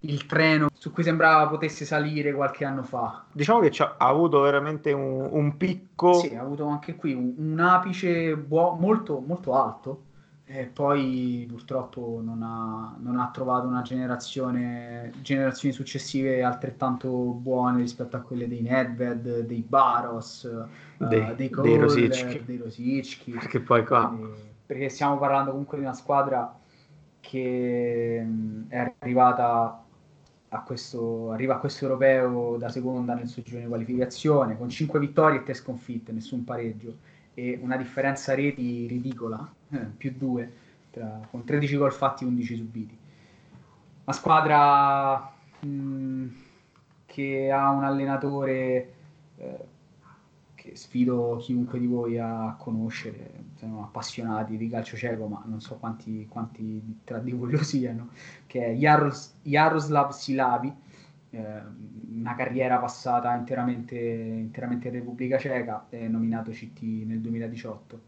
[0.00, 3.24] il treno su cui sembrava potesse salire qualche anno fa.
[3.32, 6.12] Diciamo che ha avuto veramente un, un picco.
[6.14, 10.02] Sì, ha avuto anche qui un, un apice buo- molto, molto alto
[10.56, 18.14] e poi purtroppo non ha, non ha trovato una generazione, generazioni successive altrettanto buone rispetto
[18.16, 22.44] a quelle dei Nedved, dei Baros, eh, Dei- dei dei Rosicki.
[22.44, 23.32] dei Rosicki.
[23.32, 26.56] Perché poi qua Quindi- perché stiamo parlando comunque di una squadra
[27.20, 29.82] che mh, è arrivata
[30.50, 35.00] a questo, arriva a questo europeo da seconda nel suo girone di qualificazione con 5
[35.00, 36.96] vittorie e 3 sconfitte, nessun pareggio
[37.34, 40.52] e una differenza reti ridicola, eh, più 2,
[41.30, 42.98] con 13 gol fatti e 11 subiti.
[44.04, 46.26] Una squadra mh,
[47.06, 48.92] che ha un allenatore
[49.36, 49.64] eh,
[50.54, 55.76] che sfido chiunque di voi a conoscere, sono appassionati di calcio cieco, ma non so
[55.76, 58.08] quanti, quanti tra di voi lo siano,
[58.46, 60.72] che è Jaros- Jaroslav Silavi,
[61.30, 61.62] eh,
[62.14, 68.00] una carriera passata interamente, interamente in Repubblica Ceca, è nominato CT nel 2018,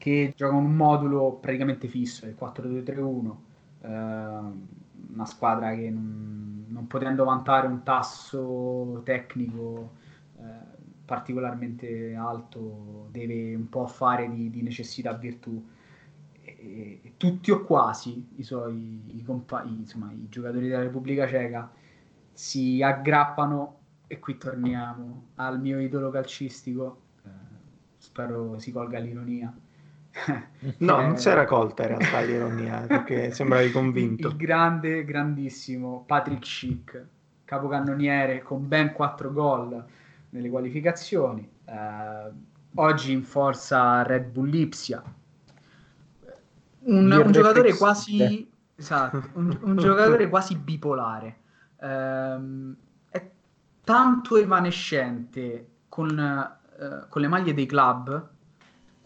[0.00, 3.42] che gioca un modulo praticamente fisso, il 4-2-3-1,
[3.82, 9.92] eh, una squadra che non, non potendo vantare un tasso tecnico
[10.38, 10.42] eh,
[11.04, 15.62] particolarmente alto deve un po' fare di, di necessità virtù.
[16.42, 21.70] E, tutti o quasi i suoi i compa- i- insomma, i giocatori della Repubblica Ceca
[22.32, 27.28] si aggrappano e qui torniamo al mio idolo calcistico eh,
[27.98, 29.54] spero si colga l'ironia
[30.78, 34.28] No, Eh, non si era colta in realtà l'ironia, perché sembravi convinto.
[34.28, 37.06] il grande, grandissimo Patrick Schick,
[37.44, 39.84] capocannoniere con ben 4 gol
[40.30, 41.48] nelle qualificazioni.
[41.64, 42.30] eh,
[42.74, 45.02] oggi in forza Red Bull Lipsia.
[46.82, 51.40] Un, un giocatore quasi esatto, un, un giocatore quasi bipolare.
[51.80, 52.74] Ehm,
[53.10, 53.30] è
[53.84, 58.30] tanto evanescente con, eh, con le maglie dei club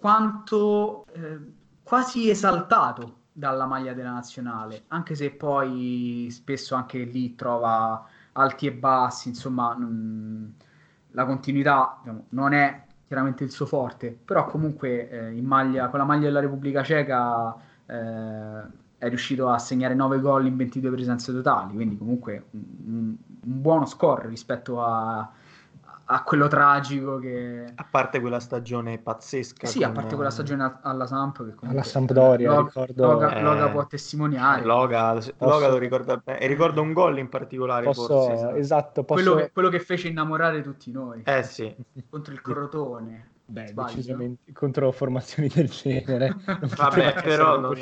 [0.04, 1.40] quanto eh,
[1.82, 8.72] quasi esaltato dalla maglia della nazionale, anche se poi spesso anche lì trova alti e
[8.72, 10.46] bassi, insomma, mm,
[11.12, 16.04] la continuità diciamo, non è chiaramente il suo forte, però comunque eh, maglia, con la
[16.04, 17.56] maglia della Repubblica Ceca
[17.86, 18.62] eh,
[18.98, 23.16] è riuscito a segnare 9 gol in 22 presenze totali, quindi comunque un, un-
[23.46, 25.30] un buono score rispetto a,
[26.06, 27.72] a quello tragico che...
[27.74, 29.66] A parte quella stagione pazzesca.
[29.66, 32.66] Sì, a con, parte quella eh, stagione a- alla Samp che comunque Alla Sampdoria, Log-
[32.66, 36.38] ricordo- Loga, Eh, Loga può testimoniare Loga, Loga lo ricorda bene.
[36.40, 38.32] E ricordo un gol in particolare, Posso, forse.
[38.32, 38.54] esatto.
[38.56, 39.22] esatto, posso...
[39.22, 41.74] quello, che, quello che fece innamorare tutti noi Eh sì.
[42.08, 43.28] contro il Crotone.
[43.46, 43.94] Beh, Sbaglio?
[43.94, 46.34] decisamente contro formazioni del genere.
[46.46, 47.76] Non Vabbè, che però non-.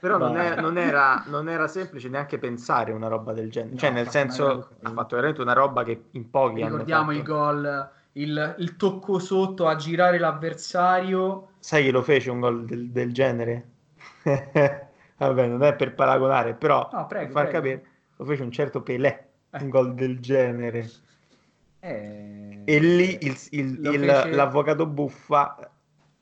[0.00, 3.72] Però non, è- non era, non era semplice neanche pensare una roba del genere.
[3.72, 7.18] No, cioè, nel senso, ha fatto veramente una roba che in pochi hanno Ricordiamo fatto.
[7.18, 11.48] il gol, il, il tocco sotto a girare l'avversario.
[11.60, 13.68] Sai chi lo fece un gol del, del genere?
[15.18, 17.58] Vabbè, non è per paragonare, però No, prego, per far prego.
[17.58, 19.62] capire, lo fece un certo Pelé, Eh.
[19.62, 20.88] un gol del genere.
[21.80, 25.56] Eh, E lì il- il- il- fece- l'avvocato buffa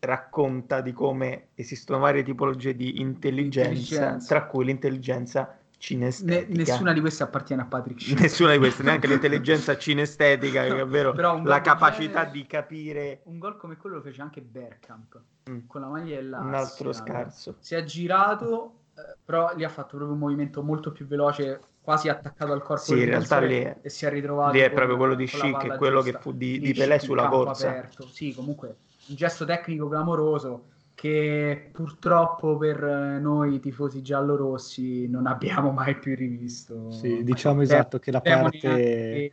[0.00, 4.26] racconta di come esistono varie tipologie di intelligenza, Intelligenza.
[4.28, 6.54] tra cui l'intelligenza Ne- cinestetica.
[6.72, 8.20] nessuna di queste appartiene a Patrick Schick.
[8.20, 13.38] Nessuna di queste, neanche l'intelligenza cinestetica, che è un la capacità genere- di capire Un
[13.38, 15.20] gol come quello lo fece anche Bergkamp
[15.50, 15.58] Mm.
[15.66, 17.56] con la maglia e la un altro scarso.
[17.60, 22.08] Si è girato, eh, però lì ha fatto proprio un movimento molto più veloce, quasi
[22.08, 24.52] attaccato al corpo Sì, in realtà lì è- e si è ritrovato.
[24.52, 26.16] lì è con- proprio quello di palla è quello giusta.
[26.18, 27.68] che fu di- di Pelé sulla corsa.
[27.68, 28.08] aperto.
[28.08, 28.76] Sì, comunque
[29.06, 30.64] un gesto tecnico clamoroso
[30.96, 36.90] che purtroppo per eh, noi tifosi giallorossi non abbiamo mai più rivisto.
[36.90, 39.32] Sì, diciamo Ma- esatto che la parte, neanche-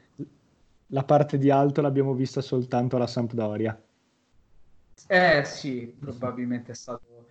[0.90, 3.76] la parte di alto l'abbiamo vista soltanto alla Sampdoria.
[5.08, 7.26] Eh sì, probabilmente è stato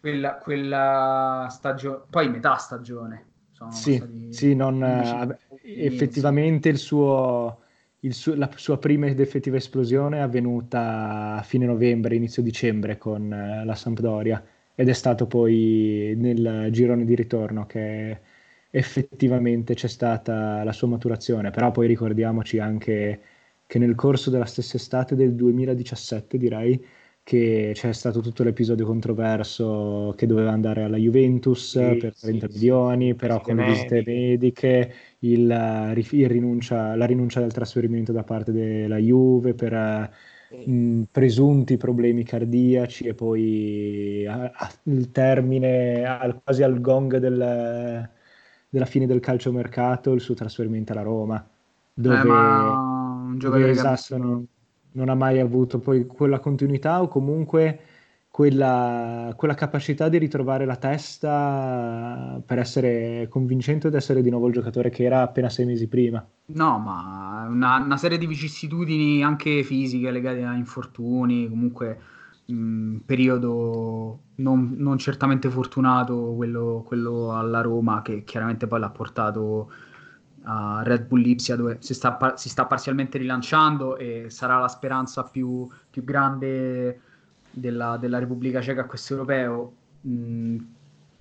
[0.00, 3.26] quella, quella stagione, poi metà stagione.
[3.58, 5.36] Sono Sì, sì, non, 15 mesi.
[5.62, 7.60] effettivamente il suo,
[8.00, 12.98] il suo- la sua prima ed effettiva esplosione è avvenuta a fine novembre, inizio dicembre
[12.98, 14.42] con eh, la Sampdoria
[14.74, 18.20] ed è stato poi nel girone di ritorno che
[18.70, 23.22] effettivamente c'è stata la sua maturazione, però poi ricordiamoci anche
[23.66, 26.82] che nel corso della stessa estate del 2017 direi
[27.28, 32.46] che c'è stato tutto l'episodio controverso che doveva andare alla Juventus Sì, per sì, 30
[32.48, 32.52] sì.
[32.52, 34.94] milioni, però Visite con visite mediche.
[35.20, 40.10] il, eh, il rinuncia, la rinuncia del trasferimento da parte della Juve per eh,
[40.70, 48.10] mh, presunti problemi cardiaci e poi a- a- il termine al- quasi al gong del-
[48.70, 51.46] della fine del calciomercato, il suo trasferimento alla Roma,
[51.92, 54.46] dove, Eh, ma un dove esatto, visto-
[54.92, 57.80] non, ha mai avuto poi quella continuità o comunque
[58.30, 64.52] quella, quella capacità di ritrovare la testa per essere convincente ed essere di nuovo il
[64.52, 66.24] giocatore che era appena sei mesi prima.
[66.46, 71.98] No, ma una, una serie di vicissitudini anche fisiche legate a infortuni, comunque
[72.46, 79.70] mh, periodo non, non certamente fortunato quello, quello alla Roma che chiaramente poi l'ha portato
[80.44, 84.68] a Red Bull Lipsia dove si sta, par- si sta parzialmente rilanciando e sarà la
[84.68, 87.00] speranza più, più grande
[87.50, 89.72] della, della Repubblica Ceca a questo europeo.
[90.02, 90.56] Mh,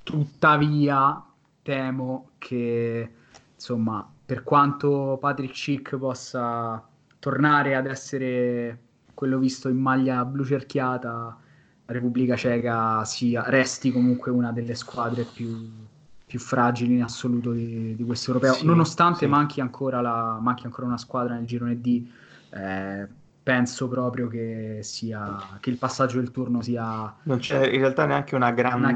[0.04, 1.24] tuttavia
[1.62, 3.12] temo che
[3.54, 6.86] insomma per quanto Patrick Schick possa
[7.20, 8.80] tornare ad essere
[9.14, 11.38] quello visto in maglia blu cerchiata
[11.86, 15.87] la Repubblica Ceca sia, resti comunque una delle squadre più,
[16.28, 19.26] più fragili in assoluto di, di questo europeo, Sì, nonostante sì.
[19.28, 22.06] manchi, ancora la, manchi ancora una squadra nel girone D.
[22.50, 23.08] eh,
[23.44, 28.36] penso proprio che, sia, che il passaggio del turno sia Non c'è in realtà neanche
[28.36, 28.94] una grandissima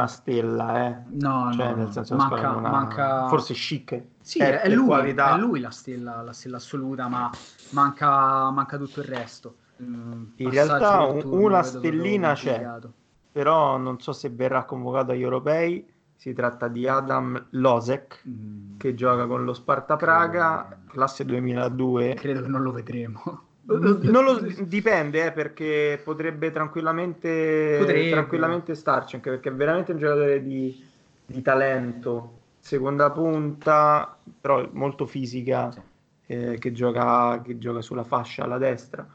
[0.00, 0.06] chimera.
[0.06, 1.02] stella, eh.
[1.06, 4.02] no, Cioè, no, nel senso, manca, ha- manca- forse chic.
[4.20, 5.28] Sì, è è, lui, qualità.
[5.30, 7.30] è lui la stella, la stella assoluta, ma
[7.70, 9.58] manca, manca tutto il resto.
[9.82, 12.72] Mm, In realtà turno una stellina c'è.
[13.32, 15.84] Però non so se verrà convocato agli europei.
[16.24, 22.14] Si tratta di Adam Losek, Mm, che gioca con lo Sparta Praga, classe 2002.
[22.14, 23.42] credo che non lo vedremo.
[23.66, 28.08] Non lo dipende, eh, perché potrebbe tranquillamente, Potrebbe.
[28.08, 30.82] tranquillamente starci, anche perché è veramente un giocatore di,
[31.26, 32.38] di talento.
[32.58, 35.70] Seconda punta, però molto fisica,
[36.24, 39.06] eh, che, gioca, che gioca sulla fascia alla destra.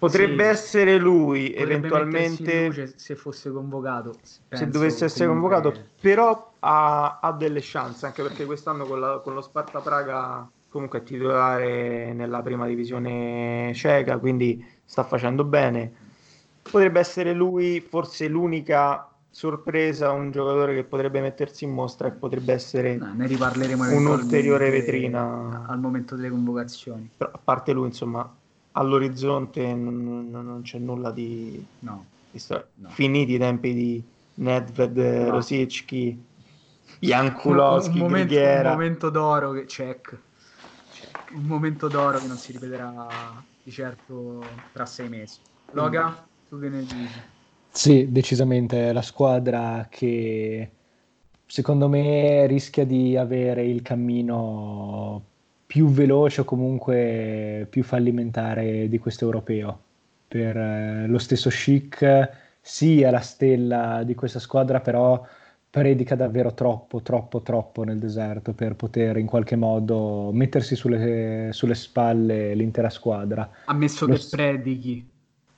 [0.00, 0.48] Potrebbe Sì.
[0.50, 4.14] essere lui, Potrebbe eventualmente, luce se fosse convocato.
[4.22, 9.20] se dovesse essere comunque- convocato, però ha, ha delle chance, anche perché quest'anno con, la-
[9.22, 15.92] con lo Sparta Praga comunque è titolare nella prima divisione ceca, quindi sta facendo bene.
[16.62, 22.52] Potrebbe essere lui forse l'unica sorpresa, un giocatore che potrebbe mettersi in mostra e potrebbe
[22.54, 25.64] essere, No, Un'ulteriore vetrina.
[25.68, 27.10] al momento delle convocazioni.
[27.16, 28.28] però, a parte lui, insomma,
[28.72, 32.06] all'orizzonte non, non- non c'è nulla di, No.
[32.30, 32.38] di
[32.76, 32.88] No.
[32.90, 34.02] Finiti i tempi di
[34.34, 35.30] Nedved, No.
[35.30, 36.08] Rosicki,
[36.98, 40.18] un, Jankulowski, momento, un momento d'oro che check.
[41.32, 44.40] Un momento d'oro che non si ripeterà di certo
[44.72, 45.40] tra sei mesi.
[45.72, 47.38] Loga, tu che ne dici?
[47.72, 50.70] Sì, decisamente è la squadra che
[51.46, 55.29] secondo me rischia di avere il cammino
[55.70, 59.80] più veloce o comunque più fallimentare di questo europeo.
[60.26, 62.28] Per eh, lo stesso Chic,
[62.60, 65.24] sì, è la stella di questa squadra, però
[65.70, 71.76] predica davvero troppo, troppo, troppo nel deserto per poter in qualche modo mettersi sulle, sulle
[71.76, 73.48] spalle l'intera squadra.
[73.66, 75.08] Ammesso Lo che s- predichi.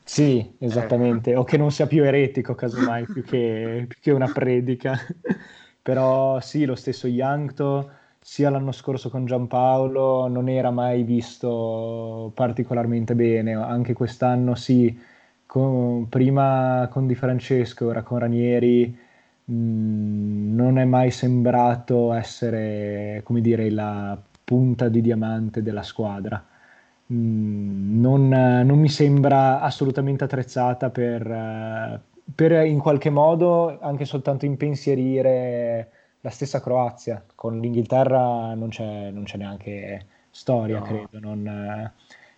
[0.05, 4.94] Sì, esattamente, o che non sia più eretico, casomai, più che, più che una predica.
[5.80, 7.90] Però sì, lo stesso Yankto,
[8.23, 14.97] sia l'anno scorso con Giampaolo, non era mai visto particolarmente bene, anche quest'anno sì,
[15.44, 18.97] con, prima con Di Francesco, ora con Ranieri,
[19.44, 26.44] mh, mm, non è mai sembrato essere, come dire, la punta di diamante della squadra.
[27.12, 32.01] Mm, non, non, mi sembra assolutamente attrezzata per,
[32.35, 37.24] per in qualche modo anche soltanto impensierire la stessa Croazia.
[37.35, 40.85] Con l'Inghilterra non c'è, non c'è neanche storia, no.
[40.85, 41.19] credo.
[41.20, 41.93] Non,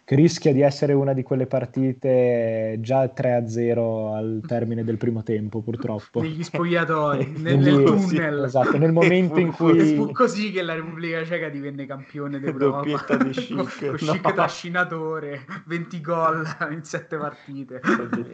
[0.05, 5.63] che rischia di essere una di quelle partite già 3-0 al termine del primo tempo,
[5.63, 6.21] purtroppo.
[6.21, 8.45] Negli spogliatoi, nel, nel tunnel.
[8.45, 9.95] Esatto, nel momento in cui...
[9.95, 13.17] Fu così che la Repubblica Ceca divenne campione d'Europa.
[13.17, 13.55] di Schick.
[13.89, 14.33] con Schick no.
[14.35, 17.81] trascinatore, 20 gol in 7 partite.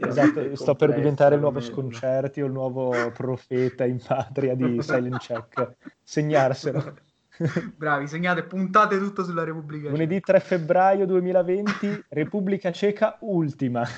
[0.00, 5.18] Esatto, sto per diventare il nuovo Sconcerti o il nuovo profeta in patria di Silent
[5.18, 5.76] Check.
[6.02, 7.08] Segnarselo.
[7.76, 9.92] Bravi, segnate, puntate tutto sulla Repubblica Ceca.
[9.92, 13.82] Lunedì 3 febbraio 2020, Repubblica Ceca ultima.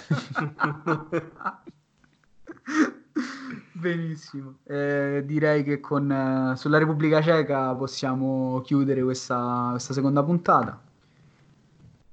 [3.73, 10.81] Benissimo, eh, direi che con, eh, sulla Repubblica Ceca possiamo chiudere questa, questa seconda puntata.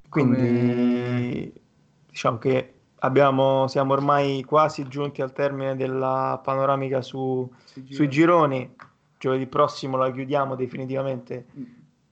[0.10, 1.52] Quindi Come...
[2.08, 7.48] diciamo che abbiamo, siamo ormai quasi giunti al termine della panoramica su,
[7.88, 8.76] sui gironi
[9.20, 11.46] giovedì prossimo la chiudiamo definitivamente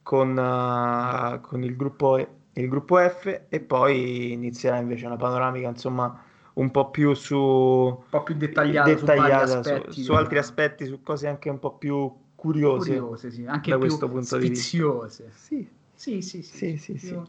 [0.03, 6.23] con, uh, con il, gruppo, il, gruppo, F e poi inizierà invece una panoramica insomma
[6.53, 10.85] un po' più su un po' più dettagliata, dettagliata su, aspetti, su, su altri aspetti,
[10.85, 13.45] su cose anche un po' più curiose, curiose sì.
[13.45, 15.09] anche da questo punto di vista.
[15.31, 15.75] Sì.
[15.93, 17.19] Sì, sì, sì, sì, sì,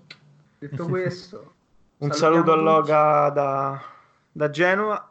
[0.59, 1.55] Detto questo,
[1.98, 3.82] un saluto a Loga da,
[4.30, 5.10] da Genova.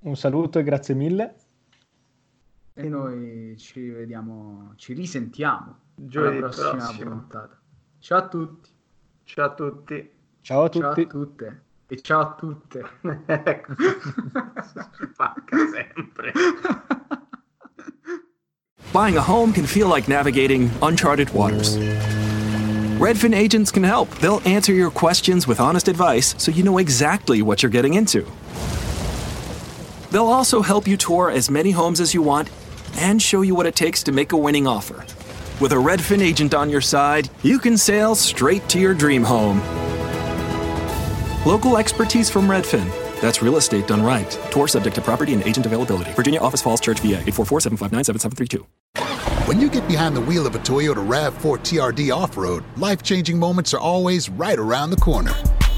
[0.00, 1.34] Un saluto e grazie mille
[2.78, 7.10] e noi ci vediamo, ci risentiamo Giovedì alla prossima prossimo.
[7.10, 7.60] puntata.
[7.98, 8.70] Ciao a tutti.
[9.24, 10.10] Ciao a tutti.
[10.42, 10.80] Ciao a tutti.
[10.80, 11.62] Ciao a tutte.
[11.88, 12.84] E ciao a tutte.
[13.26, 13.72] ecco.
[15.12, 16.32] Spacca sempre.
[18.92, 21.76] Buying a home can feel like navigating uncharted waters.
[23.00, 24.08] Redfin agents can help.
[24.20, 28.24] They'll answer your questions with honest advice so you know exactly what you're getting into.
[30.10, 32.48] They'll also help you tour as many homes as you want
[32.96, 35.04] and show you what it takes to make a winning offer.
[35.60, 39.58] With a Redfin agent on your side, you can sail straight to your dream home.
[41.44, 42.88] Local expertise from Redfin.
[43.20, 44.30] That's real estate done right.
[44.50, 46.12] Tour subject to property and agent availability.
[46.12, 48.66] Virginia Office Falls Church, VA 844 759 7732.
[49.48, 53.38] When you get behind the wheel of a Toyota RAV4 TRD off road, life changing
[53.38, 55.32] moments are always right around the corner.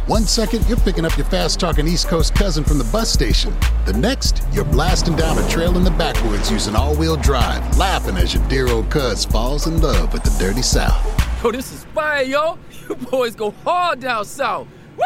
[0.06, 3.54] One second, you're picking up your fast talking East Coast cousin from the bus station.
[3.84, 8.16] The next, you're blasting down a trail in the backwoods using all wheel drive, laughing
[8.16, 11.04] as your dear old cuz falls in love with the dirty South.
[11.44, 12.58] Yo, this is fire, yo.
[12.88, 14.66] You boys go hard down south.
[14.96, 15.04] Woo!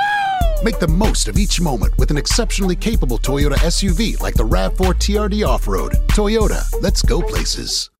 [0.65, 4.95] Make the most of each moment with an exceptionally capable Toyota SUV like the RAV4
[4.95, 5.93] TRD Off Road.
[6.09, 7.91] Toyota, let's go places.